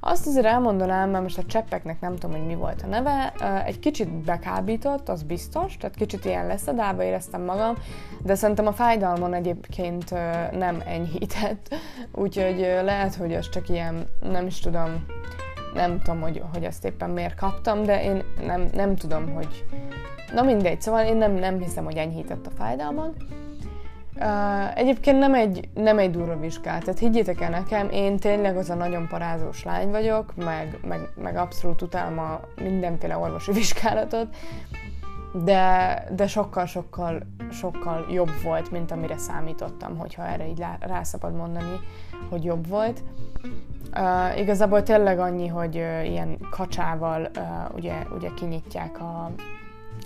azt 0.00 0.26
azért 0.26 0.46
elmondanám, 0.46 1.10
mert 1.10 1.22
most 1.22 1.38
a 1.38 1.44
cseppeknek 1.44 2.00
nem 2.00 2.16
tudom, 2.16 2.36
hogy 2.36 2.46
mi 2.46 2.54
volt 2.54 2.82
a 2.82 2.86
neve, 2.86 3.32
egy 3.66 3.78
kicsit 3.78 4.08
bekábított, 4.08 5.08
az 5.08 5.22
biztos, 5.22 5.76
tehát 5.76 5.96
kicsit 5.96 6.24
ilyen 6.24 6.46
leszedálva 6.46 7.02
éreztem 7.02 7.42
magam, 7.42 7.74
de 8.22 8.34
szerintem 8.34 8.66
a 8.66 8.72
fájdalmon 8.72 9.34
egyébként 9.34 10.10
nem 10.52 10.82
enyhített, 10.86 11.74
úgyhogy 12.22 12.58
lehet, 12.82 13.14
hogy 13.14 13.34
az 13.34 13.48
csak 13.48 13.68
ilyen, 13.68 14.06
nem 14.20 14.46
is 14.46 14.60
tudom, 14.60 15.04
nem 15.74 16.00
tudom, 16.02 16.20
hogy, 16.20 16.42
hogy 16.52 16.64
azt 16.64 16.84
éppen 16.84 17.10
miért 17.10 17.34
kaptam, 17.34 17.82
de 17.82 18.02
én 18.04 18.22
nem, 18.46 18.68
nem 18.72 18.96
tudom, 18.96 19.32
hogy... 19.34 19.64
Na 20.34 20.42
mindegy, 20.42 20.80
szóval 20.80 21.04
én 21.04 21.16
nem, 21.16 21.32
nem 21.32 21.58
hiszem, 21.58 21.84
hogy 21.84 21.96
enyhített 21.96 22.46
a 22.46 22.50
fájdalmon. 22.50 23.14
Egyébként 24.74 25.18
nem 25.18 25.34
egy, 25.34 25.68
nem 25.74 25.98
egy 25.98 26.10
durva 26.10 26.38
vizsgálat, 26.38 26.84
tehát 26.84 26.98
higgyétek 26.98 27.40
el 27.40 27.50
nekem, 27.50 27.88
én 27.90 28.16
tényleg 28.16 28.56
az 28.56 28.70
a 28.70 28.74
nagyon 28.74 29.08
parázós 29.08 29.64
lány 29.64 29.90
vagyok, 29.90 30.36
meg, 30.36 30.78
meg, 30.88 31.08
meg 31.22 31.36
abszolút 31.36 31.82
utálom 31.82 32.18
a 32.18 32.40
mindenféle 32.62 33.18
orvosi 33.18 33.52
vizsgálatot, 33.60 34.26
de, 35.32 36.04
de 36.10 36.26
sokkal, 36.26 36.66
sokkal, 36.66 37.20
sokkal 37.50 38.06
jobb 38.10 38.42
volt, 38.42 38.70
mint 38.70 38.90
amire 38.90 39.18
számítottam, 39.18 39.98
hogyha 39.98 40.26
erre 40.26 40.48
így 40.48 40.64
rá 40.80 41.02
szabad 41.02 41.34
mondani, 41.34 41.80
hogy 42.28 42.44
jobb 42.44 42.68
volt. 42.68 43.02
Uh, 43.94 44.38
igazából 44.38 44.82
tényleg 44.82 45.18
annyi, 45.18 45.46
hogy 45.46 45.76
uh, 45.76 46.10
ilyen 46.10 46.38
kacsával 46.50 47.30
uh, 47.36 47.74
ugye, 47.74 47.94
ugye 48.16 48.28
kinyitják 48.34 49.00
a, 49.00 49.30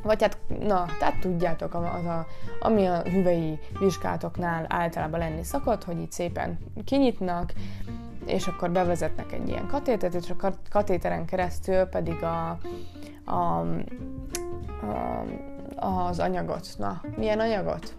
vagy 0.04 0.22
hát, 0.22 0.38
na, 0.60 0.86
tehát 0.98 1.20
tudjátok, 1.20 1.74
az 1.74 2.04
a, 2.04 2.26
ami 2.60 2.86
a 2.86 3.02
hüvei 3.02 3.58
vizsgálatoknál 3.78 4.66
általában 4.68 5.18
lenni 5.18 5.42
szokott, 5.42 5.84
hogy 5.84 6.00
itt 6.00 6.12
szépen 6.12 6.58
kinyitnak, 6.84 7.52
és 8.26 8.46
akkor 8.46 8.70
bevezetnek 8.70 9.32
egy 9.32 9.48
ilyen 9.48 9.66
katétert, 9.66 10.14
és 10.14 10.30
a 10.38 10.52
katéteren 10.70 11.24
keresztül 11.24 11.84
pedig 11.84 12.22
a, 12.22 12.58
a, 13.24 13.60
a 14.90 15.34
az 15.76 16.18
anyagot. 16.18 16.68
Na, 16.78 17.00
milyen 17.16 17.40
anyagot? 17.40 17.94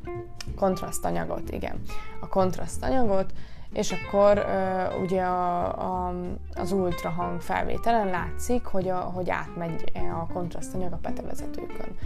Kontrasztanyagot, 0.56 1.52
igen. 1.52 1.82
A 2.22 2.28
kontrasztanyagot, 2.28 3.34
és 3.74 3.92
akkor 3.92 4.38
uh, 4.38 5.02
ugye 5.02 5.22
a, 5.22 5.64
a, 5.66 6.14
az 6.56 6.72
ultrahang 6.72 7.42
felvételen 7.42 8.08
látszik, 8.08 8.66
hogy, 8.66 8.90
a, 8.90 8.98
hogy 8.98 9.30
átmegy 9.30 9.92
a 10.14 10.34
kontrasztanyag 10.34 10.94
a 10.94 11.00
petevezetőkön. 11.02 11.98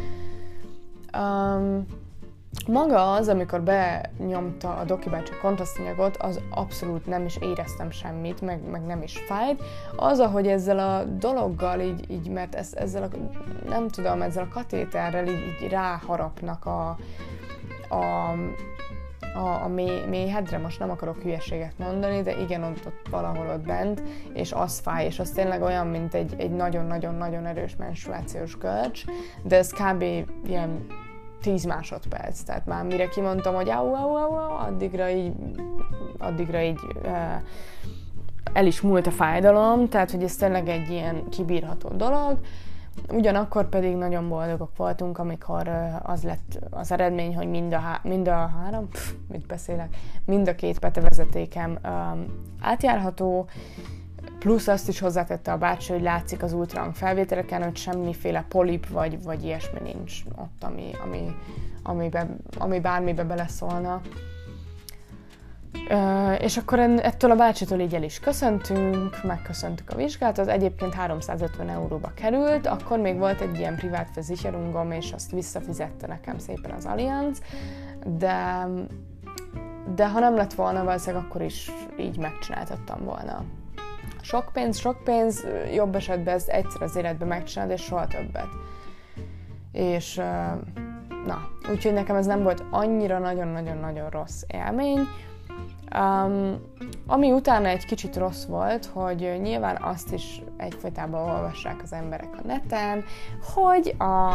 Um, 1.18 1.86
maga 2.68 3.14
az, 3.14 3.28
amikor 3.28 3.62
benyomta 3.62 4.76
a 4.76 4.84
Doki 4.84 5.10
bácsi 5.10 5.34
kontrasztanyagot, 5.42 6.18
az 6.18 6.40
abszolút 6.50 7.06
nem 7.06 7.26
is 7.26 7.38
éreztem 7.38 7.92
semmit, 7.92 8.42
meg, 8.42 8.70
meg 8.70 8.86
nem 8.86 9.02
is 9.02 9.18
fájt. 9.18 9.64
Az, 9.96 10.20
ahogy 10.20 10.48
ezzel 10.48 10.80
a 10.80 11.04
dologgal 11.04 11.80
így, 11.80 12.12
így 12.12 12.30
mert 12.30 12.56
ez, 12.56 12.74
ezzel 12.74 13.04
a, 13.04 13.08
nem 13.70 13.88
tudom, 13.88 14.22
ezzel 14.22 14.44
a 14.44 14.54
katéterrel 14.54 15.28
így, 15.28 15.58
így 15.62 15.70
ráharapnak 15.70 16.66
a, 16.66 16.90
a 17.96 18.34
a, 19.34 19.64
a 19.64 19.68
mély, 19.68 20.06
mélyhedre, 20.10 20.58
most 20.58 20.80
nem 20.80 20.90
akarok 20.90 21.22
hülyeséget 21.22 21.74
mondani, 21.78 22.22
de 22.22 22.40
igen, 22.40 22.64
ott, 22.64 22.86
ott 22.86 23.08
valahol 23.10 23.48
ott 23.48 23.66
bent, 23.66 24.02
és 24.34 24.52
az 24.52 24.80
fáj, 24.80 25.06
és 25.06 25.20
az 25.20 25.30
tényleg 25.30 25.62
olyan, 25.62 25.88
mint 25.88 26.14
egy, 26.14 26.34
egy 26.38 26.52
nagyon-nagyon-nagyon 26.52 27.46
erős 27.46 27.76
menstruációs 27.76 28.58
görcs, 28.58 29.04
de 29.44 29.58
ez 29.58 29.72
kb. 29.72 30.02
ilyen 30.46 30.86
10 31.42 31.64
másodperc, 31.64 32.42
tehát 32.42 32.66
már 32.66 32.86
mire 32.86 33.08
kimondtam, 33.08 33.56
hogy 33.56 33.70
au, 33.70 33.94
au, 33.94 34.16
au, 34.16 34.34
au 34.34 34.68
addigra 34.68 35.10
így, 35.10 35.34
addigra 36.18 36.62
így 36.62 36.80
uh, 37.04 37.12
el 38.54 38.66
is 38.66 38.82
múlt 38.82 39.08
a 39.08 39.12
fájdalom, 39.12 39.90
tehát 39.90 40.12
hogy 40.12 40.24
ez 40.24 40.36
tényleg 40.36 40.68
egy 40.68 40.90
ilyen 40.90 41.30
kibírható 41.30 41.90
dolog, 41.90 42.40
Ugyanakkor 43.12 43.70
pedig 43.70 43.96
nagyon 43.96 44.30
boldogok 44.30 44.78
voltunk, 44.78 45.18
amikor 45.18 45.68
az 46.04 46.24
lett 46.24 46.60
az 46.70 46.92
eredmény, 46.92 47.36
hogy 47.36 47.48
mind 47.48 47.74
a, 47.74 47.80
há- 47.80 48.04
mind 48.04 48.28
a 48.28 48.48
három, 48.48 48.90
pff, 48.90 49.12
mit 49.28 49.46
beszélek, 49.46 49.96
mind 50.26 50.48
a 50.48 50.56
két 50.56 50.80
petevezetékem 50.80 51.78
um, 51.84 52.26
átjárható, 52.62 53.48
plusz 54.40 54.68
azt 54.68 54.88
is 54.88 55.00
hozzátette 55.00 55.52
a 55.52 55.58
bácsi, 55.58 55.92
hogy 55.92 56.02
látszik 56.02 56.44
az 56.44 56.54
ultrahang 56.54 56.96
felvételeken, 56.96 57.64
hogy 57.64 57.76
semmiféle 57.76 58.46
polip 58.50 58.88
vagy, 58.88 59.24
vagy 59.24 59.44
ilyesmi 59.44 59.80
nincs 59.84 60.22
ott, 60.36 60.64
ami, 60.64 60.92
ami, 61.04 61.36
amibe, 61.84 62.28
ami 62.58 62.80
bármibe 62.80 63.24
beleszólna. 63.24 64.02
És 66.40 66.58
akkor 66.58 66.80
ettől 66.80 67.32
a 67.32 67.36
bácsitól 67.36 67.80
így 67.80 67.96
el 67.96 68.04
is 68.04 68.20
köszöntünk, 68.20 69.24
megköszöntük 69.24 69.90
a 69.90 69.96
vizsgát, 69.96 70.38
az 70.38 70.48
egyébként 70.48 70.94
350 70.94 71.70
euróba 71.70 72.12
került, 72.14 72.68
akkor 72.68 73.00
még 73.00 73.18
volt 73.18 73.42
egy 73.42 73.60
ilyen 73.60 73.76
privát 73.76 74.16
versicherungom, 74.16 74.92
és 74.92 75.12
azt 75.12 75.32
visszafizette 75.32 76.08
nekem 76.08 76.38
szépen 76.38 76.72
az 76.72 76.86
Allianz, 76.86 77.42
de, 78.06 78.68
de 79.96 80.10
ha 80.10 80.20
nem 80.20 80.36
lett 80.36 80.54
volna, 80.54 80.84
valószínűleg 80.84 81.26
akkor 81.26 81.42
is 81.42 81.72
így 82.00 82.18
megcsináltattam 82.18 83.04
volna. 83.04 83.44
Sok 84.22 84.50
pénz, 84.54 84.78
sok 84.78 85.04
pénz, 85.04 85.46
jobb 85.74 85.96
esetben 85.96 86.36
ezt 86.36 86.50
egyszer 86.50 86.82
az 86.82 86.96
életben 86.96 87.28
megcsinálod, 87.28 87.74
és 87.74 87.82
soha 87.82 88.08
többet. 88.08 88.50
És 89.72 90.16
na, 91.26 91.50
úgyhogy 91.72 91.94
nekem 91.94 92.16
ez 92.16 92.26
nem 92.26 92.44
volt 92.44 92.64
annyira 92.70 93.20
nagyon-nagyon-nagyon 93.20 94.10
rossz 94.10 94.42
élmény, 94.48 95.08
Um, 96.00 96.56
ami 97.08 97.32
utána 97.32 97.68
egy 97.68 97.86
kicsit 97.86 98.16
rossz 98.16 98.46
volt, 98.46 98.86
hogy 98.86 99.40
nyilván 99.42 99.78
azt 99.82 100.14
is 100.14 100.42
egyfajtában 100.58 101.30
olvassák 101.30 101.82
az 101.84 101.94
emberek 101.94 102.30
a 102.44 102.48
neten, 102.48 103.04
hogy 103.54 103.96
a 103.98 104.34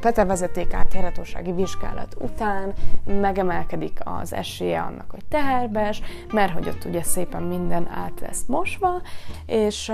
Pete 0.00 0.24
vezeték 0.24 0.72
átjáratósági 0.72 1.52
vizsgálat 1.52 2.16
után 2.20 2.72
megemelkedik 3.04 4.00
az 4.04 4.32
esélye 4.32 4.80
annak, 4.80 5.10
hogy 5.10 5.24
teherbes, 5.28 6.02
mert 6.32 6.52
hogy 6.52 6.68
ott 6.68 6.84
ugye 6.84 7.02
szépen 7.02 7.42
minden 7.42 7.88
át 7.88 8.20
lesz 8.20 8.44
mosva, 8.46 9.02
és, 9.46 9.92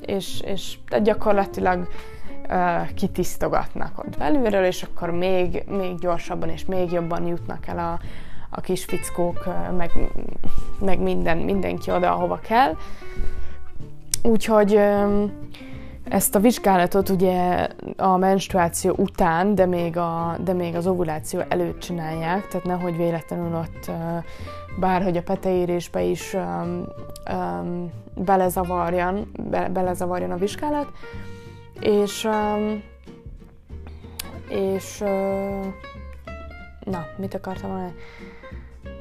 és, 0.00 0.40
és 0.40 0.78
gyakorlatilag 1.02 1.88
kitisztogatnak 2.94 3.98
ott 3.98 4.18
belülről, 4.18 4.64
és 4.64 4.82
akkor 4.82 5.10
még, 5.10 5.64
még 5.68 5.98
gyorsabban 5.98 6.48
és 6.48 6.64
még 6.64 6.92
jobban 6.92 7.26
jutnak 7.26 7.66
el 7.66 7.78
a, 7.78 8.00
a 8.56 8.60
kis 8.60 8.84
fickók, 8.84 9.48
meg, 9.76 9.90
meg 10.78 11.00
minden, 11.00 11.38
mindenki 11.38 11.90
oda, 11.90 12.12
ahova 12.12 12.38
kell. 12.38 12.76
Úgyhogy 14.22 14.80
ezt 16.08 16.34
a 16.34 16.38
vizsgálatot 16.38 17.08
ugye 17.08 17.68
a 17.96 18.16
menstruáció 18.16 18.94
után, 18.96 19.54
de 19.54 19.66
még, 19.66 19.96
a, 19.96 20.36
de 20.44 20.52
még 20.52 20.74
az 20.74 20.86
ovuláció 20.86 21.40
előtt 21.48 21.78
csinálják, 21.78 22.48
tehát 22.48 22.66
nehogy 22.66 22.96
véletlenül 22.96 23.54
ott 23.54 23.90
bárhogy 24.78 25.16
a 25.16 25.22
peteérésbe 25.22 26.02
is 26.02 26.34
um, 26.34 26.84
um, 27.32 27.90
belezavarjan, 28.14 29.30
be, 29.50 29.68
belezavarjan 29.68 30.30
a 30.30 30.36
vizsgálat. 30.36 30.88
És, 31.80 32.24
um, 32.24 32.82
és 34.48 35.00
uh, 35.00 35.66
na, 36.84 37.06
mit 37.16 37.34
akartam 37.34 37.70
mondani? 37.70 37.94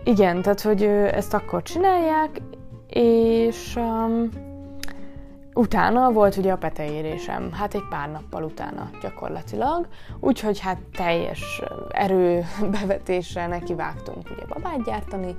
Igen, 0.08 0.42
tehát, 0.42 0.62
hogy 0.62 0.84
ezt 1.12 1.34
akkor 1.34 1.62
csinálják, 1.62 2.42
és 2.90 3.76
um, 3.76 4.30
utána 5.54 6.12
volt 6.12 6.38
ugye 6.38 6.52
a 6.52 6.58
peteérésem, 6.58 7.52
hát 7.52 7.74
egy 7.74 7.88
pár 7.90 8.12
nappal 8.12 8.44
utána 8.44 8.90
gyakorlatilag, 9.02 9.88
úgyhogy 10.20 10.60
hát 10.60 10.78
teljes 10.96 11.62
erőbevetésre 11.90 13.48
nekivágtunk 13.48 14.30
ugye 14.32 14.46
babát 14.48 14.84
gyártani, 14.84 15.36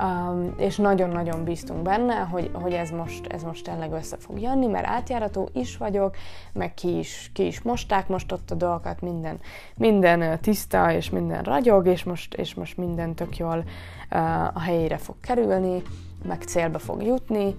Um, 0.00 0.54
és 0.56 0.76
nagyon-nagyon 0.76 1.44
bíztunk 1.44 1.82
benne, 1.82 2.14
hogy, 2.14 2.50
hogy 2.52 2.72
ez, 2.72 2.90
most, 2.90 3.26
ez 3.26 3.42
most 3.42 3.64
tényleg 3.64 3.92
össze 3.92 4.16
fog 4.16 4.40
jönni, 4.40 4.66
mert 4.66 4.86
átjárató 4.86 5.48
is 5.52 5.76
vagyok, 5.76 6.16
meg 6.52 6.74
ki 6.74 6.98
is, 6.98 7.30
ki 7.34 7.46
is 7.46 7.62
mosták 7.62 8.08
most 8.08 8.32
ott 8.32 8.50
a 8.50 8.54
dolgokat, 8.54 9.00
minden, 9.00 9.40
minden 9.76 10.40
tiszta, 10.40 10.92
és 10.92 11.10
minden 11.10 11.42
ragyog, 11.42 11.86
és 11.86 12.04
most, 12.04 12.34
és 12.34 12.54
most 12.54 12.76
minden 12.76 13.14
tök 13.14 13.36
jól 13.36 13.64
uh, 14.10 14.56
a 14.56 14.60
helyére 14.60 14.96
fog 14.96 15.14
kerülni, 15.20 15.82
meg 16.24 16.42
célba 16.42 16.78
fog 16.78 17.02
jutni, 17.02 17.54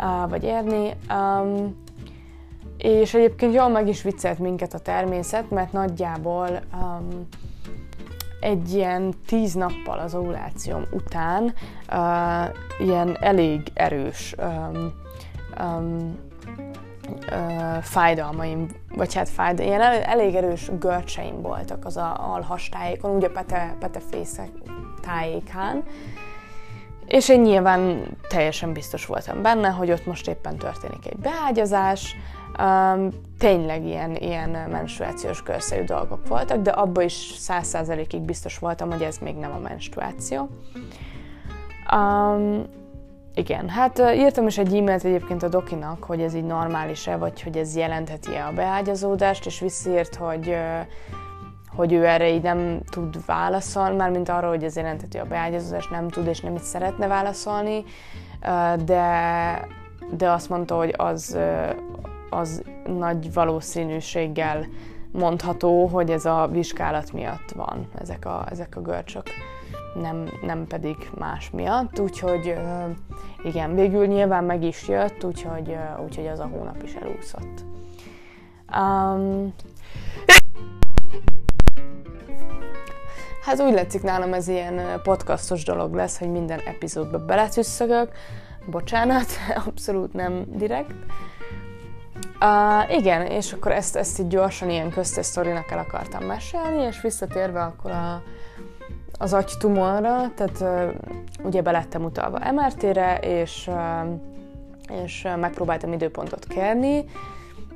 uh, 0.00 0.30
vagy 0.30 0.44
érni. 0.44 0.92
Um, 1.10 1.84
és 2.78 3.14
egyébként 3.14 3.54
jól 3.54 3.68
meg 3.68 3.88
is 3.88 4.02
viccelt 4.02 4.38
minket 4.38 4.74
a 4.74 4.78
természet, 4.78 5.50
mert 5.50 5.72
nagyjából 5.72 6.48
um, 6.74 7.26
egy 8.46 8.74
ilyen 8.74 9.14
tíz 9.26 9.54
nappal 9.54 9.98
az 9.98 10.14
ovulációm 10.14 10.82
után 10.90 11.42
uh, 11.44 12.86
ilyen 12.86 13.16
elég 13.20 13.60
erős 13.74 14.34
um, 14.38 14.92
um, 15.60 16.18
uh, 17.30 17.82
fájdalmaim, 17.82 18.66
vagy 18.94 19.14
hát 19.14 19.28
fájdalmaim, 19.28 19.78
ilyen 19.78 19.92
el, 19.92 20.02
elég 20.02 20.34
erős 20.34 20.70
görcseim 20.78 21.42
voltak 21.42 21.84
az 21.84 21.96
a 21.96 22.32
alhastájékon, 22.34 23.16
ugye 23.16 23.28
pete, 23.28 23.76
petefészek 23.78 24.50
tájékán, 25.00 25.84
és 27.06 27.28
én 27.28 27.40
nyilván 27.40 28.06
teljesen 28.28 28.72
biztos 28.72 29.06
voltam 29.06 29.42
benne, 29.42 29.68
hogy 29.68 29.90
ott 29.90 30.06
most 30.06 30.28
éppen 30.28 30.56
történik 30.56 31.06
egy 31.06 31.16
beágyazás, 31.16 32.16
Um, 32.58 33.08
tényleg 33.38 33.84
ilyen, 33.84 34.14
ilyen 34.14 34.50
menstruációs 34.70 35.42
körszerű 35.42 35.84
dolgok 35.84 36.28
voltak, 36.28 36.62
de 36.62 36.70
abban 36.70 37.04
is 37.04 37.32
száz 37.36 37.66
százalékig 37.66 38.20
biztos 38.20 38.58
voltam, 38.58 38.90
hogy 38.90 39.02
ez 39.02 39.18
még 39.18 39.36
nem 39.36 39.52
a 39.52 39.58
menstruáció. 39.58 40.48
Um, 41.94 42.64
igen, 43.34 43.68
hát 43.68 43.98
írtam 44.14 44.46
is 44.46 44.58
egy 44.58 44.74
e-mailt 44.74 45.04
egyébként 45.04 45.42
a 45.42 45.48
dokinak, 45.48 46.04
hogy 46.04 46.20
ez 46.20 46.34
így 46.34 46.44
normális-e, 46.44 47.16
vagy 47.16 47.42
hogy 47.42 47.56
ez 47.56 47.76
jelentheti-e 47.76 48.46
a 48.46 48.52
beágyazódást, 48.52 49.46
és 49.46 49.60
visszírt, 49.60 50.14
hogy, 50.14 50.56
hogy 51.76 51.92
ő 51.92 52.06
erre 52.06 52.30
így 52.30 52.42
nem 52.42 52.80
tud 52.90 53.26
válaszolni, 53.26 53.96
mármint 53.96 54.28
arról, 54.28 54.50
hogy 54.50 54.64
ez 54.64 54.76
jelentheti 54.76 55.18
a 55.18 55.24
beágyazódást, 55.24 55.90
nem 55.90 56.08
tud 56.08 56.26
és 56.26 56.40
nem 56.40 56.54
is 56.54 56.62
szeretne 56.62 57.06
válaszolni, 57.06 57.84
de, 58.84 59.60
de 60.10 60.30
azt 60.30 60.48
mondta, 60.48 60.76
hogy 60.76 60.94
az, 60.96 61.38
az 62.30 62.62
nagy 62.86 63.32
valószínűséggel 63.32 64.66
mondható, 65.12 65.86
hogy 65.86 66.10
ez 66.10 66.24
a 66.24 66.48
vizsgálat 66.52 67.12
miatt 67.12 67.50
van, 67.54 67.88
ezek 67.98 68.24
a, 68.24 68.46
ezek 68.50 68.76
a 68.76 68.80
görcsök, 68.80 69.22
nem, 70.00 70.28
nem 70.42 70.66
pedig 70.66 70.96
más 71.18 71.50
miatt, 71.50 72.00
úgyhogy 72.00 72.54
igen, 73.44 73.74
végül 73.74 74.06
nyilván 74.06 74.44
meg 74.44 74.62
is 74.62 74.88
jött, 74.88 75.24
úgyhogy, 75.24 75.76
úgyhogy 76.04 76.26
az 76.26 76.38
a 76.38 76.48
hónap 76.52 76.82
is 76.82 76.94
elúszott. 76.94 77.64
Um, 78.76 79.54
hát 83.42 83.60
úgy 83.60 83.72
látszik 83.72 84.02
nálam 84.02 84.32
ez 84.32 84.48
ilyen 84.48 85.00
podcastos 85.02 85.64
dolog 85.64 85.94
lesz, 85.94 86.18
hogy 86.18 86.30
minden 86.30 86.58
epizódba 86.58 87.24
beletüsszögök, 87.24 88.12
bocsánat, 88.70 89.26
abszolút 89.66 90.12
nem 90.12 90.44
direkt, 90.48 90.94
Uh, 92.40 92.96
igen, 92.96 93.26
és 93.26 93.52
akkor 93.52 93.72
ezt, 93.72 93.96
ezt 93.96 94.18
így 94.18 94.26
gyorsan 94.26 94.70
ilyen 94.70 94.90
köztes 94.90 95.26
sztorinak 95.26 95.70
el 95.70 95.78
akartam 95.78 96.24
mesélni, 96.24 96.82
és 96.82 97.00
visszatérve 97.00 97.62
akkor 97.62 97.90
a, 97.90 98.22
az 99.18 99.32
agytumorra, 99.32 100.32
tehát 100.34 100.60
uh, 100.60 101.44
ugye 101.44 101.62
belettem 101.62 102.04
utalva 102.04 102.52
MRT-re, 102.52 103.18
és, 103.18 103.68
uh, 103.68 105.00
és 105.04 105.28
megpróbáltam 105.36 105.92
időpontot 105.92 106.44
kérni, 106.44 107.04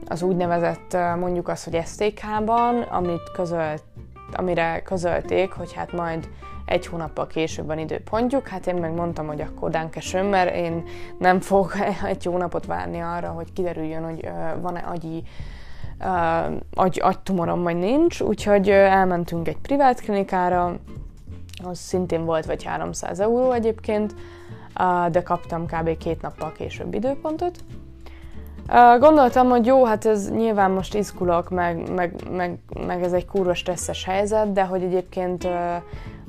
az 0.09 0.23
úgynevezett 0.23 0.97
mondjuk 1.19 1.49
az, 1.49 1.65
hogy 1.65 1.83
STK-ban, 1.87 2.83
amit 2.83 3.31
közölt, 3.33 3.83
amire 4.33 4.83
közölték, 4.83 5.53
hogy 5.53 5.73
hát 5.73 5.93
majd 5.93 6.29
egy 6.71 6.87
hónappal 6.87 7.27
később 7.27 7.67
van 7.67 7.79
időpontjuk, 7.79 8.49
hát 8.49 8.67
én 8.67 8.75
meg 8.75 8.93
mondtam, 8.93 9.27
hogy 9.27 9.41
akkor 9.41 9.71
dánkesön, 9.71 10.25
mert 10.25 10.55
én 10.55 10.85
nem 11.19 11.41
fogok 11.41 11.75
egy 12.05 12.25
hónapot 12.25 12.67
várni 12.67 13.01
arra, 13.01 13.29
hogy 13.29 13.53
kiderüljön, 13.53 14.05
hogy 14.05 14.29
van-e 14.61 14.81
agyi 14.81 15.17
uh, 15.17 16.57
agy, 16.75 17.01
agytumorom, 17.03 17.63
vagy 17.63 17.77
nincs, 17.77 18.21
úgyhogy 18.21 18.69
elmentünk 18.69 19.49
egy 19.49 19.59
privát 19.59 20.01
klinikára, 20.01 20.77
az 21.65 21.79
szintén 21.79 22.25
volt 22.25 22.47
vagy 22.47 22.65
300 22.65 23.21
euró 23.21 23.53
egyébként, 23.53 24.15
de 25.11 25.23
kaptam 25.23 25.67
kb. 25.67 25.97
két 25.97 26.23
nappal 26.23 26.53
később 26.53 26.95
időpontot. 26.95 27.59
Gondoltam, 28.99 29.49
hogy 29.49 29.67
jó, 29.67 29.85
hát 29.85 30.07
ez 30.07 30.31
nyilván 30.31 30.71
most 30.71 30.95
izgulok, 30.95 31.51
meg, 31.51 31.93
meg, 31.95 32.15
meg, 32.31 32.59
meg 32.87 33.03
ez 33.03 33.13
egy 33.13 33.27
kurva 33.27 33.55
stresszes 33.55 34.05
helyzet, 34.05 34.53
de 34.53 34.65
hogy 34.65 34.83
egyébként 34.83 35.49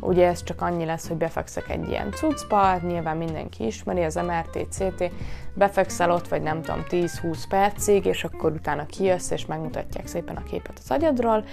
ugye 0.01 0.27
ez 0.27 0.43
csak 0.43 0.61
annyi 0.61 0.85
lesz, 0.85 1.07
hogy 1.07 1.17
befekszek 1.17 1.69
egy 1.69 1.87
ilyen 1.87 2.11
cuccba, 2.11 2.55
hát 2.55 2.81
nyilván 2.81 3.17
mindenki 3.17 3.65
ismeri, 3.65 4.03
az 4.03 4.15
MRT, 4.15 4.67
CT, 4.69 5.11
befekszel 5.53 6.11
ott, 6.11 6.27
vagy 6.27 6.41
nem 6.41 6.61
tudom, 6.61 6.83
10-20 6.89 7.43
percig, 7.49 8.05
és 8.05 8.23
akkor 8.23 8.51
utána 8.51 8.85
kijössz, 8.85 9.31
és 9.31 9.45
megmutatják 9.45 10.07
szépen 10.07 10.35
a 10.35 10.43
képet 10.43 10.79
az 10.83 10.91
agyadról. 10.91 11.43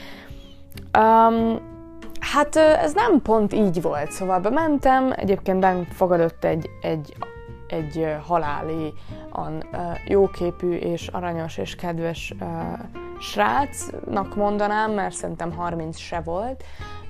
Um, 0.99 1.61
hát 2.21 2.57
ez 2.57 2.95
nem 2.95 3.23
pont 3.23 3.53
így 3.53 3.83
volt, 3.83 4.11
szóval 4.11 4.41
bementem, 4.41 5.13
egyébként 5.17 5.61
benn 5.61 5.83
fogadott 5.83 6.45
egy, 6.45 6.71
egy 6.81 7.17
egy 7.69 8.17
haláli, 8.27 8.93
jóképű 10.07 10.75
és 10.75 11.07
aranyos 11.07 11.57
és 11.57 11.75
kedves 11.75 12.35
srácnak 13.21 14.35
mondanám, 14.35 14.93
mert 14.93 15.15
szerintem 15.15 15.53
30 15.53 15.99
se 15.99 16.21
volt, 16.21 16.65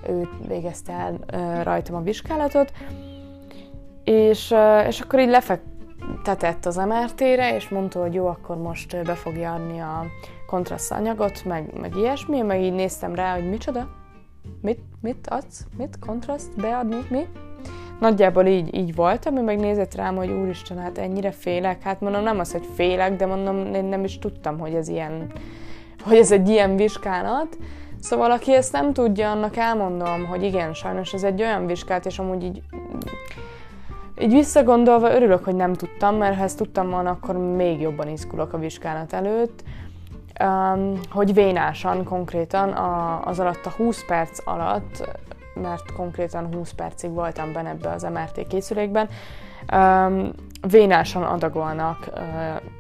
ő 0.09 0.29
végezte 0.49 0.93
el 0.93 1.19
rajtam 1.63 1.95
a 1.95 2.01
vizsgálatot, 2.01 2.73
és, 4.05 4.55
és 4.87 5.01
akkor 5.01 5.19
így 5.19 5.29
lefektetett 5.29 6.67
az 6.67 6.77
MRT-re, 6.77 7.55
és 7.55 7.69
mondta, 7.69 8.01
hogy 8.01 8.15
jó, 8.15 8.27
akkor 8.27 8.57
most 8.57 9.05
be 9.05 9.15
fogja 9.15 9.53
adni 9.53 9.81
a 9.81 10.05
kontraszt 10.47 10.93
anyagot, 10.93 11.45
meg, 11.45 11.73
meg 11.81 11.97
ilyesmi, 11.97 12.41
meg 12.41 12.63
így 12.63 12.73
néztem 12.73 13.15
rá, 13.15 13.35
hogy 13.35 13.49
micsoda, 13.49 13.89
mit, 14.61 14.81
mit 15.01 15.27
adsz, 15.31 15.67
mit, 15.77 15.99
kontraszt, 15.99 16.57
beadni, 16.57 16.97
mi? 17.11 17.27
Nagyjából 18.01 18.47
így, 18.47 18.75
így 18.75 18.95
voltam, 18.95 19.37
ő 19.37 19.43
meg 19.43 19.59
nézett 19.59 19.95
rám, 19.95 20.17
hogy 20.17 20.31
úristen, 20.31 20.79
hát 20.79 20.99
ennyire 20.99 21.31
félek. 21.31 21.83
Hát 21.83 22.01
mondom, 22.01 22.23
nem 22.23 22.39
az, 22.39 22.53
hogy 22.53 22.67
félek, 22.75 23.17
de 23.17 23.27
mondom, 23.27 23.75
én 23.75 23.85
nem 23.85 24.05
is 24.05 24.19
tudtam, 24.19 24.59
hogy 24.59 24.75
ez 24.75 24.89
ilyen, 24.89 25.33
hogy 26.03 26.17
ez 26.17 26.33
egy 26.33 26.49
ilyen 26.49 26.77
vizsgálat. 26.77 27.59
Szóval 28.01 28.31
aki 28.31 28.55
ezt 28.55 28.73
nem 28.73 28.93
tudja, 28.93 29.31
annak 29.31 29.57
elmondom, 29.57 30.27
hogy 30.27 30.43
igen, 30.43 30.75
sajnos 30.75 31.13
ez 31.13 31.23
egy 31.23 31.41
olyan 31.41 31.67
vizsgálat, 31.67 32.07
és 32.07 32.19
amúgy 32.19 32.45
így, 32.45 32.63
így 34.21 34.33
visszagondolva 34.33 35.15
örülök, 35.15 35.45
hogy 35.45 35.55
nem 35.55 35.73
tudtam, 35.73 36.17
mert 36.17 36.37
ha 36.37 36.43
ezt 36.43 36.57
tudtam 36.57 36.91
volna, 36.91 37.11
akkor 37.11 37.37
még 37.37 37.81
jobban 37.81 38.09
izgulok 38.09 38.53
a 38.53 38.59
vizsgálat 38.59 39.13
előtt. 39.13 39.63
Um, 40.45 41.01
hogy 41.11 41.35
vénásan 41.35 42.05
konkrétan 42.05 42.69
a, 42.69 43.21
az 43.25 43.39
alatt 43.39 43.67
a 43.67 43.71
20 43.71 44.05
perc 44.07 44.39
alatt 44.45 45.09
mert 45.55 45.93
konkrétan 45.93 46.55
20 46.55 46.73
percig 46.73 47.11
voltam 47.11 47.53
benne 47.53 47.69
ebbe 47.69 47.91
az 47.91 48.03
MRT 48.03 48.47
készülékben, 48.47 49.09
um, 49.73 50.31
vénásan 50.71 51.23
adagolnak 51.23 52.09
uh, 52.15 52.21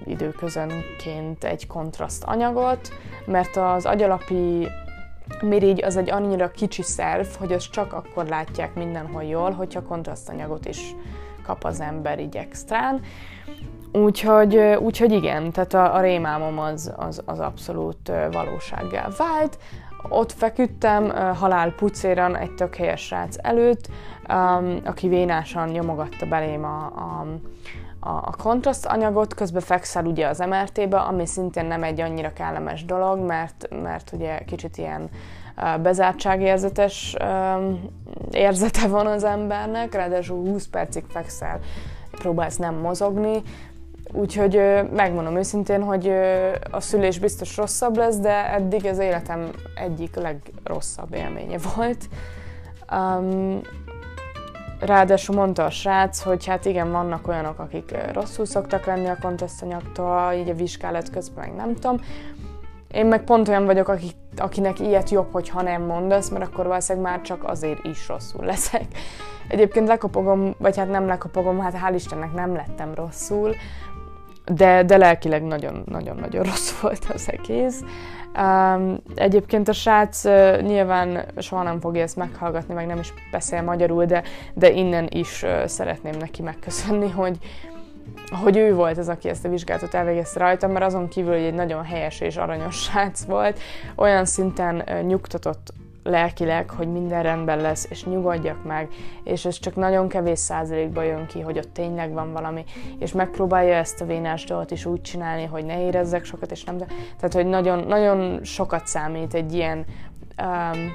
időközönként 0.04 1.44
egy 1.44 1.66
kontraszt 1.66 2.24
anyagot, 2.24 2.88
mert 3.26 3.56
az 3.56 3.86
agyalapi 3.86 4.68
mirigy 5.42 5.84
az 5.84 5.96
egy 5.96 6.10
annyira 6.10 6.50
kicsi 6.50 6.82
szerv, 6.82 7.26
hogy 7.38 7.52
azt 7.52 7.70
csak 7.70 7.92
akkor 7.92 8.26
látják 8.26 8.74
mindenhol 8.74 9.22
jól, 9.22 9.50
hogyha 9.50 9.82
kontrasztanyagot 9.82 10.66
is 10.66 10.94
kap 11.42 11.64
az 11.64 11.80
ember 11.80 12.18
így 12.18 12.36
extrán. 12.36 13.00
Úgyhogy, 13.92 14.56
úgyhogy 14.58 15.12
igen, 15.12 15.52
tehát 15.52 15.74
a, 15.74 15.94
a 15.94 16.00
rémálmom 16.00 16.58
az, 16.58 16.92
az, 16.96 17.22
az 17.24 17.38
abszolút 17.38 18.12
valósággá 18.30 19.08
vált 19.18 19.58
ott 20.08 20.32
feküdtem 20.32 21.10
halál 21.34 21.70
pucéran 21.72 22.36
egy 22.36 22.54
tök 22.54 22.74
helyes 22.74 23.00
srác 23.00 23.36
előtt, 23.42 23.88
aki 24.84 25.08
vénásan 25.08 25.68
nyomogatta 25.68 26.26
belém 26.26 26.64
a, 26.64 26.84
a, 26.84 27.26
a, 28.00 28.10
a 28.10 28.34
kontraszt 28.38 28.86
anyagot, 28.86 29.34
közben 29.34 29.62
fekszel 29.62 30.04
ugye 30.04 30.26
az 30.26 30.38
MRT-be, 30.38 30.98
ami 30.98 31.26
szintén 31.26 31.64
nem 31.64 31.82
egy 31.82 32.00
annyira 32.00 32.32
kellemes 32.32 32.84
dolog, 32.84 33.18
mert, 33.18 33.68
mert 33.82 34.12
ugye 34.12 34.38
kicsit 34.38 34.76
ilyen 34.76 35.10
bezártságérzetes 35.82 37.16
érzete 38.30 38.88
van 38.88 39.06
az 39.06 39.24
embernek, 39.24 39.94
ráadásul 39.94 40.48
20 40.48 40.66
percig 40.66 41.04
fekszel, 41.08 41.60
próbálsz 42.10 42.56
nem 42.56 42.74
mozogni, 42.74 43.42
Úgyhogy 44.12 44.60
megmondom 44.94 45.36
őszintén, 45.36 45.82
hogy 45.82 46.12
a 46.70 46.80
szülés 46.80 47.18
biztos 47.18 47.56
rosszabb 47.56 47.96
lesz, 47.96 48.16
de 48.16 48.52
eddig 48.52 48.86
az 48.86 48.98
életem 48.98 49.50
egyik 49.74 50.14
legrosszabb 50.14 51.14
élménye 51.14 51.58
volt. 51.74 52.08
Um, 52.92 53.60
ráadásul 54.80 55.34
mondta 55.34 55.64
a 55.64 55.70
srác, 55.70 56.22
hogy 56.22 56.46
hát 56.46 56.64
igen, 56.64 56.90
vannak 56.90 57.28
olyanok, 57.28 57.58
akik 57.58 57.96
rosszul 58.12 58.44
szoktak 58.44 58.86
lenni 58.86 59.08
a 59.08 59.18
kontesztanyagtól, 59.20 60.32
így 60.32 60.48
a 60.48 60.54
vizsgálat 60.54 61.10
közben 61.10 61.48
meg 61.48 61.56
nem 61.56 61.74
tudom. 61.74 62.00
Én 62.92 63.06
meg 63.06 63.24
pont 63.24 63.48
olyan 63.48 63.64
vagyok, 63.64 63.88
akik, 63.88 64.14
akinek 64.36 64.80
ilyet 64.80 65.10
jobb, 65.10 65.32
hogyha 65.32 65.62
nem 65.62 65.82
mondasz, 65.82 66.28
mert 66.28 66.44
akkor 66.44 66.66
valószínűleg 66.66 67.10
már 67.10 67.20
csak 67.20 67.44
azért 67.44 67.84
is 67.84 68.08
rosszul 68.08 68.44
leszek. 68.44 68.84
Egyébként 69.48 69.88
lekopogom, 69.88 70.54
vagy 70.58 70.76
hát 70.76 70.90
nem 70.90 71.06
lekopogom, 71.06 71.60
hát 71.60 71.78
hál' 71.84 71.94
Istennek 71.94 72.32
nem 72.32 72.54
lettem 72.54 72.94
rosszul, 72.94 73.54
de, 74.44 74.82
de 74.82 74.96
lelkileg 74.96 75.42
nagyon-nagyon-nagyon 75.42 76.42
rossz 76.42 76.80
volt 76.80 77.06
az 77.14 77.30
egész. 77.30 77.82
Um, 78.36 78.96
egyébként 79.14 79.68
a 79.68 79.72
srác 79.72 80.24
uh, 80.24 80.60
nyilván 80.60 81.24
soha 81.38 81.62
nem 81.62 81.80
fogja 81.80 82.02
ezt 82.02 82.16
meghallgatni, 82.16 82.74
meg 82.74 82.86
nem 82.86 82.98
is 82.98 83.12
beszél 83.30 83.62
magyarul, 83.62 84.04
de, 84.04 84.22
de 84.54 84.70
innen 84.70 85.06
is 85.10 85.42
uh, 85.42 85.66
szeretném 85.66 86.14
neki 86.18 86.42
megköszönni, 86.42 87.10
hogy, 87.10 87.38
hogy 88.42 88.56
ő 88.56 88.74
volt 88.74 88.98
az, 88.98 89.08
aki 89.08 89.28
ezt 89.28 89.44
a 89.44 89.48
vizsgálatot 89.48 89.94
elvégezte 89.94 90.38
rajtam, 90.38 90.70
mert 90.70 90.84
azon 90.84 91.08
kívül, 91.08 91.32
hogy 91.32 91.42
egy 91.42 91.54
nagyon 91.54 91.84
helyes 91.84 92.20
és 92.20 92.36
aranyos 92.36 92.76
srác 92.82 93.24
volt, 93.24 93.58
olyan 93.96 94.24
szinten 94.24 94.84
nyugtatott 95.06 95.72
lelkileg, 96.08 96.70
hogy 96.70 96.92
minden 96.92 97.22
rendben 97.22 97.60
lesz, 97.60 97.86
és 97.90 98.04
nyugodjak 98.04 98.64
meg, 98.64 98.88
és 99.24 99.44
ez 99.44 99.58
csak 99.58 99.76
nagyon 99.76 100.08
kevés 100.08 100.38
százalékban 100.38 101.04
jön 101.04 101.26
ki, 101.26 101.40
hogy 101.40 101.58
ott 101.58 101.72
tényleg 101.72 102.12
van 102.12 102.32
valami, 102.32 102.64
és 102.98 103.12
megpróbálja 103.12 103.74
ezt 103.74 104.00
a 104.00 104.04
vénás 104.04 104.44
dolgot 104.44 104.70
is 104.70 104.84
úgy 104.84 105.00
csinálni, 105.00 105.44
hogy 105.44 105.64
ne 105.64 105.82
érezzek 105.82 106.24
sokat, 106.24 106.50
és 106.50 106.64
nem, 106.64 106.76
de, 106.76 106.86
tehát, 107.16 107.34
hogy 107.34 107.46
nagyon, 107.46 107.78
nagyon 107.86 108.44
sokat 108.44 108.86
számít 108.86 109.34
egy 109.34 109.52
ilyen 109.52 109.84
um, 110.42 110.92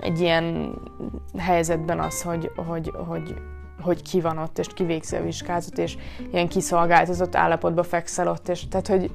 egy 0.00 0.20
ilyen 0.20 0.74
helyzetben 1.38 1.98
az, 1.98 2.22
hogy, 2.22 2.50
hogy, 2.66 2.92
hogy, 3.08 3.34
hogy 3.80 4.02
ki 4.02 4.20
van 4.20 4.38
ott, 4.38 4.58
és 4.58 4.66
kivégzi 4.74 5.16
a 5.16 5.22
vizsgálatot, 5.22 5.78
és 5.78 5.96
ilyen 6.32 6.48
kiszolgáltatott 6.48 7.36
állapotba 7.36 7.82
fekszel 7.82 8.28
ott, 8.28 8.48
és 8.48 8.68
tehát, 8.68 8.86
hogy, 8.86 9.10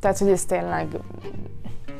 tehát, 0.00 0.18
hogy 0.18 0.28
ez 0.28 0.44
tényleg 0.44 0.86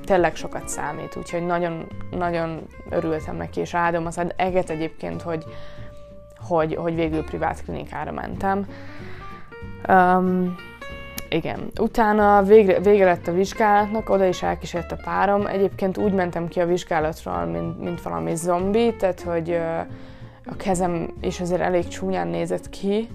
tényleg 0.04 0.36
sokat 0.36 0.68
számít, 0.68 1.16
úgyhogy 1.16 1.46
nagyon, 1.46 1.86
nagyon 2.10 2.66
örültem 2.90 3.36
neki, 3.36 3.60
és 3.60 3.74
áldom 3.74 4.06
az 4.06 4.20
eget 4.36 4.70
egyébként, 4.70 5.22
hogy, 5.22 5.44
hogy, 6.48 6.74
hogy 6.74 6.94
végül 6.94 7.24
privát 7.24 7.64
klinikára 7.64 8.12
mentem. 8.12 8.66
Um, 9.88 10.56
igen. 11.32 11.70
Utána 11.80 12.42
végre, 12.42 12.80
vége 12.80 13.04
lett 13.04 13.26
a 13.26 13.32
vizsgálatnak, 13.32 14.10
oda 14.10 14.24
is 14.24 14.42
elkísért 14.42 14.92
a 14.92 14.96
párom. 15.04 15.46
Egyébként 15.46 15.98
úgy 15.98 16.12
mentem 16.12 16.48
ki 16.48 16.60
a 16.60 16.66
vizsgálatról, 16.66 17.44
mint, 17.44 17.80
mint 17.80 18.02
valami 18.02 18.34
zombi, 18.34 18.96
tehát 18.96 19.20
hogy 19.20 19.58
a 20.46 20.56
kezem 20.56 21.14
is 21.20 21.40
azért 21.40 21.60
elég 21.60 21.88
csúnyán 21.88 22.28
nézett 22.28 22.68
ki. 22.68 23.08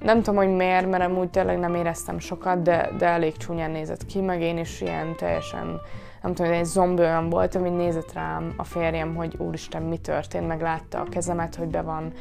Nem 0.00 0.16
tudom, 0.22 0.36
hogy 0.36 0.54
miért, 0.56 0.90
mert 0.90 1.04
amúgy 1.04 1.30
tényleg 1.30 1.58
nem 1.58 1.74
éreztem 1.74 2.18
sokat, 2.18 2.62
de, 2.62 2.90
de 2.98 3.06
elég 3.06 3.36
csúnyán 3.36 3.70
nézett 3.70 4.06
ki, 4.06 4.20
meg 4.20 4.40
én 4.40 4.58
is 4.58 4.80
ilyen 4.80 5.14
teljesen 5.16 5.80
nem 6.24 6.34
tudom, 6.34 6.52
egy 6.52 6.64
zombi 6.64 7.02
olyan 7.02 7.28
volt, 7.28 7.54
ami 7.54 7.68
nézett 7.68 8.12
rám 8.12 8.52
a 8.56 8.64
férjem, 8.64 9.14
hogy 9.14 9.34
úristen, 9.38 9.82
mi 9.82 9.96
történt, 9.96 10.46
meg 10.46 10.60
látta 10.60 11.00
a 11.00 11.08
kezemet, 11.10 11.54
hogy 11.54 11.68
be 11.68 11.80
van, 11.80 12.12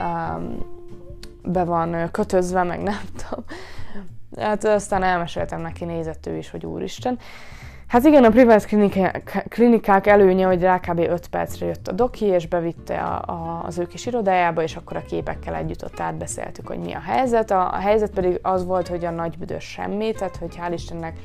um, 0.00 0.58
be 1.42 1.64
van 1.64 2.08
kötözve, 2.10 2.62
meg 2.62 2.82
nem 2.82 3.00
tudom. 3.28 3.44
Hát 4.38 4.64
aztán 4.64 5.02
elmeséltem 5.02 5.60
neki, 5.60 5.84
nézett 5.84 6.26
ő 6.26 6.36
is, 6.36 6.50
hogy 6.50 6.66
úristen. 6.66 7.18
Hát 7.86 8.04
igen, 8.04 8.24
a 8.24 8.28
privát 8.28 8.68
klinikák, 9.48 10.06
előnye, 10.06 10.46
hogy 10.46 10.60
rá 10.60 10.80
kb. 10.80 10.98
5 10.98 11.28
percre 11.28 11.66
jött 11.66 11.88
a 11.88 11.92
doki, 11.92 12.24
és 12.24 12.46
bevitte 12.46 13.00
a, 13.00 13.32
a, 13.32 13.62
az 13.66 13.78
ő 13.78 13.86
kis 13.86 14.06
irodájába, 14.06 14.62
és 14.62 14.76
akkor 14.76 14.96
a 14.96 15.02
képekkel 15.02 15.54
együtt 15.54 15.84
ott 15.84 16.00
átbeszéltük, 16.00 16.66
hogy 16.66 16.78
mi 16.78 16.92
a 16.92 17.00
helyzet. 17.00 17.50
A, 17.50 17.72
a 17.72 17.76
helyzet 17.76 18.10
pedig 18.10 18.38
az 18.42 18.64
volt, 18.64 18.88
hogy 18.88 19.04
a 19.04 19.10
nagy 19.10 19.38
büdös 19.38 19.64
semmi, 19.64 20.12
tehát 20.12 20.36
hogy 20.36 20.58
hál' 20.60 20.72
Istennek 20.72 21.18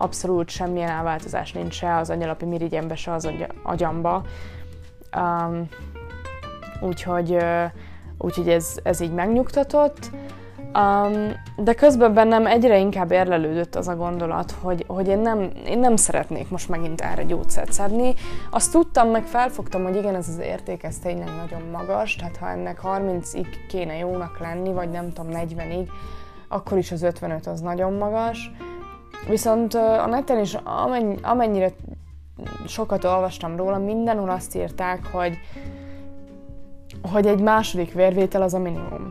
abszolút 0.00 0.48
semmilyen 0.48 0.90
elváltozás 0.90 1.52
nincs 1.52 1.74
se 1.74 1.96
az 1.96 2.10
anyalapi 2.10 2.44
mirigyembe, 2.44 2.94
se 2.94 3.12
az 3.12 3.28
agyamba. 3.62 4.22
Um, 5.16 5.68
úgyhogy, 6.80 7.30
uh, 7.30 7.64
úgyhogy 8.18 8.48
ez, 8.48 8.78
ez 8.82 9.00
így 9.00 9.12
megnyugtatott. 9.12 10.10
Um, 10.74 11.32
de 11.56 11.74
közben 11.74 12.14
bennem 12.14 12.46
egyre 12.46 12.78
inkább 12.78 13.10
érlelődött 13.10 13.74
az 13.74 13.88
a 13.88 13.96
gondolat, 13.96 14.50
hogy, 14.50 14.84
hogy 14.86 15.08
én, 15.08 15.18
nem, 15.18 15.50
én 15.66 15.78
nem 15.78 15.96
szeretnék 15.96 16.48
most 16.48 16.68
megint 16.68 17.00
erre 17.00 17.22
gyógyszert 17.22 17.72
szedni. 17.72 18.14
Azt 18.50 18.72
tudtam, 18.72 19.08
meg 19.08 19.24
felfogtam, 19.24 19.82
hogy 19.82 19.96
igen, 19.96 20.14
ez 20.14 20.28
az 20.28 20.38
érték, 20.38 20.82
ez 20.82 20.98
tényleg 20.98 21.28
nagyon 21.36 21.68
magas, 21.72 22.16
tehát 22.16 22.36
ha 22.36 22.48
ennek 22.48 22.80
30-ig 22.82 23.46
kéne 23.68 23.96
jónak 23.96 24.38
lenni, 24.38 24.72
vagy 24.72 24.90
nem 24.90 25.12
tudom, 25.12 25.32
40-ig, 25.34 25.88
akkor 26.48 26.78
is 26.78 26.92
az 26.92 27.02
55 27.02 27.46
az 27.46 27.60
nagyon 27.60 27.92
magas. 27.92 28.50
Viszont 29.28 29.74
a 29.74 30.06
neten 30.06 30.40
is 30.40 30.56
amennyire 31.22 31.72
sokat 32.66 33.04
olvastam 33.04 33.56
róla, 33.56 33.78
mindenhol 33.78 34.30
azt 34.30 34.56
írták, 34.56 35.06
hogy, 35.06 35.38
hogy 37.12 37.26
egy 37.26 37.40
második 37.40 37.92
vérvétel 37.92 38.42
az 38.42 38.54
a 38.54 38.58
minimum. 38.58 39.10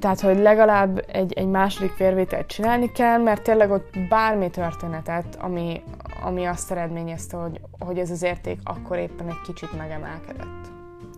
Tehát, 0.00 0.20
hogy 0.20 0.38
legalább 0.38 1.04
egy, 1.06 1.32
egy 1.32 1.46
második 1.46 1.96
vérvételt 1.96 2.46
csinálni 2.46 2.92
kell, 2.92 3.18
mert 3.18 3.42
tényleg 3.42 3.70
ott 3.70 3.98
bármi 4.08 4.50
történetet, 4.50 5.36
ami, 5.40 5.82
ami 6.22 6.44
azt 6.44 6.70
eredményezte, 6.70 7.36
hogy, 7.36 7.60
hogy 7.78 7.98
ez 7.98 8.10
az 8.10 8.22
érték 8.22 8.60
akkor 8.64 8.96
éppen 8.96 9.28
egy 9.28 9.40
kicsit 9.44 9.76
megemelkedett. 9.76 10.72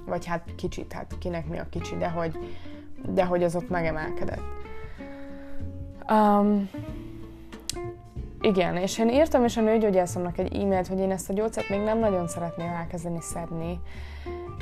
Vagy 0.06 0.26
hát 0.26 0.42
kicsit, 0.56 0.92
hát 0.92 1.14
kinek 1.18 1.48
mi 1.48 1.58
a 1.58 1.66
kicsi, 1.70 1.96
de 1.96 2.08
hogy, 2.08 2.38
de 3.08 3.24
hogy 3.24 3.42
az 3.42 3.56
ott 3.56 3.68
megemelkedett. 3.68 4.42
Um, 6.10 6.70
igen, 8.46 8.76
és 8.76 8.98
én 8.98 9.08
írtam 9.08 9.44
is 9.44 9.56
a 9.56 9.60
nőgyógyászomnak 9.60 10.38
egy 10.38 10.54
e-mailt, 10.54 10.86
hogy 10.86 10.98
én 10.98 11.10
ezt 11.10 11.30
a 11.30 11.32
gyógyszert 11.32 11.68
még 11.68 11.80
nem 11.80 11.98
nagyon 11.98 12.28
szeretném 12.28 12.68
elkezdeni 12.68 13.20
szedni, 13.20 13.80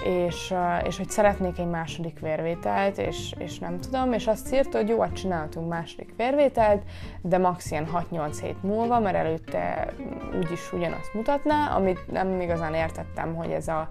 és, 0.04 0.54
és 0.86 0.96
hogy 0.96 1.10
szeretnék 1.10 1.58
egy 1.58 1.68
második 1.68 2.20
vérvételt, 2.20 2.98
és, 2.98 3.32
és 3.38 3.58
nem 3.58 3.80
tudom, 3.80 4.12
és 4.12 4.26
azt 4.26 4.54
írta, 4.54 4.78
hogy 4.78 4.88
jó, 4.88 5.00
hát 5.00 5.12
csinálhatunk 5.12 5.68
második 5.68 6.14
vérvételt, 6.16 6.82
de 7.20 7.38
max. 7.38 7.70
ilyen 7.70 7.88
6-8 8.12 8.36
hét 8.42 8.62
múlva, 8.62 9.00
mert 9.00 9.16
előtte 9.16 9.92
úgyis 10.36 10.72
ugyanazt 10.72 11.14
mutatná, 11.14 11.74
amit 11.74 12.10
nem 12.12 12.40
igazán 12.40 12.74
értettem, 12.74 13.34
hogy 13.34 13.50
ez 13.50 13.68
a, 13.68 13.88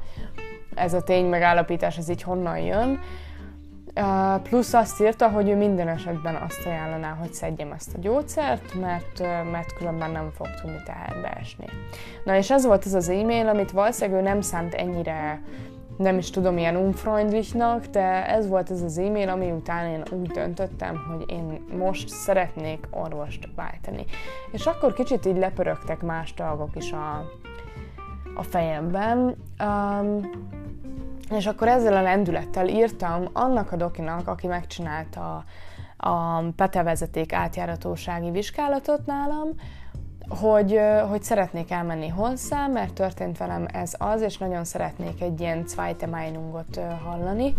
ez 0.75 0.93
a 0.93 1.03
tény 1.03 1.25
megállapítás, 1.25 1.97
ez 1.97 2.09
így 2.09 2.21
honnan 2.21 2.57
jön, 2.59 2.99
plusz 4.43 4.73
azt 4.73 5.01
írta, 5.01 5.29
hogy 5.29 5.49
ő 5.49 5.55
minden 5.55 5.87
esetben 5.87 6.35
azt 6.35 6.65
ajánlaná, 6.65 7.13
hogy 7.13 7.33
szedjem 7.33 7.71
ezt 7.71 7.95
a 7.95 7.99
gyógyszert, 7.99 8.73
mert, 8.79 9.19
mert 9.51 9.73
különben 9.73 10.11
nem 10.11 10.29
fog 10.35 10.47
tudni 10.61 10.81
teherbe 10.85 11.31
esni. 11.31 11.65
Na 12.23 12.35
és 12.35 12.51
ez 12.51 12.65
volt 12.65 12.85
az 12.85 12.93
az 12.93 13.09
e-mail, 13.09 13.47
amit 13.47 13.71
valószínűleg 13.71 14.19
ő 14.19 14.23
nem 14.23 14.41
szánt 14.41 14.73
ennyire, 14.73 15.41
nem 15.97 16.17
is 16.17 16.29
tudom, 16.29 16.57
ilyen 16.57 16.75
unfreundlichnak, 16.75 17.85
de 17.85 18.27
ez 18.27 18.47
volt 18.47 18.69
az 18.69 18.81
az 18.81 18.97
e-mail, 18.97 19.29
ami 19.29 19.51
után 19.51 19.87
én 19.87 20.03
úgy 20.11 20.27
döntöttem, 20.27 20.97
hogy 21.11 21.29
én 21.29 21.65
most 21.77 22.07
szeretnék 22.09 22.87
orvost 22.89 23.49
váltani. 23.55 24.05
És 24.51 24.65
akkor 24.65 24.93
kicsit 24.93 25.25
így 25.25 25.37
lepörögtek 25.37 26.01
más 26.01 26.33
dolgok 26.33 26.75
is 26.75 26.91
a, 26.91 27.31
a 28.35 28.43
fejemben. 28.43 29.35
Um, 29.63 30.29
és 31.33 31.45
akkor 31.45 31.67
ezzel 31.67 31.95
a 31.95 32.01
lendülettel 32.01 32.67
írtam 32.67 33.29
annak 33.33 33.71
a 33.71 33.75
dokinak, 33.75 34.27
aki 34.27 34.47
megcsinálta 34.47 35.43
a 35.97 36.39
petevezeték 36.55 37.33
átjáratósági 37.33 38.31
vizsgálatot 38.31 39.05
nálam, 39.05 39.49
hogy, 40.29 40.79
hogy 41.09 41.23
szeretnék 41.23 41.71
elmenni 41.71 42.07
hozzá, 42.07 42.67
mert 42.67 42.93
történt 42.93 43.37
velem 43.37 43.65
ez 43.71 43.93
az, 43.97 44.21
és 44.21 44.37
nagyon 44.37 44.63
szeretnék 44.63 45.21
egy 45.21 45.39
ilyen 45.39 45.63
zweite 45.67 46.05
Meinungot 46.05 46.79
hallani. 47.03 47.55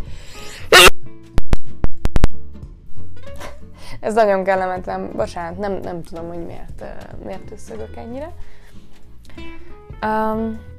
Ez 4.01 4.15
nagyon 4.15 4.45
kellemetlen, 4.45 5.11
bocsánat, 5.17 5.59
nem, 5.59 5.73
nem 5.73 6.03
tudom, 6.03 6.29
hogy 6.29 6.47
miért, 6.47 6.85
miért 7.25 7.51
összögök 7.51 7.97
ennyire. 7.97 8.33
Um, 10.03 10.73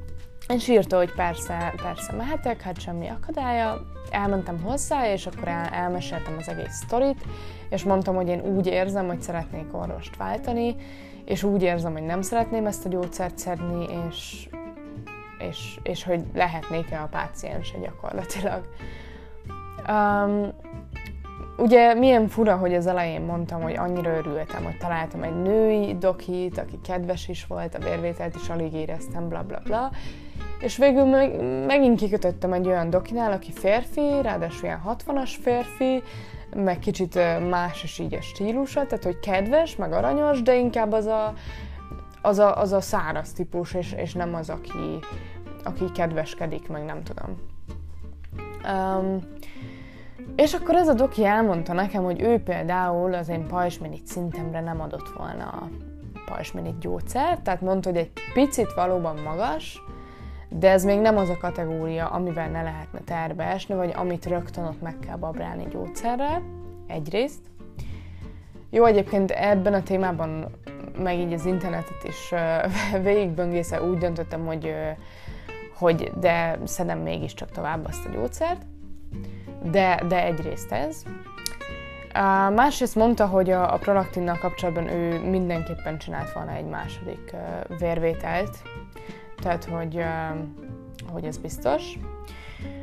és 0.48 0.68
írta, 0.68 0.96
hogy 0.96 1.12
persze, 1.12 1.74
persze 1.82 2.12
mehetek, 2.12 2.60
hát 2.60 2.80
semmi 2.80 3.08
akadálya. 3.08 3.80
Elmentem 4.10 4.60
hozzá, 4.62 5.12
és 5.12 5.26
akkor 5.26 5.48
el, 5.48 5.64
elmeséltem 5.64 6.36
az 6.38 6.48
egész 6.48 6.74
sztorit, 6.74 7.24
és 7.70 7.84
mondtam, 7.84 8.14
hogy 8.14 8.28
én 8.28 8.40
úgy 8.40 8.66
érzem, 8.66 9.06
hogy 9.06 9.22
szeretnék 9.22 9.66
orvost 9.74 10.16
váltani, 10.16 10.76
és 11.24 11.42
úgy 11.42 11.62
érzem, 11.62 11.92
hogy 11.92 12.02
nem 12.02 12.22
szeretném 12.22 12.66
ezt 12.66 12.86
a 12.86 12.88
gyógyszert 12.88 13.38
szedni, 13.38 13.86
és, 14.08 14.48
és, 15.48 15.78
és 15.82 16.04
hogy 16.04 16.24
lehetnék-e 16.34 17.02
a 17.02 17.08
páciense 17.10 17.78
gyakorlatilag. 17.78 18.68
Um, 19.88 20.52
ugye 21.56 21.94
milyen 21.94 22.28
fura, 22.28 22.56
hogy 22.56 22.74
az 22.74 22.86
elején 22.86 23.20
mondtam, 23.20 23.62
hogy 23.62 23.76
annyira 23.76 24.16
örültem, 24.16 24.64
hogy 24.64 24.76
találtam 24.76 25.22
egy 25.22 25.42
női 25.42 25.96
dokit, 25.98 26.58
aki 26.58 26.78
kedves 26.84 27.28
is 27.28 27.46
volt, 27.46 27.74
a 27.74 27.78
vérvételt 27.78 28.34
is 28.34 28.48
alig 28.48 28.72
éreztem, 28.72 29.28
bla 29.28 29.42
bla 29.42 29.60
bla, 29.64 29.90
és 30.60 30.76
végül 30.76 31.04
meg, 31.04 31.40
megint 31.66 31.98
kikötöttem 31.98 32.52
egy 32.52 32.66
olyan 32.66 32.90
dokinál, 32.90 33.32
aki 33.32 33.52
férfi, 33.52 34.22
ráadásul 34.22 34.64
ilyen 34.64 34.82
60-as 34.86 35.34
férfi, 35.40 36.02
meg 36.54 36.78
kicsit 36.78 37.18
más 37.48 37.82
is 37.82 37.98
így 37.98 38.14
a 38.14 38.20
stílusa, 38.20 38.86
tehát 38.86 39.04
hogy 39.04 39.18
kedves, 39.18 39.76
meg 39.76 39.92
aranyos, 39.92 40.42
de 40.42 40.56
inkább 40.56 40.92
az 40.92 41.06
a, 41.06 41.34
az 42.22 42.38
a, 42.38 42.60
az 42.60 42.72
a 42.72 42.80
száraz 42.80 43.32
típus, 43.32 43.74
és, 43.74 43.92
és 43.92 44.12
nem 44.12 44.34
az, 44.34 44.50
aki, 44.50 44.98
aki 45.64 45.84
kedveskedik, 45.94 46.68
meg 46.68 46.84
nem 46.84 47.02
tudom. 47.02 47.36
Um, 48.68 49.18
és 50.36 50.54
akkor 50.54 50.74
ez 50.74 50.88
a 50.88 50.94
doki 50.94 51.24
elmondta 51.24 51.72
nekem, 51.72 52.04
hogy 52.04 52.20
ő 52.20 52.38
például 52.38 53.14
az 53.14 53.28
én 53.28 53.46
pajsminit 53.46 54.06
szintemre 54.06 54.60
nem 54.60 54.80
adott 54.80 55.08
volna 55.16 55.70
pajsminit 56.26 56.78
gyógyszert, 56.78 57.42
tehát 57.42 57.60
mondta, 57.60 57.88
hogy 57.88 57.98
egy 57.98 58.10
picit 58.34 58.72
valóban 58.74 59.16
magas, 59.24 59.82
de 60.48 60.70
ez 60.70 60.84
még 60.84 61.00
nem 61.00 61.16
az 61.16 61.28
a 61.28 61.36
kategória, 61.36 62.06
amivel 62.06 62.48
ne 62.48 62.62
lehetne 62.62 63.00
terbe 63.04 63.44
esni, 63.44 63.74
vagy 63.74 63.92
amit 63.96 64.26
rögtön 64.26 64.64
ott 64.64 64.80
meg 64.80 64.98
kell 64.98 65.16
babrálni 65.16 65.66
gyógyszerrel, 65.70 66.42
egyrészt. 66.86 67.40
Jó, 68.70 68.84
egyébként 68.84 69.30
ebben 69.30 69.74
a 69.74 69.82
témában, 69.82 70.46
meg 70.98 71.18
így 71.18 71.32
az 71.32 71.44
internetet 71.44 72.04
is 72.04 72.34
végigböngésze 73.02 73.82
úgy 73.82 73.98
döntöttem, 73.98 74.46
hogy, 74.46 74.74
hogy 75.74 76.12
de 76.20 76.58
szedem 76.64 76.98
mégiscsak 76.98 77.50
tovább 77.50 77.86
azt 77.86 78.06
a 78.06 78.10
gyógyszert, 78.10 78.62
de, 79.62 80.02
de 80.08 80.24
egyrészt 80.24 80.72
ez. 80.72 81.02
Uh, 82.14 82.54
másrészt 82.54 82.94
mondta, 82.94 83.26
hogy 83.26 83.50
a, 83.50 83.74
a 83.74 83.76
prolaktinnal 83.76 84.38
kapcsolatban 84.38 84.88
ő 84.88 85.28
mindenképpen 85.30 85.98
csinált 85.98 86.32
volna 86.32 86.52
egy 86.52 86.64
második 86.64 87.34
vérvételt, 87.78 88.58
tehát 89.46 89.64
hogy, 89.64 90.02
hogy 91.12 91.24
ez 91.24 91.38
biztos. 91.38 91.98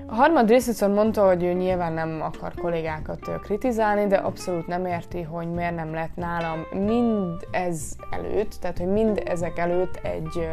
A 0.08 0.16
harmad 0.16 0.50
részletszor 0.50 0.90
mondta, 0.90 1.26
hogy 1.26 1.44
ő 1.44 1.52
nyilván 1.52 1.94
nem 1.94 2.22
akar 2.22 2.54
kollégákat 2.54 3.40
kritizálni, 3.42 4.08
de 4.08 4.16
abszolút 4.16 4.68
nem 4.68 4.86
érti, 4.86 5.22
hogy 5.22 5.52
miért 5.52 5.76
nem 5.76 5.94
lett 5.94 6.16
nálam 6.16 6.66
mind 6.86 7.48
ez 7.52 7.96
előtt, 8.12 8.54
tehát 8.62 8.78
hogy 8.78 8.88
mind 8.88 9.22
ezek 9.26 9.58
előtt 9.58 9.96
egy, 9.96 10.50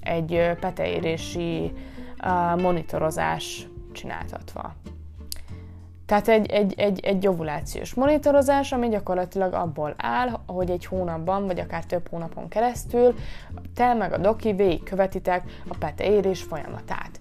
egy 0.00 0.56
peteérési 0.60 1.72
monitorozás 2.56 3.68
csináltatva. 3.92 4.74
Tehát 6.12 6.28
egy, 6.28 6.50
egy, 6.50 6.74
egy, 6.76 7.00
egy 7.00 7.26
ovulációs 7.26 7.94
monitorozás, 7.94 8.72
ami 8.72 8.88
gyakorlatilag 8.88 9.52
abból 9.52 9.94
áll, 9.96 10.40
hogy 10.46 10.70
egy 10.70 10.84
hónapban, 10.84 11.46
vagy 11.46 11.58
akár 11.58 11.84
több 11.84 12.08
hónapon 12.08 12.48
keresztül 12.48 13.14
te 13.74 13.94
meg 13.94 14.12
a 14.12 14.18
doki 14.18 14.52
végig 14.52 14.82
követitek 14.82 15.42
a 15.68 15.76
pete 15.78 16.04
érés 16.04 16.42
folyamatát. 16.42 17.20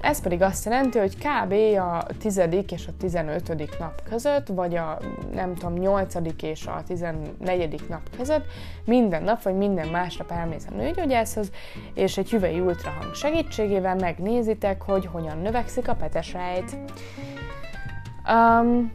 Ez 0.00 0.20
pedig 0.20 0.42
azt 0.42 0.64
jelenti, 0.64 0.98
hogy 0.98 1.16
kb. 1.16 1.52
a 1.78 2.06
10. 2.18 2.40
és 2.68 2.86
a 2.86 2.92
15. 2.98 3.78
nap 3.78 4.02
között, 4.08 4.46
vagy 4.46 4.74
a 4.74 4.98
nem 5.34 5.54
tudom, 5.54 5.72
8. 5.72 6.14
és 6.42 6.66
a 6.66 6.82
14. 6.86 7.84
nap 7.88 8.16
között 8.16 8.44
minden 8.84 9.22
nap, 9.22 9.42
vagy 9.42 9.56
minden 9.56 9.88
másnap 9.88 10.30
elmész 10.30 10.66
a 10.70 10.74
nőgyógyászhoz, 10.74 11.50
és 11.94 12.18
egy 12.18 12.30
hüvely 12.30 12.60
ultrahang 12.60 13.14
segítségével 13.14 13.94
megnézitek, 13.94 14.82
hogy 14.82 15.06
hogyan 15.06 15.38
növekszik 15.38 15.88
a 15.88 15.94
petesejt. 15.94 16.76
Um, 18.28 18.92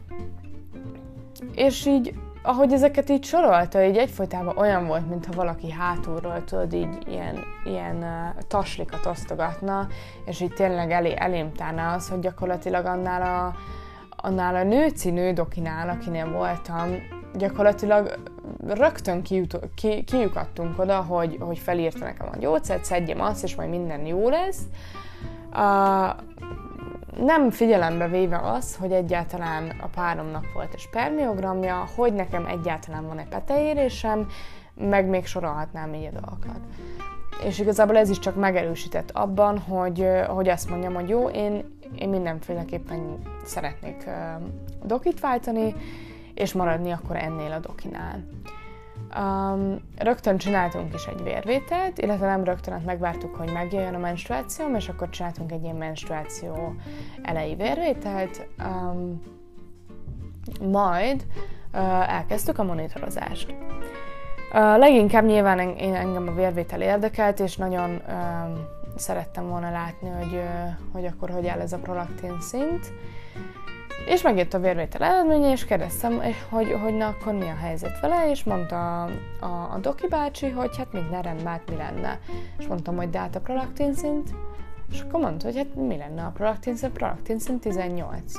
és 1.54 1.86
így, 1.86 2.14
ahogy 2.42 2.72
ezeket 2.72 3.10
így 3.10 3.24
sorolta, 3.24 3.84
így 3.84 3.96
egyfolytában 3.96 4.56
olyan 4.56 4.86
volt, 4.86 5.08
mintha 5.08 5.32
valaki 5.32 5.70
hátulról, 5.70 6.44
tudod, 6.44 6.72
így 6.72 6.98
ilyen, 7.06 7.38
ilyen 7.64 7.96
uh, 7.96 8.42
taslikat 8.48 9.06
osztogatna, 9.06 9.86
és 10.24 10.40
így 10.40 10.52
tényleg 10.52 10.90
elé, 10.90 11.14
elém 11.16 11.52
tárna 11.52 11.92
az, 11.92 12.08
hogy 12.08 12.18
gyakorlatilag 12.20 12.84
annál 12.84 13.22
a, 13.22 13.54
annál 14.16 14.54
a 14.54 14.62
nőci 14.62 15.10
nődokinál, 15.10 15.88
akinél 15.88 16.30
voltam, 16.30 16.88
gyakorlatilag 17.34 18.18
rögtön 18.66 19.22
kijut, 19.22 19.58
ki, 19.74 20.04
kijukadtunk 20.04 20.78
oda, 20.78 20.96
hogy, 20.96 21.36
hogy 21.40 21.58
felírta 21.58 22.04
nekem 22.04 22.28
a 22.32 22.36
gyógyszert, 22.36 22.84
szedjem 22.84 23.20
azt, 23.20 23.42
és 23.42 23.54
majd 23.54 23.68
minden 23.68 24.06
jó 24.06 24.28
lesz. 24.28 24.60
Uh, 25.52 26.26
nem 27.16 27.50
figyelembe 27.50 28.08
véve 28.08 28.38
az, 28.38 28.76
hogy 28.76 28.92
egyáltalán 28.92 29.72
a 29.80 29.86
páromnak 29.86 30.52
volt 30.52 30.72
egy 30.72 30.80
spermiogramja, 30.80 31.88
hogy 31.96 32.12
nekem 32.12 32.46
egyáltalán 32.46 33.06
van 33.06 33.18
egy 33.18 33.28
peteérésem, 33.28 34.26
meg 34.74 35.06
még 35.06 35.26
sorolhatnám 35.26 35.94
így 35.94 36.08
a 36.14 36.20
dolgokat. 36.20 36.60
És 37.44 37.58
igazából 37.58 37.96
ez 37.96 38.10
is 38.10 38.18
csak 38.18 38.36
megerősített 38.36 39.10
abban, 39.10 39.58
hogy, 39.58 40.06
hogy 40.28 40.48
azt 40.48 40.70
mondjam, 40.70 40.94
hogy 40.94 41.08
jó, 41.08 41.28
én, 41.28 41.78
én 41.94 42.08
mindenféleképpen 42.08 43.18
szeretnék 43.44 44.08
dokit 44.82 45.20
váltani, 45.20 45.74
és 46.34 46.52
maradni 46.52 46.90
akkor 46.90 47.16
ennél 47.16 47.52
a 47.52 47.58
dokinál. 47.58 48.24
Um, 49.18 49.80
rögtön 49.96 50.36
csináltunk 50.36 50.94
is 50.94 51.06
egy 51.06 51.22
vérvételt, 51.22 51.98
illetve 51.98 52.26
nem 52.26 52.44
rögtön, 52.44 52.74
hát 52.74 52.84
megvártuk, 52.84 53.34
hogy 53.34 53.52
megjöjjön 53.52 53.94
a 53.94 53.98
menstruációm, 53.98 54.74
és 54.74 54.88
akkor 54.88 55.08
csináltunk 55.10 55.52
egy 55.52 55.62
ilyen 55.62 55.76
menstruáció 55.76 56.74
elejé 57.22 57.54
vérvételt. 57.54 58.48
Um, 58.58 59.22
majd 60.60 61.26
uh, 61.72 62.14
elkezdtük 62.14 62.58
a 62.58 62.64
monitorozást. 62.64 63.54
Uh, 64.52 64.78
leginkább 64.78 65.24
nyilván 65.24 65.58
én, 65.58 65.94
engem 65.94 66.28
a 66.28 66.34
vérvétel 66.34 66.80
érdekelt, 66.80 67.40
és 67.40 67.56
nagyon 67.56 67.90
uh, 67.90 68.58
szerettem 68.96 69.48
volna 69.48 69.70
látni, 69.70 70.08
hogy, 70.08 70.32
uh, 70.32 70.92
hogy 70.92 71.04
akkor 71.04 71.30
hogy 71.30 71.46
áll 71.46 71.60
ez 71.60 71.72
a 71.72 71.78
prolaktin 71.78 72.40
szint. 72.40 72.92
És 74.06 74.22
megjött 74.22 74.54
a 74.54 74.58
vérvétel 74.58 75.02
eredménye, 75.02 75.50
és 75.50 75.64
kérdeztem, 75.64 76.20
hogy, 76.48 76.72
hogy 76.82 76.96
na 76.96 77.06
akkor 77.06 77.32
mi 77.32 77.48
a 77.48 77.56
helyzet 77.60 78.00
vele, 78.00 78.30
és 78.30 78.44
mondta 78.44 79.02
a, 79.02 79.10
a, 79.40 79.72
a 79.72 79.78
Doki 79.80 80.06
bácsi, 80.08 80.48
hogy 80.48 80.76
hát 80.76 80.92
minden 80.92 81.22
rendben, 81.22 81.46
hát 81.46 81.70
mi 81.70 81.76
lenne. 81.76 82.18
És 82.58 82.66
mondtam, 82.66 82.96
hogy 82.96 83.10
de 83.10 83.18
hát 83.18 83.36
a 83.36 83.40
prolaktin 83.40 83.94
szint, 83.94 84.30
és 84.92 85.00
akkor 85.00 85.20
mondta, 85.20 85.46
hogy 85.46 85.56
hát 85.56 85.74
mi 85.74 85.96
lenne 85.96 86.22
a 86.22 86.30
prolaktin 86.30 86.76
szint, 86.76 86.92
prolaktin 86.92 87.38
szint 87.38 87.60
18. 87.60 88.32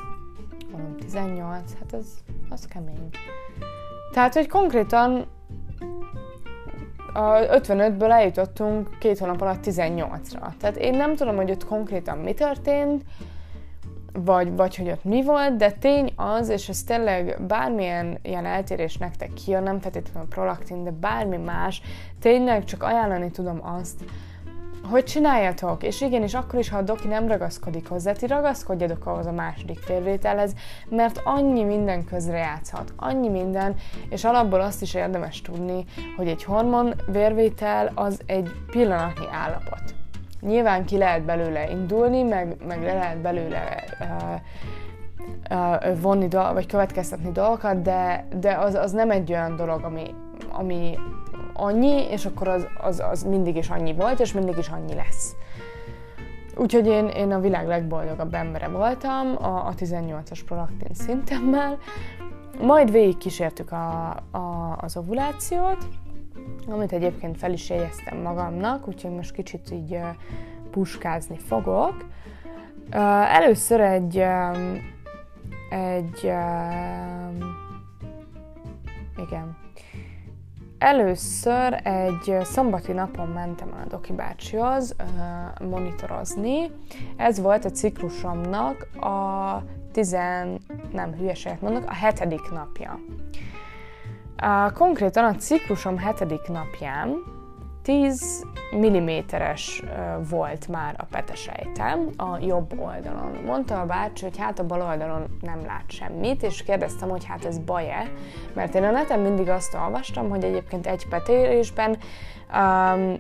Mondom, 0.71 0.97
18, 0.97 1.73
hát 1.79 1.93
az, 1.93 2.07
az 2.49 2.65
kemény. 2.65 3.09
Tehát, 4.13 4.33
hogy 4.33 4.47
konkrétan 4.47 5.25
a 7.13 7.21
55-ből 7.21 8.11
eljutottunk 8.11 8.97
két 8.99 9.19
hónap 9.19 9.41
alatt 9.41 9.65
18-ra. 9.65 10.49
Tehát 10.59 10.77
én 10.77 10.93
nem 10.93 11.15
tudom, 11.15 11.35
hogy 11.35 11.51
ott 11.51 11.65
konkrétan 11.65 12.17
mi 12.17 12.33
történt, 12.33 13.03
vagy, 14.13 14.55
vagy 14.55 14.75
hogy 14.75 14.89
ott 14.89 15.03
mi 15.03 15.23
volt, 15.23 15.55
de 15.55 15.71
tény 15.71 16.13
az, 16.15 16.49
és 16.49 16.69
ez 16.69 16.83
tényleg 16.83 17.41
bármilyen 17.47 18.19
ilyen 18.21 18.45
eltérés 18.45 18.97
nektek 18.97 19.33
kijön, 19.33 19.63
nem 19.63 19.79
feltétlenül 19.79 20.21
a 20.21 20.33
prolaktin, 20.33 20.83
de 20.83 20.91
bármi 20.91 21.37
más, 21.37 21.81
tényleg 22.19 22.63
csak 22.63 22.83
ajánlani 22.83 23.31
tudom 23.31 23.59
azt, 23.65 24.03
hogy 24.83 25.03
csináljatok, 25.03 25.83
és 25.83 26.01
igenis 26.01 26.33
akkor 26.33 26.59
is, 26.59 26.69
ha 26.69 26.77
a 26.77 26.81
doki 26.81 27.07
nem 27.07 27.27
ragaszkodik 27.27 27.87
hozzá, 27.87 28.11
ti 28.11 28.27
ragaszkodjatok 28.27 29.05
ahhoz 29.05 29.25
a 29.25 29.31
második 29.31 29.79
félvételhez, 29.79 30.53
mert 30.89 31.21
annyi 31.23 31.63
minden 31.63 32.05
közre 32.05 32.37
játszhat, 32.37 32.93
annyi 32.95 33.29
minden, 33.29 33.75
és 34.09 34.23
alapból 34.23 34.61
azt 34.61 34.81
is 34.81 34.93
érdemes 34.93 35.41
tudni, 35.41 35.85
hogy 36.17 36.27
egy 36.27 36.43
hormon 36.43 36.93
vérvétel 37.07 37.91
az 37.95 38.21
egy 38.25 38.51
pillanatnyi 38.71 39.25
állapot. 39.31 39.99
Nyilván 40.41 40.85
ki 40.85 40.97
lehet 40.97 41.23
belőle 41.23 41.69
indulni, 41.69 42.23
meg, 42.23 42.55
meg 42.67 42.81
le 42.81 42.93
lehet 42.93 43.17
belőle 43.17 43.83
uh, 43.99 44.39
uh, 45.51 45.99
vonni 46.01 46.27
do- 46.27 46.53
vagy 46.53 46.65
következtetni 46.65 47.31
dolgokat, 47.31 47.81
de, 47.81 48.27
de 48.39 48.53
az, 48.53 48.75
az 48.75 48.91
nem 48.91 49.11
egy 49.11 49.31
olyan 49.31 49.55
dolog, 49.55 49.83
ami, 49.83 50.13
ami 50.51 50.97
annyi, 51.53 52.09
és 52.09 52.25
akkor 52.25 52.47
az, 52.47 52.67
az, 52.81 52.99
az 53.11 53.23
mindig 53.23 53.55
is 53.55 53.69
annyi 53.69 53.93
volt, 53.93 54.19
és 54.19 54.33
mindig 54.33 54.57
is 54.57 54.67
annyi 54.67 54.93
lesz. 54.93 55.35
Úgyhogy 56.55 56.87
én, 56.87 57.07
én 57.07 57.31
a 57.31 57.39
világ 57.39 57.67
legboldogabb 57.67 58.33
embere 58.33 58.67
voltam 58.67 59.35
a, 59.43 59.67
a 59.67 59.73
18-as 59.77 60.39
prolaktin 60.45 60.93
szintemmel. 60.93 61.77
Majd 62.61 62.91
végig 62.91 63.17
kísértük 63.17 63.71
a, 63.71 64.09
a, 64.31 64.77
az 64.77 64.97
ovulációt, 64.97 65.87
amit 66.67 66.91
egyébként 66.91 67.37
fel 67.37 67.53
is 67.53 67.69
jegyeztem 67.69 68.17
magamnak, 68.17 68.87
úgyhogy 68.87 69.11
most 69.11 69.31
kicsit 69.31 69.71
így 69.71 69.99
puskázni 70.71 71.37
fogok. 71.37 72.05
Először 73.29 73.79
egy, 73.79 74.23
egy 75.69 76.23
igen, 79.17 79.57
Először 80.79 81.79
egy 81.83 82.37
szombati 82.43 82.91
napon 82.91 83.27
mentem 83.27 83.73
a 83.83 83.87
Doki 83.87 84.13
bácsihoz 84.13 84.95
monitorozni. 85.69 86.71
Ez 87.17 87.39
volt 87.39 87.65
a 87.65 87.69
ciklusomnak 87.69 88.87
a 89.03 89.63
tizen, 89.91 90.59
nem 90.91 91.13
hülyeséget 91.13 91.61
mondok, 91.61 91.83
a 91.89 91.93
hetedik 91.93 92.51
napja. 92.51 92.99
Uh, 94.41 94.71
konkrétan 94.73 95.23
a 95.23 95.35
ciklusom 95.35 95.97
hetedik 95.97 96.47
napján 96.47 97.23
10 97.83 98.45
mm-es 98.75 99.83
volt 100.29 100.67
már 100.67 100.95
a 100.97 101.05
petesejtem 101.05 102.09
a 102.17 102.37
jobb 102.41 102.79
oldalon. 102.79 103.31
Mondta 103.45 103.79
a 103.79 103.85
bácsi, 103.85 104.23
hogy 104.23 104.37
hát 104.37 104.59
a 104.59 104.65
bal 104.65 104.81
oldalon 104.81 105.37
nem 105.41 105.65
lát 105.65 105.83
semmit, 105.87 106.43
és 106.43 106.63
kérdeztem, 106.63 107.09
hogy 107.09 107.25
hát 107.25 107.45
ez 107.45 107.57
baj-e, 107.57 108.11
mert 108.53 108.75
én 108.75 108.83
a 108.83 108.91
neten 108.91 109.19
mindig 109.19 109.49
azt 109.49 109.73
olvastam, 109.73 110.29
hogy 110.29 110.43
egyébként 110.43 110.87
egy 110.87 111.07
petérésben 111.07 111.97
um, 112.53 113.15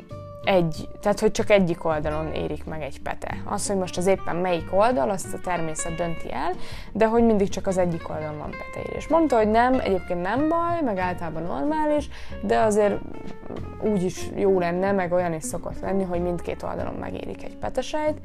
egy, 0.49 0.89
tehát 1.01 1.19
hogy 1.19 1.31
csak 1.31 1.49
egyik 1.49 1.85
oldalon 1.85 2.33
érik 2.33 2.65
meg 2.65 2.81
egy 2.81 3.01
pete. 3.01 3.41
Az, 3.45 3.67
hogy 3.67 3.77
most 3.77 3.97
az 3.97 4.05
éppen 4.05 4.35
melyik 4.35 4.73
oldal, 4.73 5.09
azt 5.09 5.33
a 5.33 5.39
természet 5.43 5.95
dönti 5.95 6.31
el, 6.31 6.51
de 6.91 7.07
hogy 7.07 7.23
mindig 7.23 7.49
csak 7.49 7.67
az 7.67 7.77
egyik 7.77 8.09
oldalon 8.09 8.37
van 8.37 8.49
peteérés. 8.49 9.07
Mondta, 9.07 9.37
hogy 9.37 9.51
nem, 9.51 9.79
egyébként 9.79 10.21
nem 10.21 10.49
baj, 10.49 10.81
meg 10.83 10.97
általában 10.97 11.43
normális, 11.43 12.09
de 12.41 12.59
azért 12.59 12.99
úgy 13.81 14.03
is 14.03 14.29
jó 14.35 14.59
lenne, 14.59 14.91
meg 14.91 15.11
olyan 15.11 15.33
is 15.33 15.43
szokott 15.43 15.79
lenni, 15.79 16.03
hogy 16.03 16.21
mindkét 16.21 16.63
oldalon 16.63 16.95
megérik 16.95 17.43
egy 17.43 17.55
petesejt. 17.55 18.17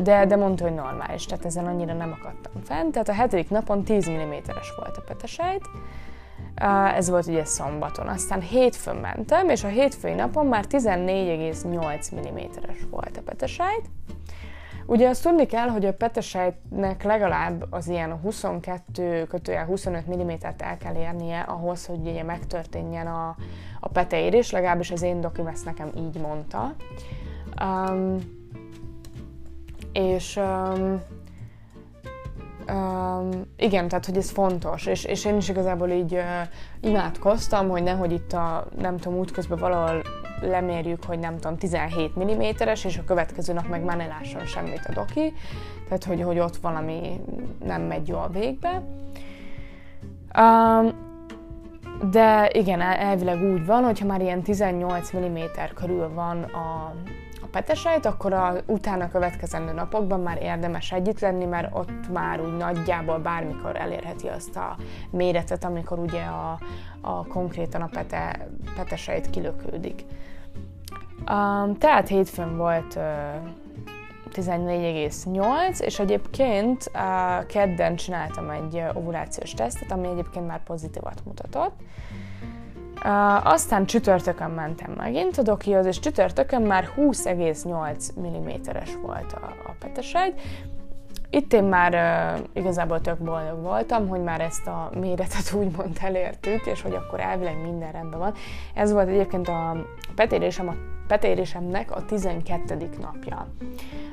De, 0.00 0.26
de 0.26 0.36
mondta, 0.36 0.64
hogy 0.64 0.74
normális, 0.74 1.26
tehát 1.26 1.44
ezen 1.44 1.66
annyira 1.66 1.92
nem 1.92 2.16
akadtam 2.20 2.62
fent. 2.64 2.92
Tehát 2.92 3.08
a 3.08 3.12
hetedik 3.12 3.50
napon 3.50 3.84
10 3.84 4.10
mm-es 4.10 4.72
volt 4.76 4.96
a 4.96 5.02
petesejt, 5.06 5.64
ez 6.94 7.10
volt 7.10 7.26
ugye 7.26 7.44
szombaton. 7.44 8.08
Aztán 8.08 8.40
hétfőn 8.40 8.96
mentem, 8.96 9.48
és 9.48 9.64
a 9.64 9.68
hétfői 9.68 10.14
napon 10.14 10.46
már 10.46 10.64
14,8 10.68 12.30
mm-es 12.30 12.78
volt 12.90 13.16
a 13.16 13.22
petesejt. 13.24 13.90
Ugye 14.86 15.08
azt 15.08 15.22
tudni 15.22 15.46
kell, 15.46 15.68
hogy 15.68 15.84
a 15.84 15.94
petesejtnek 15.94 17.02
legalább 17.02 17.66
az 17.70 17.88
ilyen 17.88 18.18
22 18.18 19.26
kötőjel 19.26 19.64
25 19.64 20.16
mm-t 20.16 20.44
el 20.58 20.76
kell 20.76 20.94
érnie 20.94 21.40
ahhoz, 21.40 21.86
hogy 21.86 21.98
ugye 22.00 22.22
megtörténjen 22.22 23.06
a, 23.06 23.36
a 23.80 23.88
peteérés, 23.88 24.50
legalábbis 24.50 24.90
az 24.90 25.02
én 25.02 25.20
dokim 25.20 25.46
ezt 25.46 25.64
nekem 25.64 25.90
így 25.96 26.20
mondta. 26.20 26.74
Um, 27.62 28.18
és 29.92 30.36
um, 30.36 31.00
Um, 32.72 33.30
igen, 33.56 33.88
tehát 33.88 34.06
hogy 34.06 34.16
ez 34.16 34.30
fontos, 34.30 34.86
és, 34.86 35.04
és 35.04 35.24
én 35.24 35.36
is 35.36 35.48
igazából 35.48 35.88
így 35.88 36.12
uh, 36.12 36.22
imádkoztam, 36.80 37.68
hogy 37.68 37.82
nehogy 37.82 38.12
itt 38.12 38.32
a, 38.32 38.66
nem 38.78 38.96
tudom, 38.96 39.18
útközben 39.18 39.58
valahol 39.58 40.02
lemérjük, 40.40 41.04
hogy 41.04 41.18
nem 41.18 41.38
tudom, 41.38 41.56
17 41.56 42.18
mm-es, 42.18 42.84
és 42.84 42.98
a 42.98 43.04
következő 43.04 43.52
nap 43.52 43.68
meg 43.68 43.84
már 43.84 43.96
ne 43.96 44.06
lásson 44.06 44.46
semmit 44.46 44.84
a 44.88 44.92
doki, 44.92 45.32
tehát 45.84 46.04
hogy, 46.04 46.22
hogy 46.22 46.38
ott 46.38 46.56
valami 46.56 47.20
nem 47.64 47.82
megy 47.82 48.08
jól 48.08 48.28
végbe. 48.32 48.82
Um, 50.38 51.08
de 52.10 52.50
igen, 52.52 52.80
elvileg 52.80 53.42
úgy 53.42 53.66
van, 53.66 53.84
hogyha 53.84 54.06
már 54.06 54.20
ilyen 54.20 54.42
18 54.42 55.16
mm 55.16 55.38
körül 55.74 56.08
van 56.14 56.42
a, 56.42 56.94
petesejt, 57.50 58.06
akkor 58.06 58.32
a 58.32 58.54
utána 58.66 59.08
következendő 59.08 59.72
napokban 59.72 60.20
már 60.20 60.42
érdemes 60.42 60.92
együtt 60.92 61.20
lenni, 61.20 61.44
mert 61.44 61.74
ott 61.74 62.12
már 62.12 62.40
úgy 62.40 62.56
nagyjából 62.56 63.18
bármikor 63.18 63.76
elérheti 63.76 64.28
azt 64.28 64.56
a 64.56 64.76
méretet, 65.10 65.64
amikor 65.64 65.98
ugye 65.98 66.22
a, 66.22 66.58
a 67.00 67.26
konkrétan 67.26 67.82
a 67.82 67.88
pete, 67.92 68.48
petesejt 68.76 69.30
kilökődik. 69.30 70.04
Um, 71.30 71.76
tehát 71.78 72.08
hétfőn 72.08 72.56
volt 72.56 72.94
uh, 72.94 73.02
14,8, 74.32 75.80
és 75.80 75.98
egyébként 75.98 76.90
uh, 76.94 77.46
kedden 77.46 77.96
csináltam 77.96 78.50
egy 78.50 78.82
ovulációs 78.94 79.54
tesztet, 79.54 79.92
ami 79.92 80.06
egyébként 80.06 80.46
már 80.46 80.62
pozitívat 80.62 81.22
mutatott. 81.24 81.74
Uh, 81.80 81.86
aztán 83.42 83.86
csütörtökön 83.86 84.50
mentem 84.50 84.92
megint 84.96 85.38
a 85.38 85.42
dokihoz, 85.42 85.86
és 85.86 85.98
csütörtökön 85.98 86.62
már 86.62 86.88
20,8 86.96 88.18
mm-es 88.20 88.96
volt 89.02 89.32
a, 89.32 89.46
a 89.66 89.74
petesejt. 89.78 90.40
Itt 91.30 91.52
én 91.52 91.64
már 91.64 91.94
uh, 91.94 92.46
igazából 92.52 93.00
tök 93.00 93.18
boldog 93.18 93.62
voltam, 93.62 94.08
hogy 94.08 94.22
már 94.22 94.40
ezt 94.40 94.66
a 94.66 94.90
méretet 95.00 95.52
úgymond 95.58 95.98
elértük, 96.02 96.66
és 96.66 96.82
hogy 96.82 96.94
akkor 96.94 97.20
elvileg 97.20 97.62
minden 97.62 97.92
rendben 97.92 98.18
van. 98.18 98.34
Ez 98.74 98.92
volt 98.92 99.08
egyébként 99.08 99.48
a 99.48 99.76
petérésem, 100.14 100.68
a 100.68 100.74
petérésemnek 101.06 101.96
a 101.96 102.04
12. 102.04 102.88
napja. 103.00 103.46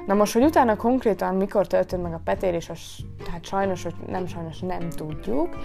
Na 0.05 0.13
most, 0.13 0.33
hogy 0.33 0.43
utána 0.43 0.75
konkrétan 0.75 1.35
mikor 1.35 1.67
történt 1.67 2.03
meg 2.03 2.13
a 2.13 2.21
petérés, 2.23 2.69
az, 2.69 2.79
hát 3.31 3.45
sajnos, 3.45 3.83
hogy 3.83 3.93
nem 4.07 4.27
sajnos 4.27 4.59
nem 4.59 4.89
tudjuk, 4.89 5.57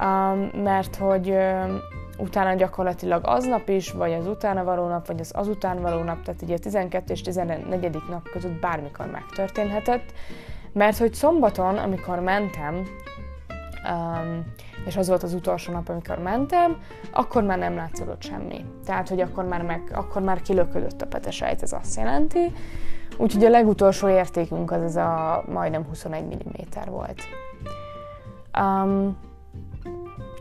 um, 0.00 0.62
mert 0.62 0.96
hogy 0.96 1.30
um, 1.30 1.80
utána 2.18 2.54
gyakorlatilag 2.54 3.20
aznap 3.24 3.68
is, 3.68 3.90
vagy 3.90 4.12
az 4.12 4.26
utána 4.26 4.64
való 4.64 4.88
nap, 4.88 5.06
vagy 5.06 5.20
az 5.20 5.32
azután 5.34 5.82
való 5.82 6.02
nap, 6.02 6.22
tehát 6.22 6.42
ugye 6.42 6.54
a 6.54 6.58
12 6.58 7.12
és 7.12 7.20
14. 7.20 8.02
nap 8.08 8.28
között 8.28 8.60
bármikor 8.60 9.06
megtörténhetett, 9.06 10.12
mert 10.72 10.98
hogy 10.98 11.14
szombaton, 11.14 11.76
amikor 11.76 12.20
mentem, 12.20 12.86
um, 13.88 14.44
és 14.86 14.96
az 14.96 15.08
volt 15.08 15.22
az 15.22 15.34
utolsó 15.34 15.72
nap, 15.72 15.88
amikor 15.88 16.18
mentem, 16.18 16.76
akkor 17.12 17.42
már 17.42 17.58
nem 17.58 17.76
látszódott 17.76 18.22
semmi. 18.22 18.64
Tehát, 18.84 19.08
hogy 19.08 19.20
akkor 19.20 19.44
már, 19.44 19.62
meg, 19.62 19.90
akkor 19.94 20.22
már 20.22 20.42
kilöködött 20.42 21.02
a 21.02 21.06
petesejt, 21.06 21.62
ez 21.62 21.72
azt 21.72 21.96
jelenti. 21.96 22.52
Úgyhogy 23.16 23.44
a 23.44 23.48
legutolsó 23.48 24.08
értékünk 24.08 24.70
az 24.70 24.82
ez 24.82 24.96
a 24.96 25.44
majdnem 25.52 25.84
21 25.84 26.24
mm 26.24 26.90
volt. 26.90 27.22
Um, 28.60 29.16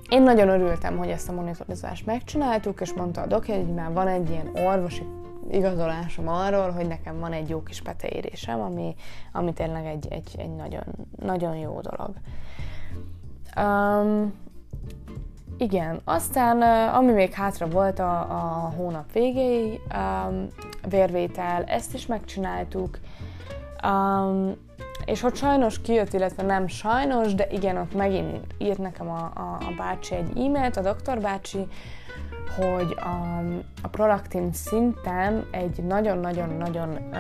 én 0.10 0.22
nagyon 0.22 0.50
örültem, 0.50 0.98
hogy 0.98 1.10
ezt 1.10 1.30
a 1.30 1.34
monitorizást 1.34 2.06
megcsináltuk, 2.06 2.82
és 2.82 2.94
mondta 2.94 3.22
a 3.22 3.28
doki, 3.28 3.52
hogy 3.52 3.74
már 3.74 3.92
van 3.94 4.08
egy 4.08 4.30
ilyen 4.30 4.50
orvosi 4.54 5.04
igazolásom 5.52 6.28
arról, 6.28 6.72
hogy 6.72 6.88
nekem 6.88 7.20
van 7.20 7.34
egy 7.34 7.50
jó 7.50 7.64
kis 7.64 7.82
peteérésem, 7.82 8.60
ami, 8.60 8.96
ami 9.32 9.54
tényleg 9.54 9.86
egy, 9.86 10.08
egy, 10.10 10.36
egy 10.38 10.56
nagyon, 10.56 10.84
nagyon 11.16 11.56
jó 11.56 11.80
dolog. 11.82 12.14
Um, 13.58 14.34
igen, 15.58 16.02
aztán 16.04 16.62
ami 16.94 17.12
még 17.12 17.34
hátra 17.34 17.68
volt 17.68 18.00
a, 18.00 18.20
a 18.20 18.74
hónap 18.76 19.12
végéig, 19.12 19.82
um, 19.96 20.48
vérvétel, 20.90 21.64
ezt 21.64 21.94
is 21.94 22.06
megcsináltuk, 22.06 23.00
um, 23.84 24.56
és 25.06 25.24
ott 25.24 25.36
sajnos 25.36 25.82
kijött, 25.82 26.14
illetve 26.14 26.44
nem 26.44 26.68
sajnos, 26.68 27.36
de 27.36 27.48
igen, 27.50 27.78
ott 27.78 27.96
megint 27.96 28.46
írt 28.58 28.78
nekem 28.78 29.10
a, 29.10 29.32
a, 29.36 29.58
a 29.60 29.74
bácsi 29.78 30.16
egy 30.16 30.38
e-mailt, 30.38 30.78
a 30.78 30.82
doktor 30.82 31.20
bácsi, 31.20 31.68
hogy 32.56 32.98
a, 33.00 33.38
a 33.82 33.88
prolaktin 33.88 34.54
szinten 34.54 35.48
egy 35.52 35.84
nagyon-nagyon-nagyon 35.84 36.90
uh, 36.90 37.18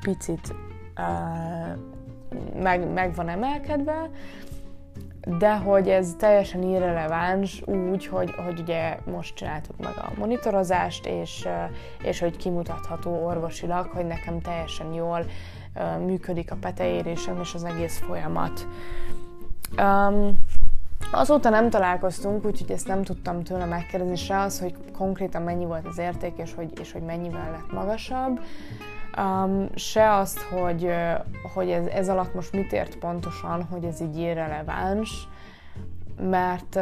picit 0.00 0.54
uh, 0.98 1.76
meg, 2.62 2.92
meg 2.92 3.14
van 3.14 3.28
emelkedve, 3.28 4.10
de 5.38 5.56
hogy 5.56 5.88
ez 5.88 6.14
teljesen 6.18 6.62
irreleváns 6.62 7.62
úgy, 7.64 8.06
hogy, 8.06 8.34
hogy 8.44 8.60
ugye 8.60 8.98
most 9.04 9.34
csináltuk 9.34 9.76
meg 9.78 9.92
a 9.96 10.12
monitorozást, 10.18 11.06
és, 11.06 11.48
és 12.02 12.20
hogy 12.20 12.36
kimutatható 12.36 13.26
orvosilag, 13.26 13.86
hogy 13.86 14.06
nekem 14.06 14.40
teljesen 14.40 14.92
jól 14.92 15.24
működik 16.04 16.52
a 16.52 16.56
peteérésem 16.60 17.40
és 17.40 17.54
az 17.54 17.64
egész 17.64 17.98
folyamat. 17.98 18.66
Um, 19.78 20.38
azóta 21.10 21.48
nem 21.48 21.70
találkoztunk, 21.70 22.44
úgyhogy 22.44 22.70
ezt 22.70 22.86
nem 22.86 23.02
tudtam 23.02 23.42
tőle 23.42 23.64
megkérdezni 23.64 24.16
se 24.16 24.38
az, 24.38 24.60
hogy 24.60 24.74
konkrétan 24.96 25.42
mennyi 25.42 25.64
volt 25.64 25.86
az 25.86 25.98
érték, 25.98 26.32
és 26.36 26.54
hogy, 26.54 26.80
és 26.80 26.92
hogy 26.92 27.02
mennyivel 27.02 27.50
lett 27.50 27.72
magasabb. 27.72 28.40
Um, 29.18 29.68
se 29.74 30.14
azt, 30.14 30.40
hogy, 30.40 30.90
hogy 31.54 31.70
ez, 31.70 31.86
ez 31.86 32.08
alatt 32.08 32.34
most 32.34 32.52
mit 32.52 32.72
ért 32.72 32.96
pontosan, 32.96 33.62
hogy 33.62 33.84
ez 33.84 34.00
így 34.00 34.16
irreleváns, 34.16 35.28
mert, 36.20 36.74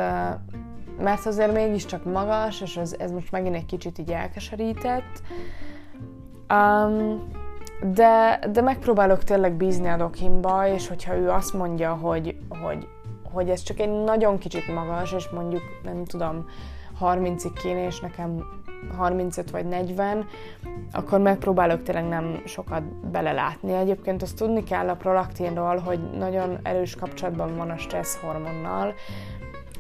mert 0.99 1.27
azért 1.27 1.53
mégiscsak 1.53 2.05
magas, 2.05 2.61
és 2.61 2.77
ez, 2.77 2.95
ez 2.99 3.11
most 3.11 3.31
megint 3.31 3.55
egy 3.55 3.67
kicsit 3.67 3.99
így 3.99 4.11
elkeserített. 4.11 5.23
Um, 6.49 7.23
de, 7.83 8.41
de 8.53 8.61
megpróbálok 8.61 9.25
tényleg 9.25 9.53
bízni 9.53 9.89
a 9.89 9.97
dokimba, 9.97 10.67
és 10.69 10.89
hogyha 10.89 11.17
ő 11.17 11.31
azt 11.31 11.55
mondja, 11.55 11.95
hogy, 11.95 12.37
hogy, 12.49 12.89
hogy 13.33 13.49
ez 13.49 13.63
csak 13.63 13.79
egy 13.79 14.05
nagyon 14.05 14.39
kicsit 14.39 14.75
magas, 14.75 15.13
és 15.13 15.29
mondjuk 15.29 15.63
nem 15.83 16.05
tudom, 16.05 16.49
30-ig 17.01 17.51
kéne, 17.63 17.87
és 17.87 18.01
nekem 18.01 18.45
35 18.97 19.51
vagy 19.51 19.67
40, 19.67 20.27
akkor 20.93 21.19
megpróbálok 21.21 21.83
tényleg 21.83 22.09
nem 22.09 22.43
sokat 22.45 22.83
belelátni. 23.11 23.73
Egyébként 23.73 24.23
azt 24.23 24.37
tudni 24.37 24.63
kell 24.63 24.89
a 24.89 24.95
prolaktinról, 24.95 25.77
hogy 25.77 26.01
nagyon 26.19 26.59
erős 26.63 26.95
kapcsolatban 26.95 27.57
van 27.57 27.71
a 27.71 27.77
stressz 27.77 28.21
hormonnal, 28.21 28.95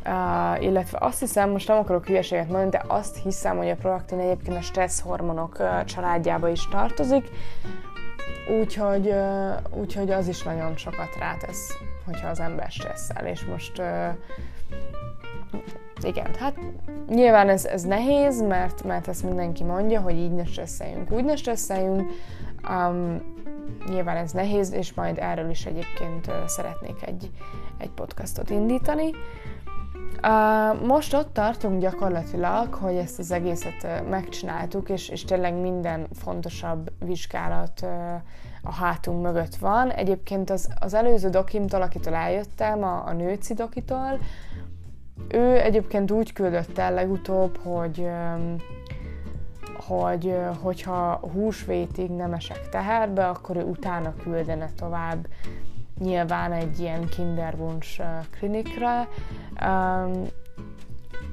Uh, 0.07 0.62
illetve 0.62 0.99
azt 1.01 1.20
hiszem, 1.20 1.51
most 1.51 1.68
nem 1.68 1.76
akarok 1.76 2.07
hülyeséget 2.07 2.49
mondani, 2.49 2.70
de 2.70 2.82
azt 2.86 3.16
hiszem, 3.22 3.57
hogy 3.57 3.68
a 3.68 3.74
prolaktin 3.74 4.18
egyébként 4.18 4.57
a 4.57 4.61
stressz 4.61 5.01
hormonok 5.01 5.57
uh, 5.59 5.84
családjába 5.84 6.49
is 6.49 6.68
tartozik, 6.68 7.30
úgyhogy, 8.61 9.14
úgyhogy 9.70 10.11
az 10.11 10.28
is 10.28 10.42
nagyon 10.42 10.76
sokat 10.76 11.16
rátesz, 11.18 11.78
hogyha 12.05 12.28
az 12.28 12.40
ember 12.40 12.70
stresszel, 12.70 13.26
és 13.26 13.45
most 13.45 13.82
igen, 16.03 16.34
hát 16.34 16.59
nyilván 17.09 17.49
ez, 17.49 17.64
ez 17.64 17.82
nehéz, 17.82 18.42
mert, 18.42 18.84
mert 18.84 19.09
ezt 19.09 19.22
mindenki 19.22 19.64
mondja, 19.64 20.01
hogy 20.01 20.16
így 20.16 20.32
ne 20.32 20.45
stresszeljünk, 20.45 21.12
úgy 21.12 21.24
ne 21.24 21.36
stresszeljünk. 21.36 22.11
Um, 22.68 23.22
nyilván 23.88 24.16
ez 24.16 24.32
nehéz, 24.32 24.72
és 24.72 24.95
majd 24.95 25.18
erről 25.18 25.51
is 25.51 25.66
egyébként 25.66 26.30
szeretnék 26.47 27.07
egy, 27.07 27.30
egy 27.78 27.90
podcastot 27.90 28.51
indítani. 28.51 29.11
Most 30.87 31.14
ott 31.14 31.33
tartunk 31.33 31.81
gyakorlatilag, 31.81 32.75
hogy 32.75 32.97
ezt 32.97 33.18
az 33.18 33.31
egészet 33.31 34.09
megcsináltuk, 34.09 34.89
és, 34.89 35.09
és 35.09 35.25
tényleg 35.25 35.55
minden 35.55 36.07
fontosabb 36.12 36.91
vizsgálat 37.05 37.87
a 38.62 38.72
hátunk 38.72 39.22
mögött 39.22 39.57
van. 39.57 39.91
Egyébként 39.91 40.51
az, 40.51 40.68
az 40.81 40.95
előző 40.95 41.29
dokimtól, 41.29 41.83
akitől 41.83 42.14
eljöttem, 42.14 42.85
a, 42.85 43.07
a 43.07 43.12
nőci 43.12 43.55
dokitól, 43.55 44.18
ő 45.29 45.61
egyébként 45.61 46.11
úgy 46.11 46.33
küldött 46.33 46.79
el 46.79 46.95
legutóbb, 46.95 47.59
hogy 47.62 48.09
hogy 49.87 50.37
hogyha 50.62 51.20
húsvétig 51.33 52.11
nem 52.11 52.33
esek 52.33 52.68
teherbe, 52.68 53.29
akkor 53.29 53.57
ő 53.57 53.62
utána 53.62 54.14
küldene 54.22 54.70
tovább 54.77 55.27
nyilván 55.99 56.53
egy 56.53 56.80
ilyen 56.80 57.09
kinderwunsch 57.09 58.03
klinikra. 58.38 59.09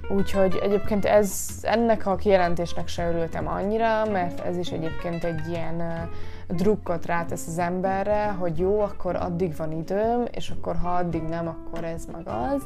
úgyhogy 0.09 0.59
egyébként 0.62 1.05
ez, 1.05 1.59
ennek 1.62 2.05
a 2.05 2.16
kijelentésnek 2.16 2.88
se 2.88 3.07
örültem 3.07 3.47
annyira, 3.47 4.05
mert 4.05 4.39
ez 4.39 4.57
is 4.57 4.72
egyébként 4.72 5.24
egy 5.24 5.47
ilyen 5.47 6.09
drukkot 6.47 7.05
rátesz 7.05 7.47
az 7.47 7.57
emberre, 7.57 8.28
hogy 8.28 8.59
jó, 8.59 8.80
akkor 8.80 9.16
addig 9.16 9.55
van 9.55 9.72
időm, 9.72 10.26
és 10.32 10.49
akkor 10.49 10.76
ha 10.76 10.89
addig 10.89 11.22
nem, 11.22 11.47
akkor 11.47 11.84
ez 11.84 12.05
meg 12.05 12.28
az. 12.28 12.66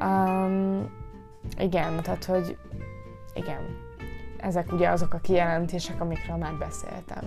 Um, 0.00 0.90
igen, 1.58 2.02
tehát 2.02 2.24
hogy 2.24 2.56
igen, 3.34 3.60
ezek 4.36 4.72
ugye 4.72 4.88
azok 4.88 5.14
a 5.14 5.18
kijelentések, 5.18 6.00
amikről 6.00 6.36
már 6.36 6.54
beszéltem. 6.54 7.22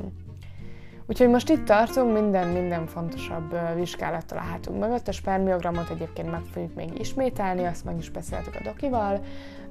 Úgyhogy 1.11 1.29
most 1.29 1.49
itt 1.49 1.65
tartunk, 1.65 2.13
minden, 2.13 2.47
minden 2.47 2.87
fontosabb 2.87 3.55
vizsgálattal 3.75 4.37
a 4.37 4.41
hátunk 4.41 4.79
mögött. 4.79 5.07
A 5.07 5.11
spermiogramot 5.11 5.89
egyébként 5.89 6.31
meg 6.31 6.41
fogjuk 6.51 6.75
még 6.75 6.99
ismételni, 6.99 7.65
azt 7.65 7.85
meg 7.85 7.97
is 7.97 8.09
beszéltük 8.09 8.55
a 8.55 8.63
dokival. 8.63 9.21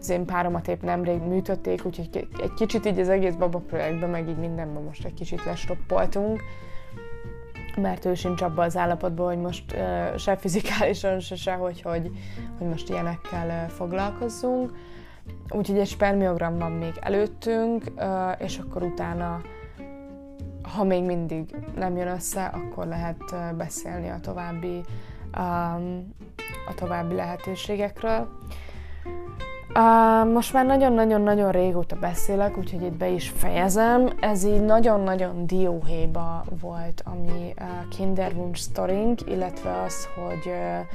Az 0.00 0.10
én 0.10 0.24
páromat 0.24 0.68
épp 0.68 0.82
nemrég 0.82 1.20
műtötték, 1.20 1.84
úgyhogy 1.84 2.28
egy 2.40 2.54
kicsit 2.54 2.86
így 2.86 2.98
az 2.98 3.08
egész 3.08 3.34
baba 3.34 3.58
projektben, 3.58 4.10
meg 4.10 4.28
így 4.28 4.36
mindenben 4.36 4.82
most 4.82 5.04
egy 5.04 5.14
kicsit 5.14 5.44
lestoppoltunk 5.44 6.40
mert 7.76 8.04
ő 8.04 8.14
sincs 8.14 8.42
abban 8.42 8.64
az 8.64 8.76
állapotban, 8.76 9.26
hogy 9.26 9.42
most 9.42 9.72
uh, 9.72 10.16
se 10.16 10.36
fizikálisan, 10.36 11.20
se 11.20 11.36
se, 11.36 11.52
hogy, 11.52 11.82
hogy, 11.82 12.10
hogy 12.58 12.66
most 12.66 12.88
ilyenekkel 12.88 13.46
uh, 13.46 13.70
foglalkozzunk. 13.70 14.72
Úgyhogy 15.50 15.78
egy 15.78 15.88
spermiogram 15.88 16.58
van 16.58 16.72
még 16.72 16.92
előttünk, 17.00 17.84
uh, 17.96 18.04
és 18.38 18.58
akkor 18.58 18.82
utána, 18.82 19.40
ha 20.74 20.84
még 20.84 21.02
mindig 21.02 21.56
nem 21.76 21.96
jön 21.96 22.08
össze, 22.08 22.44
akkor 22.44 22.86
lehet 22.86 23.54
beszélni 23.56 24.08
a 24.08 24.20
további, 24.20 24.84
um, 25.38 26.14
a 26.68 26.74
további 26.74 27.14
lehetőségekről. 27.14 28.28
Uh, 29.74 30.32
most 30.32 30.52
már 30.52 30.66
nagyon-nagyon-nagyon 30.66 31.50
régóta 31.50 31.96
beszélek, 31.96 32.58
úgyhogy 32.58 32.82
itt 32.82 32.96
be 32.96 33.08
is 33.08 33.28
fejezem. 33.28 34.08
Ez 34.20 34.44
így 34.44 34.64
nagyon-nagyon 34.64 35.46
dióhéba 35.46 36.44
volt 36.60 37.02
a 37.04 37.14
mi 37.14 37.54
uh, 37.58 37.88
Kinderwunsch 37.88 38.60
sztorink, 38.60 39.20
illetve 39.26 39.82
az, 39.82 40.08
hogy 40.14 40.46
uh, 40.46 40.86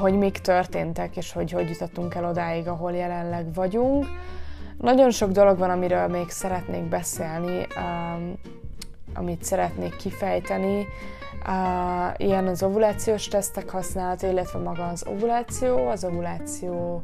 hogy 0.00 0.18
mik 0.18 0.38
történtek, 0.38 1.16
és 1.16 1.32
hogy 1.32 1.50
hogy 1.50 1.68
jutottunk 1.68 2.14
el 2.14 2.24
odáig, 2.24 2.68
ahol 2.68 2.92
jelenleg 2.92 3.54
vagyunk. 3.54 4.06
Nagyon 4.80 5.10
sok 5.10 5.30
dolog 5.30 5.58
van, 5.58 5.70
amiről 5.70 6.06
még 6.06 6.30
szeretnék 6.30 6.82
beszélni, 6.82 7.66
um, 7.76 8.34
amit 9.14 9.44
szeretnék 9.44 9.96
kifejteni, 9.96 10.86
Uh, 11.46 12.14
ilyen 12.16 12.46
az 12.46 12.62
ovulációs 12.62 13.28
tesztek 13.28 13.70
használata, 13.70 14.26
illetve 14.26 14.58
maga 14.58 14.88
az 14.88 15.06
ovuláció, 15.06 15.86
az 15.86 16.04
ovuláció 16.04 17.02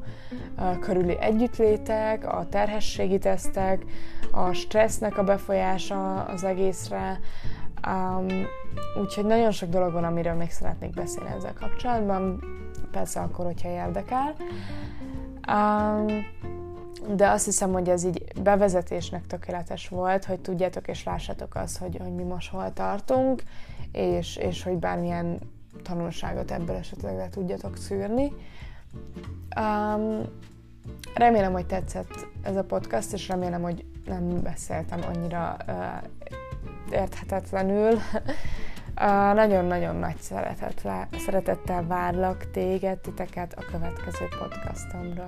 uh, 0.59 0.79
körüli 0.79 1.17
együttlétek, 1.21 2.33
a 2.33 2.47
terhességi 2.51 3.19
tesztek, 3.19 3.85
a 4.33 4.53
stressznek 4.53 5.19
a 5.19 5.25
befolyása 5.25 6.25
az 6.25 6.45
egészre, 6.45 7.21
Um, 7.87 8.27
úgyhogy 9.01 9.25
nagyon 9.25 9.51
sok 9.51 9.69
dolog 9.69 9.93
van, 9.93 10.05
amiről 10.05 10.35
még 10.35 10.51
szeretnék 10.51 10.91
beszélni 10.91 11.31
ezzel 11.37 11.53
kapcsolatban, 11.53 12.41
persze 12.91 13.21
akkor, 13.21 13.45
hogyha 13.45 13.69
érdekel. 13.69 14.35
Um, 15.49 16.07
de 17.15 17.29
azt 17.29 17.45
hiszem, 17.45 17.73
hogy 17.73 17.89
ez 17.89 18.05
így 18.05 18.25
bevezetésnek 18.43 19.27
tökéletes 19.27 19.89
volt, 19.89 20.25
hogy 20.25 20.41
tudjátok 20.41 20.89
és 20.89 21.05
lássátok 21.05 21.55
azt, 21.55 21.79
hogy, 21.79 21.97
hogy 21.97 22.15
mi 22.15 22.23
most 22.23 22.51
hol 22.51 22.73
tartunk, 22.73 23.43
és, 23.93 24.37
és 24.37 24.63
hogy 24.63 24.77
bármilyen 24.77 25.39
tanulságot 25.83 26.51
ebből 26.51 26.77
esetleg 26.77 27.17
le 27.17 27.29
tudjatok 27.29 27.77
szűrni. 27.77 28.33
Um, 29.61 30.23
remélem, 31.15 31.53
hogy 31.53 31.67
tetszett 31.67 32.27
ez 32.43 32.57
a 32.57 32.65
podcast, 32.65 33.13
és 33.13 33.29
remélem, 33.29 33.63
hogy 33.63 33.85
nem 34.05 34.43
beszéltem 34.43 35.01
annyira 35.15 35.57
uh, 35.69 35.75
érthetetlenül. 36.91 37.93
Uh, 39.01 39.35
nagyon-nagyon 39.35 39.97
nagy 39.97 40.17
szeretettel, 41.27 41.87
várlak 41.87 42.51
téged, 42.51 42.99
titeket 42.99 43.53
a 43.53 43.65
következő 43.71 44.29
podcastomra. 44.39 45.27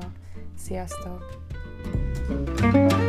Sziasztok! 0.56 1.44
thank 2.56 2.92
you 2.92 3.05